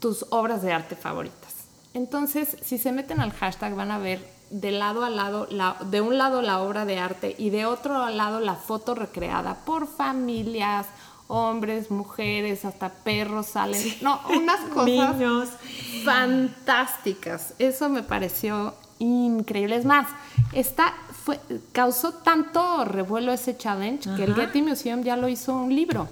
tus 0.00 0.26
obras 0.30 0.60
de 0.62 0.72
arte 0.72 0.94
favoritas. 0.94 1.45
Entonces, 1.96 2.58
si 2.60 2.76
se 2.76 2.92
meten 2.92 3.20
al 3.20 3.32
hashtag 3.32 3.74
van 3.74 3.90
a 3.90 3.98
ver 3.98 4.22
de 4.50 4.70
lado 4.70 5.02
a 5.02 5.08
lado, 5.08 5.48
de 5.86 6.00
un 6.02 6.18
lado 6.18 6.42
la 6.42 6.60
obra 6.60 6.84
de 6.84 6.98
arte 6.98 7.34
y 7.38 7.48
de 7.48 7.64
otro 7.64 8.10
lado 8.10 8.38
la 8.38 8.54
foto 8.54 8.94
recreada 8.94 9.54
por 9.64 9.86
familias, 9.86 10.88
hombres, 11.26 11.90
mujeres, 11.90 12.66
hasta 12.66 12.90
perros 12.90 13.46
salen. 13.46 13.82
No, 14.02 14.20
unas 14.28 14.60
cosas 14.74 15.48
fantásticas. 16.04 17.54
Eso 17.58 17.88
me 17.88 18.02
pareció 18.02 18.74
increíble. 18.98 19.76
Es 19.76 19.86
más, 19.86 20.06
esta 20.52 20.92
fue, 21.24 21.40
causó 21.72 22.12
tanto 22.12 22.84
revuelo 22.84 23.32
ese 23.32 23.56
challenge 23.56 24.14
que 24.16 24.24
el 24.24 24.34
Getty 24.34 24.60
Museum 24.60 25.02
ya 25.02 25.16
lo 25.16 25.28
hizo 25.28 25.56
un 25.56 25.74
libro 25.74 26.08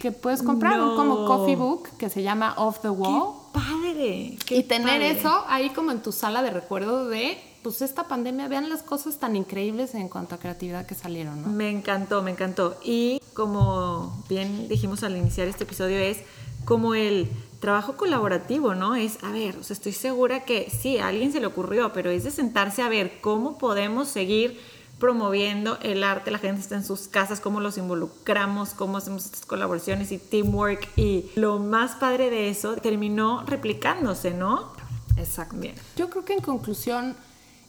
que 0.00 0.12
puedes 0.12 0.42
comprar, 0.42 0.80
un 0.80 0.96
como 0.96 1.26
coffee 1.26 1.56
book 1.56 1.88
que 1.98 2.08
se 2.08 2.22
llama 2.22 2.54
Off 2.56 2.80
the 2.80 2.90
Wall. 2.90 3.32
¡Qué 3.34 3.45
padre! 3.56 4.36
y 4.50 4.62
tener 4.64 5.02
eso 5.02 5.44
ahí 5.48 5.70
como 5.70 5.90
en 5.90 6.02
tu 6.02 6.12
sala 6.12 6.42
de 6.42 6.50
recuerdo 6.50 7.08
de 7.08 7.38
pues 7.62 7.82
esta 7.82 8.06
pandemia, 8.06 8.46
vean 8.46 8.68
las 8.68 8.84
cosas 8.84 9.18
tan 9.18 9.34
increíbles 9.34 9.96
en 9.96 10.08
cuanto 10.08 10.36
a 10.36 10.38
creatividad 10.38 10.86
que 10.86 10.94
salieron, 10.94 11.42
¿no? 11.42 11.48
Me 11.48 11.68
encantó, 11.68 12.22
me 12.22 12.30
encantó. 12.30 12.78
Y 12.84 13.20
como 13.34 14.22
bien 14.28 14.68
dijimos 14.68 15.02
al 15.02 15.16
iniciar 15.16 15.48
este 15.48 15.64
episodio, 15.64 15.98
es 15.98 16.18
como 16.64 16.94
el 16.94 17.28
trabajo 17.58 17.96
colaborativo, 17.96 18.76
¿no? 18.76 18.94
Es, 18.94 19.18
a 19.24 19.32
ver, 19.32 19.56
o 19.56 19.64
sea, 19.64 19.74
estoy 19.74 19.90
segura 19.90 20.44
que 20.44 20.70
sí, 20.70 20.98
a 20.98 21.08
alguien 21.08 21.32
se 21.32 21.40
le 21.40 21.46
ocurrió, 21.46 21.92
pero 21.92 22.10
es 22.10 22.22
de 22.22 22.30
sentarse 22.30 22.82
a 22.82 22.88
ver 22.88 23.20
cómo 23.20 23.58
podemos 23.58 24.06
seguir 24.06 24.60
promoviendo 24.98 25.78
el 25.82 26.02
arte, 26.02 26.30
la 26.30 26.38
gente 26.38 26.60
está 26.60 26.76
en 26.76 26.84
sus 26.84 27.08
casas, 27.08 27.40
cómo 27.40 27.60
los 27.60 27.76
involucramos, 27.76 28.70
cómo 28.70 28.96
hacemos 28.96 29.26
estas 29.26 29.44
colaboraciones 29.44 30.10
y 30.12 30.18
teamwork. 30.18 30.88
Y 30.96 31.30
lo 31.34 31.58
más 31.58 31.96
padre 31.96 32.30
de 32.30 32.48
eso 32.48 32.76
terminó 32.76 33.44
replicándose, 33.44 34.32
¿no? 34.32 34.72
Exacto. 35.16 35.56
Bien. 35.56 35.74
Yo 35.96 36.08
creo 36.08 36.24
que 36.24 36.34
en 36.34 36.40
conclusión, 36.40 37.16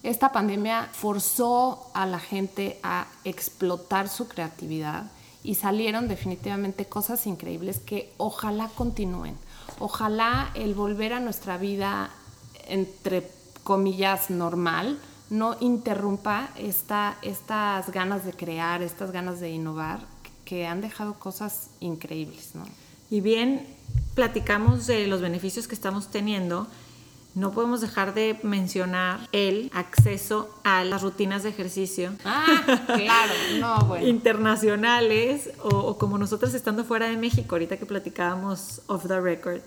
esta 0.04 0.32
pandemia 0.32 0.90
forzó 0.94 1.90
a 1.94 2.06
la 2.06 2.20
gente 2.20 2.80
a 2.84 3.08
explotar 3.26 4.08
su 4.08 4.28
creatividad 4.28 5.12
y 5.44 5.56
salieron 5.56 6.08
definitivamente 6.08 6.86
cosas 6.86 7.28
increíbles 7.28 7.80
que 7.80 8.14
ojalá 8.18 8.70
continúen. 8.76 9.38
Ojalá 9.80 10.52
el 10.56 10.74
volver 10.74 11.14
a 11.14 11.20
nuestra 11.20 11.58
vida, 11.58 12.10
entre 12.68 13.30
comillas, 13.64 14.30
normal, 14.30 14.98
no 15.30 15.58
interrumpa 15.60 16.50
esta, 16.58 17.18
estas 17.22 17.92
ganas 17.92 18.26
de 18.26 18.34
crear, 18.34 18.82
estas 18.82 19.12
ganas 19.12 19.40
de 19.40 19.50
innovar, 19.50 20.00
que 20.46 20.66
han 20.66 20.82
dejado 20.82 21.16
cosas 21.16 21.70
increíbles. 21.80 22.54
Y 23.10 23.22
bien, 23.22 23.66
platicamos 24.16 24.88
de 24.88 25.08
los 25.08 25.22
beneficios 25.22 25.68
que 25.68 25.76
estamos 25.76 26.08
teniendo 26.08 26.68
no 27.38 27.52
podemos 27.52 27.82
dejar 27.82 28.16
de 28.16 28.40
mencionar 28.42 29.20
el 29.32 29.70
acceso 29.72 30.50
a 30.64 30.84
las 30.84 31.04
rutinas 31.04 31.44
de 31.44 31.50
ejercicio. 31.50 32.12
Ah, 32.26 32.64
claro, 32.88 33.34
no, 33.60 33.86
bueno. 33.86 34.08
internacionales 34.08 35.52
o, 35.62 35.70
o 35.70 36.00
como 36.00 36.18
nosotros 36.18 36.56
estando 36.56 36.84
fuera 36.84 37.06
de 37.08 37.16
México, 37.16 37.54
ahorita 37.54 37.78
que 37.78 37.86
platicábamos 37.86 38.82
off 38.88 39.08
the 39.08 39.22
record 39.22 39.62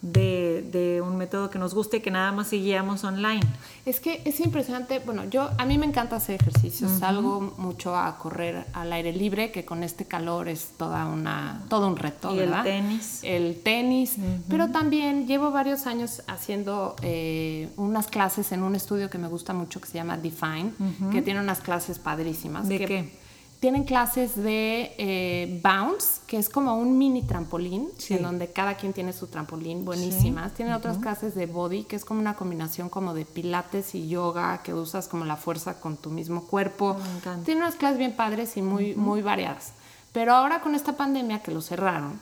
de, 0.00 0.64
de, 0.70 1.00
un 1.00 1.16
método 1.16 1.50
que 1.50 1.58
nos 1.58 1.74
guste 1.74 1.96
y 1.96 2.00
que 2.00 2.10
nada 2.10 2.30
más 2.30 2.48
seguíamos 2.48 3.02
online. 3.02 3.42
Es 3.84 3.98
que 3.98 4.22
es 4.24 4.38
impresionante, 4.40 5.00
bueno, 5.00 5.24
yo 5.24 5.50
a 5.58 5.64
mí 5.64 5.76
me 5.76 5.86
encanta 5.86 6.16
hacer 6.16 6.40
ejercicio, 6.40 6.88
salgo 6.88 7.54
mucho 7.58 7.96
a 7.96 8.16
correr 8.18 8.66
al 8.74 8.92
aire 8.92 9.12
libre, 9.12 9.50
que 9.50 9.64
con 9.64 9.82
este 9.82 10.04
calor 10.04 10.48
es 10.48 10.72
toda 10.76 11.06
una, 11.06 11.64
todo 11.68 11.88
un 11.88 11.96
reto, 11.96 12.32
y 12.34 12.38
¿verdad? 12.38 12.66
el 12.66 12.82
tenis. 12.82 13.20
El 13.22 13.60
tenis, 13.62 14.16
pero 14.48 14.70
también 14.70 15.26
llevo 15.26 15.50
varios 15.50 15.86
años 15.86 16.22
haciendo 16.28 16.94
eh, 17.02 17.68
unas 17.76 18.06
clases 18.06 18.52
en 18.52 18.62
un 18.62 18.76
estudio 18.76 19.10
que 19.10 19.18
me 19.18 19.28
gusta 19.28 19.52
mucho 19.52 19.80
que 19.80 19.88
se 19.88 19.94
llama 19.94 20.16
Define, 20.16 20.72
que 21.10 21.22
tiene 21.22 21.40
unas 21.40 21.60
clases 21.60 21.98
padrísimas. 21.98 22.68
¿De 22.68 22.78
que, 22.78 22.86
qué? 22.86 23.12
Tienen 23.60 23.82
clases 23.84 24.36
de 24.36 24.94
eh, 24.98 25.60
bounce, 25.64 26.20
que 26.28 26.36
es 26.38 26.48
como 26.48 26.76
un 26.76 26.96
mini 26.96 27.22
trampolín, 27.22 27.88
Sí. 27.98 28.14
en 28.14 28.22
donde 28.22 28.52
cada 28.52 28.76
quien 28.76 28.92
tiene 28.92 29.12
su 29.12 29.26
trampolín, 29.26 29.84
buenísimas. 29.84 30.50
Sí. 30.52 30.58
Tienen 30.58 30.74
otras 30.74 30.98
clases 30.98 31.34
de 31.34 31.46
body, 31.46 31.82
que 31.84 31.96
es 31.96 32.04
como 32.04 32.20
una 32.20 32.36
combinación 32.36 32.88
como 32.88 33.14
de 33.14 33.24
pilates 33.24 33.94
y 33.96 34.08
yoga, 34.08 34.62
que 34.62 34.74
usas 34.74 35.08
como 35.08 35.24
la 35.24 35.36
fuerza 35.36 35.80
con 35.80 35.96
tu 35.96 36.10
mismo 36.10 36.46
cuerpo. 36.46 36.96
Tienen 37.44 37.64
unas 37.64 37.74
clases 37.74 37.98
bien 37.98 38.12
padres 38.14 38.56
y 38.56 38.62
muy, 38.62 38.94
muy 38.94 39.22
variadas. 39.22 39.72
Pero 40.12 40.34
ahora 40.34 40.60
con 40.60 40.74
esta 40.74 40.96
pandemia 40.96 41.42
que 41.42 41.50
lo 41.50 41.60
cerraron, 41.60 42.20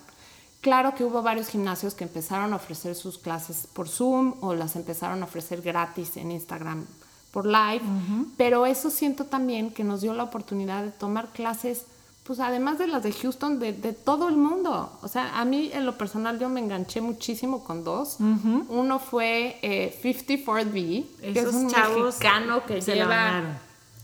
claro 0.62 0.94
que 0.94 1.04
hubo 1.04 1.22
varios 1.22 1.48
gimnasios 1.48 1.94
que 1.94 2.04
empezaron 2.04 2.52
a 2.52 2.56
ofrecer 2.56 2.94
sus 2.94 3.18
clases 3.18 3.68
por 3.72 3.88
Zoom 3.88 4.34
o 4.40 4.54
las 4.54 4.74
empezaron 4.74 5.22
a 5.22 5.26
ofrecer 5.26 5.60
gratis 5.60 6.16
en 6.16 6.32
Instagram 6.32 6.86
por 7.32 7.46
live, 7.46 7.82
pero 8.36 8.66
eso 8.66 8.90
siento 8.90 9.24
también 9.24 9.70
que 9.70 9.84
nos 9.84 10.00
dio 10.00 10.14
la 10.14 10.22
oportunidad 10.22 10.82
de 10.84 10.90
tomar 10.90 11.28
clases, 11.28 11.84
pues 12.24 12.40
además 12.40 12.78
de 12.78 12.86
las 12.86 13.02
de 13.02 13.12
Houston, 13.12 13.58
de, 13.60 13.72
de 13.72 13.92
todo 13.92 14.28
el 14.28 14.36
mundo. 14.36 14.90
O 15.02 15.08
sea, 15.08 15.38
a 15.38 15.44
mí 15.44 15.70
en 15.72 15.84
lo 15.86 15.96
personal 15.98 16.38
yo 16.38 16.48
me 16.48 16.60
enganché 16.60 17.00
muchísimo 17.00 17.62
con 17.62 17.84
dos. 17.84 18.16
Uno 18.68 18.98
fue 18.98 19.58
eh, 19.62 19.98
54B, 20.02 21.04
que 21.20 21.30
es 21.30 21.36
Esos 21.36 21.54
un 21.54 21.70
chavos 21.70 22.06
mexicano 22.16 22.64
que 22.64 22.80
se 22.82 22.94
lleva 22.94 23.58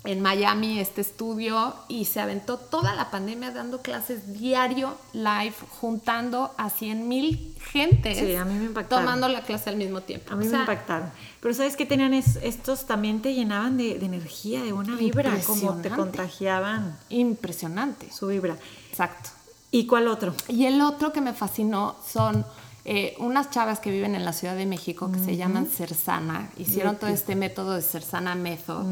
en 0.04 0.20
Miami 0.20 0.80
este 0.80 1.00
estudio 1.00 1.74
y 1.88 2.06
se 2.06 2.20
aventó 2.20 2.56
toda 2.58 2.92
la 2.94 3.10
pandemia 3.10 3.52
dando 3.52 3.82
clases 3.82 4.38
diario 4.38 4.94
live, 5.12 5.54
juntando 5.80 6.52
a 6.58 6.70
100 6.70 7.08
mil 7.08 7.54
gentes 7.70 8.18
Sí, 8.18 8.34
a 8.34 8.44
mí 8.44 8.54
me 8.58 8.64
impactaron. 8.66 9.04
tomando 9.04 9.28
la 9.28 9.42
clase 9.42 9.70
al 9.70 9.76
mismo 9.76 10.00
tiempo. 10.00 10.32
A 10.32 10.36
mí 10.36 10.46
O 10.46 10.48
sea, 10.48 10.58
me 10.58 10.64
impactaron. 10.64 11.10
Pero 11.42 11.52
sabes 11.54 11.74
que 11.76 11.84
tenían 11.84 12.14
es- 12.14 12.36
estos 12.42 12.86
también 12.86 13.20
te 13.20 13.34
llenaban 13.34 13.76
de, 13.76 13.98
de 13.98 14.06
energía, 14.06 14.62
de 14.62 14.72
buena 14.72 14.94
vibra, 14.96 15.36
como 15.44 15.74
te 15.82 15.90
contagiaban 15.90 16.96
Impresionante. 17.10 18.10
su 18.12 18.28
vibra. 18.28 18.56
Exacto. 18.90 19.30
¿Y 19.72 19.86
cuál 19.86 20.06
otro? 20.06 20.34
Y 20.48 20.66
el 20.66 20.80
otro 20.80 21.12
que 21.12 21.20
me 21.20 21.32
fascinó 21.32 21.96
son 22.06 22.44
eh, 22.84 23.14
unas 23.18 23.50
chavas 23.50 23.78
que 23.80 23.90
viven 23.90 24.14
en 24.14 24.24
la 24.24 24.32
Ciudad 24.32 24.54
de 24.56 24.66
México 24.66 25.10
que 25.12 25.18
se 25.20 25.36
llaman 25.36 25.66
Cersana. 25.66 26.50
Hicieron 26.58 26.96
todo 26.96 27.10
este 27.10 27.34
método 27.36 27.74
de 27.74 27.82
Cersana 27.82 28.34
Method, 28.34 28.84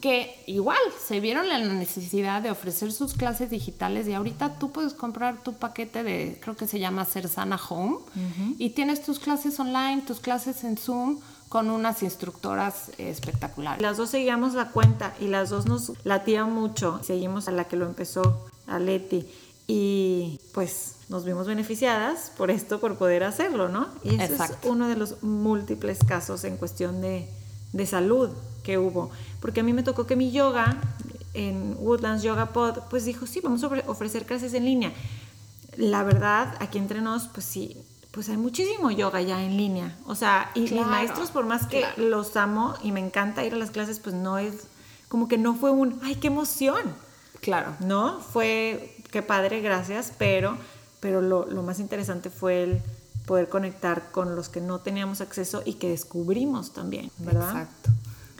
que 0.00 0.42
igual 0.46 0.78
se 1.06 1.20
vieron 1.20 1.50
en 1.50 1.66
la 1.68 1.74
necesidad 1.74 2.42
de 2.42 2.50
ofrecer 2.50 2.92
sus 2.92 3.14
clases 3.14 3.50
digitales 3.50 4.06
y 4.08 4.12
ahorita 4.14 4.58
tú 4.58 4.70
puedes 4.72 4.92
comprar 4.94 5.42
tu 5.42 5.54
paquete 5.54 6.02
de, 6.02 6.38
creo 6.40 6.54
que 6.56 6.66
se 6.66 6.78
llama 6.78 7.04
Cersana 7.06 7.58
Home, 7.70 7.96
y 8.58 8.70
tienes 8.70 9.02
tus 9.02 9.18
clases 9.18 9.58
online, 9.58 10.02
tus 10.06 10.20
clases 10.20 10.62
en 10.64 10.76
Zoom 10.76 11.18
con 11.50 11.68
unas 11.68 12.02
instructoras 12.02 12.92
espectaculares. 12.96 13.82
Las 13.82 13.96
dos 13.98 14.08
seguíamos 14.10 14.54
la 14.54 14.70
cuenta 14.70 15.14
y 15.20 15.26
las 15.26 15.50
dos 15.50 15.66
nos 15.66 15.92
latía 16.04 16.44
mucho. 16.46 17.00
Seguimos 17.02 17.48
a 17.48 17.50
la 17.50 17.64
que 17.64 17.76
lo 17.76 17.84
empezó, 17.86 18.46
a 18.66 18.78
Leti. 18.78 19.28
Y 19.66 20.40
pues 20.54 20.94
nos 21.08 21.24
vimos 21.24 21.48
beneficiadas 21.48 22.30
por 22.36 22.50
esto, 22.52 22.78
por 22.80 22.96
poder 22.96 23.24
hacerlo, 23.24 23.68
¿no? 23.68 23.88
Y 24.04 24.14
ese 24.14 24.26
Exacto. 24.26 24.56
es 24.62 24.70
uno 24.70 24.88
de 24.88 24.94
los 24.96 25.22
múltiples 25.24 25.98
casos 26.06 26.44
en 26.44 26.56
cuestión 26.56 27.00
de, 27.00 27.28
de 27.72 27.86
salud 27.86 28.30
que 28.62 28.78
hubo. 28.78 29.10
Porque 29.40 29.60
a 29.60 29.62
mí 29.64 29.72
me 29.72 29.82
tocó 29.82 30.06
que 30.06 30.14
mi 30.14 30.30
yoga, 30.30 30.80
en 31.34 31.76
Woodlands 31.80 32.22
Yoga 32.22 32.46
Pod, 32.52 32.78
pues 32.90 33.04
dijo, 33.04 33.26
sí, 33.26 33.40
vamos 33.42 33.64
a 33.64 33.68
ofre- 33.70 33.84
ofrecer 33.88 34.24
clases 34.24 34.54
en 34.54 34.64
línea. 34.64 34.92
La 35.76 36.04
verdad, 36.04 36.54
aquí 36.60 36.78
entre 36.78 37.00
nos, 37.00 37.26
pues 37.28 37.44
sí, 37.44 37.76
pues 38.12 38.28
hay 38.28 38.36
muchísimo 38.36 38.90
yoga 38.90 39.20
ya 39.22 39.42
en 39.42 39.56
línea. 39.56 39.96
O 40.06 40.14
sea, 40.14 40.50
y 40.54 40.60
mis 40.60 40.72
Claro, 40.72 40.88
maestros, 40.88 41.30
por 41.30 41.44
más 41.44 41.66
que 41.66 41.80
claro. 41.80 42.02
los 42.08 42.36
amo 42.36 42.74
y 42.82 42.92
me 42.92 43.00
encanta 43.00 43.44
ir 43.44 43.54
a 43.54 43.56
las 43.56 43.70
clases, 43.70 44.00
pues 44.00 44.14
no 44.14 44.38
es, 44.38 44.54
como 45.08 45.28
que 45.28 45.38
no 45.38 45.54
fue 45.54 45.70
un, 45.70 45.98
ay, 46.02 46.16
qué 46.16 46.26
emoción. 46.28 46.82
Claro. 47.40 47.76
No, 47.80 48.20
fue, 48.20 48.96
qué 49.10 49.22
padre, 49.22 49.60
gracias, 49.60 50.12
pero, 50.18 50.56
pero 51.00 51.20
lo, 51.22 51.46
lo 51.46 51.62
más 51.62 51.78
interesante 51.78 52.30
fue 52.30 52.64
el 52.64 52.82
poder 53.26 53.48
conectar 53.48 54.10
con 54.10 54.34
los 54.34 54.48
que 54.48 54.60
no 54.60 54.80
teníamos 54.80 55.20
acceso 55.20 55.62
y 55.64 55.74
que 55.74 55.88
descubrimos 55.88 56.72
también, 56.72 57.10
¿verdad? 57.18 57.48
Exacto. 57.50 57.90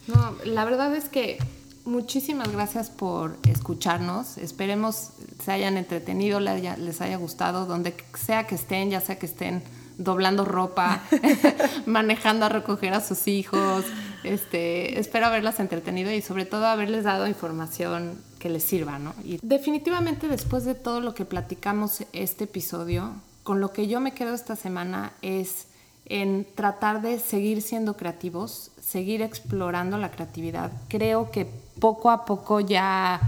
No, 0.09 0.35
la 0.45 0.65
verdad 0.65 0.95
es 0.97 1.09
que 1.09 1.39
muchísimas 1.85 2.51
gracias 2.51 2.91
por 2.91 3.37
escucharnos. 3.49 4.39
Esperemos 4.39 5.11
se 5.43 5.53
hayan 5.53 5.77
entretenido, 5.77 6.41
les 6.41 7.01
haya 7.01 7.17
gustado, 7.17 7.67
donde 7.67 7.95
sea 8.15 8.47
que 8.47 8.55
estén, 8.55 8.91
ya 8.91 9.01
sea 9.01 9.19
que 9.19 9.27
estén 9.27 9.63
doblando 9.99 10.45
ropa, 10.45 11.03
manejando 11.87 12.47
a 12.47 12.49
recoger 12.49 12.95
a 12.95 13.01
sus 13.01 13.29
hijos. 13.29 13.85
Este, 14.25 14.99
espero 14.99 15.27
haberlas 15.27 15.61
entretenido 15.61 16.11
y 16.11 16.23
sobre 16.23 16.47
todo 16.47 16.67
haberles 16.67 17.05
dado 17.05 17.27
información 17.27 18.19
que 18.39 18.51
les 18.51 18.65
sirva, 18.65 18.99
¿no? 18.99 19.15
Y 19.25 19.39
definitivamente 19.43 20.29
después 20.29 20.65
de 20.65 20.75
todo 20.75 21.01
lo 21.01 21.15
que 21.15 21.25
platicamos 21.25 22.05
este 22.13 22.45
episodio, 22.45 23.13
con 23.43 23.61
lo 23.61 23.73
que 23.73 23.87
yo 23.87 24.01
me 24.01 24.13
quedo 24.13 24.35
esta 24.35 24.57
semana 24.57 25.13
es 25.23 25.67
en 26.07 26.47
tratar 26.55 27.03
de 27.03 27.19
seguir 27.19 27.63
siendo 27.63 27.97
creativos, 27.97 28.73
seguir 28.81 29.23
explorando 29.23 29.97
la 29.99 30.11
creatividad. 30.11 30.73
Creo 30.89 31.31
que 31.31 31.47
poco 31.79 32.11
a 32.11 32.25
poco 32.25 32.61
ya 32.61 33.21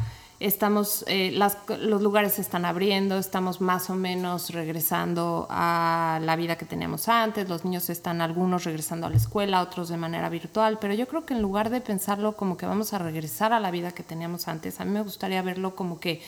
estamos, 0.46 1.04
eh, 1.06 1.30
los 1.32 2.02
lugares 2.02 2.34
se 2.34 2.42
están 2.42 2.64
abriendo, 2.64 3.18
estamos 3.18 3.60
más 3.60 3.90
o 3.90 3.94
menos 3.94 4.50
regresando 4.50 5.46
a 5.50 6.18
la 6.22 6.36
vida 6.36 6.56
que 6.56 6.64
teníamos 6.64 7.08
antes, 7.08 7.48
los 7.48 7.64
niños 7.64 7.88
están 7.90 8.20
algunos 8.20 8.64
regresando 8.64 9.06
a 9.06 9.10
la 9.10 9.16
escuela, 9.16 9.62
otros 9.62 9.88
de 9.88 9.96
manera 9.96 10.28
virtual, 10.28 10.78
pero 10.80 10.94
yo 10.94 11.06
creo 11.06 11.24
que 11.24 11.34
en 11.34 11.42
lugar 11.42 11.70
de 11.70 11.80
pensarlo 11.80 12.36
como 12.36 12.56
que 12.56 12.66
vamos 12.66 12.92
a 12.92 12.98
regresar 12.98 13.52
a 13.52 13.60
la 13.60 13.70
vida 13.70 13.92
que 13.92 14.02
teníamos 14.02 14.48
antes, 14.48 14.80
a 14.80 14.84
mí 14.84 14.90
me 14.90 15.02
gustaría 15.02 15.42
verlo 15.42 15.76
como 15.76 16.00
que 16.00 16.20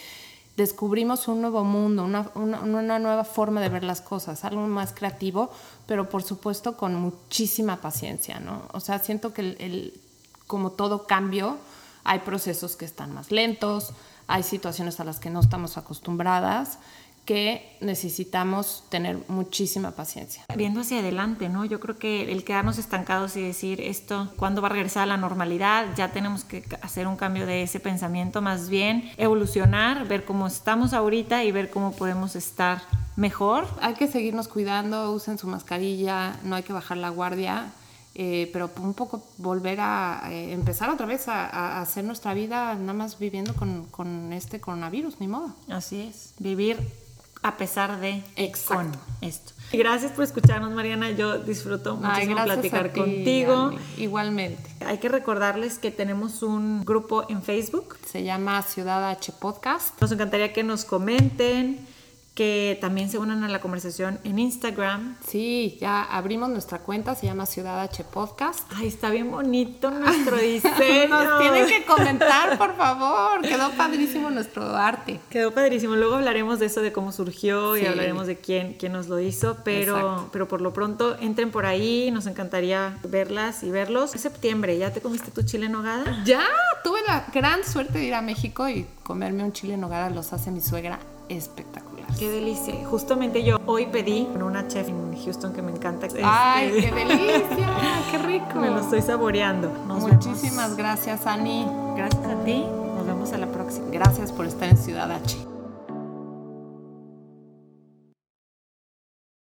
descubrimos 0.56 1.26
un 1.28 1.40
nuevo 1.40 1.64
mundo, 1.64 2.04
una, 2.04 2.30
una- 2.34 2.60
una 2.60 2.98
nueva 2.98 3.24
forma 3.24 3.60
de 3.60 3.68
ver 3.68 3.82
las 3.84 4.00
cosas, 4.00 4.44
algo 4.44 4.66
más 4.66 4.92
creativo, 4.92 5.50
pero 5.86 6.08
por 6.08 6.22
supuesto 6.22 6.76
con 6.76 6.94
muchísima 6.94 7.80
paciencia, 7.80 8.38
¿no? 8.40 8.68
O 8.72 8.80
sea, 8.80 8.98
siento 9.00 9.32
que 9.32 9.40
el- 9.42 9.56
el- 9.60 10.00
como 10.46 10.70
todo 10.72 11.06
cambio, 11.06 11.56
hay 12.04 12.20
procesos 12.20 12.76
que 12.76 12.84
están 12.84 13.12
más 13.12 13.30
lentos, 13.32 13.92
hay 14.26 14.42
situaciones 14.42 15.00
a 15.00 15.04
las 15.04 15.18
que 15.18 15.30
no 15.30 15.40
estamos 15.40 15.76
acostumbradas, 15.76 16.78
que 17.24 17.76
necesitamos 17.80 18.84
tener 18.90 19.18
muchísima 19.28 19.92
paciencia. 19.92 20.44
Viendo 20.56 20.80
hacia 20.80 20.98
adelante, 20.98 21.48
¿no? 21.48 21.64
Yo 21.64 21.80
creo 21.80 21.98
que 21.98 22.30
el 22.30 22.44
quedarnos 22.44 22.78
estancados 22.78 23.36
y 23.36 23.42
decir 23.42 23.80
esto, 23.80 24.32
¿cuándo 24.36 24.60
va 24.60 24.68
a 24.68 24.72
regresar 24.72 25.04
a 25.04 25.06
la 25.06 25.16
normalidad? 25.16 25.86
Ya 25.96 26.12
tenemos 26.12 26.44
que 26.44 26.64
hacer 26.82 27.06
un 27.06 27.16
cambio 27.16 27.46
de 27.46 27.62
ese 27.62 27.80
pensamiento, 27.80 28.42
más 28.42 28.68
bien 28.68 29.10
evolucionar, 29.16 30.06
ver 30.06 30.24
cómo 30.24 30.46
estamos 30.46 30.92
ahorita 30.92 31.44
y 31.44 31.52
ver 31.52 31.70
cómo 31.70 31.92
podemos 31.92 32.36
estar 32.36 32.82
mejor. 33.16 33.66
Hay 33.80 33.94
que 33.94 34.06
seguirnos 34.06 34.48
cuidando, 34.48 35.12
usen 35.12 35.38
su 35.38 35.46
mascarilla, 35.46 36.36
no 36.42 36.56
hay 36.56 36.62
que 36.62 36.72
bajar 36.72 36.98
la 36.98 37.08
guardia, 37.08 37.72
eh, 38.14 38.50
pero 38.52 38.70
un 38.80 38.94
poco 38.94 39.24
volver 39.38 39.80
a 39.80 40.28
eh, 40.30 40.52
empezar 40.52 40.90
otra 40.90 41.06
vez 41.06 41.26
a, 41.28 41.46
a 41.46 41.80
hacer 41.80 42.04
nuestra 42.04 42.34
vida 42.34 42.74
nada 42.74 42.92
más 42.92 43.18
viviendo 43.18 43.54
con, 43.54 43.86
con 43.86 44.32
este 44.32 44.60
coronavirus, 44.60 45.20
ni 45.20 45.28
modo. 45.28 45.54
Así 45.68 46.02
es, 46.02 46.34
vivir 46.38 47.03
a 47.44 47.58
pesar 47.58 48.00
de 48.00 48.24
Exacto. 48.36 48.74
con 48.74 48.92
esto. 49.20 49.52
Gracias 49.70 50.12
por 50.12 50.24
escucharnos, 50.24 50.72
Mariana. 50.72 51.10
Yo 51.10 51.38
disfruto 51.38 51.94
muchísimo 51.94 52.42
platicar 52.42 52.90
ti, 52.90 52.98
contigo. 53.00 53.72
Igualmente. 53.98 54.62
Hay 54.86 54.96
que 54.96 55.10
recordarles 55.10 55.78
que 55.78 55.90
tenemos 55.90 56.42
un 56.42 56.84
grupo 56.86 57.26
en 57.28 57.42
Facebook. 57.42 57.98
Se 58.06 58.24
llama 58.24 58.62
Ciudad 58.62 59.10
H 59.10 59.32
Podcast. 59.32 60.00
Nos 60.00 60.10
encantaría 60.10 60.54
que 60.54 60.62
nos 60.62 60.86
comenten, 60.86 61.86
que 62.34 62.76
también 62.80 63.08
se 63.08 63.18
unan 63.18 63.44
a 63.44 63.48
la 63.48 63.60
conversación 63.60 64.18
en 64.24 64.40
Instagram. 64.40 65.16
Sí, 65.26 65.78
ya 65.80 66.02
abrimos 66.02 66.50
nuestra 66.50 66.80
cuenta, 66.80 67.14
se 67.14 67.26
llama 67.26 67.46
Ciudad 67.46 67.80
H 67.80 68.02
Podcast. 68.04 68.68
Ay, 68.74 68.88
está 68.88 69.10
bien 69.10 69.30
bonito 69.30 69.90
nuestro 69.92 70.36
diseño. 70.36 71.08
Nos 71.08 71.40
tienen 71.40 71.66
que 71.68 71.84
comentar, 71.86 72.58
por 72.58 72.76
favor. 72.76 73.40
Quedó 73.42 73.70
padrísimo 73.72 74.30
nuestro 74.30 74.64
arte. 74.76 75.20
Quedó 75.30 75.52
padrísimo. 75.54 75.94
Luego 75.94 76.16
hablaremos 76.16 76.58
de 76.58 76.66
eso, 76.66 76.82
de 76.82 76.90
cómo 76.90 77.12
surgió 77.12 77.76
y 77.76 77.86
hablaremos 77.86 78.26
de 78.26 78.36
quién, 78.36 78.74
quién 78.74 78.92
nos 78.92 79.06
lo 79.06 79.20
hizo, 79.20 79.58
pero, 79.62 79.96
Exacto. 79.96 80.28
pero 80.32 80.48
por 80.48 80.60
lo 80.60 80.72
pronto 80.72 81.16
entren 81.20 81.52
por 81.52 81.66
ahí, 81.66 82.10
nos 82.10 82.26
encantaría 82.26 82.98
verlas 83.04 83.62
y 83.62 83.70
verlos. 83.70 84.12
Es 84.14 84.22
septiembre, 84.22 84.76
¿ya 84.76 84.92
te 84.92 85.00
comiste 85.00 85.30
tu 85.30 85.42
chile 85.42 85.66
en 85.66 85.72
nogada? 85.72 86.22
Ya, 86.24 86.42
tuve 86.82 86.98
la 87.06 87.26
gran 87.32 87.64
suerte 87.64 87.98
de 87.98 88.06
ir 88.06 88.14
a 88.14 88.22
México 88.22 88.68
y 88.68 88.86
comerme 89.04 89.44
un 89.44 89.52
chile 89.52 89.74
en 89.74 89.80
nogada, 89.80 90.10
los 90.10 90.32
hace 90.32 90.50
mi 90.50 90.60
suegra 90.60 90.98
espectacular. 91.28 91.93
Qué 92.18 92.30
delicia. 92.30 92.74
Justamente 92.88 93.42
yo 93.44 93.58
hoy 93.66 93.86
pedí 93.86 94.26
con 94.32 94.42
una 94.42 94.66
chef 94.68 94.88
en 94.88 95.16
Houston 95.24 95.52
que 95.52 95.62
me 95.62 95.72
encanta. 95.72 96.06
¡Ay, 96.22 96.68
Este, 96.68 96.90
qué 96.90 96.94
delicia! 97.04 97.68
¡Qué 98.10 98.18
rico! 98.18 98.58
Me 98.60 98.70
lo 98.70 98.80
estoy 98.80 99.02
saboreando. 99.02 99.70
Nos 99.88 100.00
Muchísimas 100.00 100.56
vemos. 100.56 100.76
gracias, 100.76 101.26
Ani. 101.26 101.66
Gracias 101.96 102.24
a 102.24 102.44
ti. 102.44 102.64
Nos 102.96 103.06
vemos 103.06 103.32
a 103.32 103.38
la 103.38 103.46
próxima. 103.48 103.86
Gracias 103.90 104.32
por 104.32 104.46
estar 104.46 104.68
en 104.68 104.76
Ciudad 104.76 105.10
H. 105.10 105.53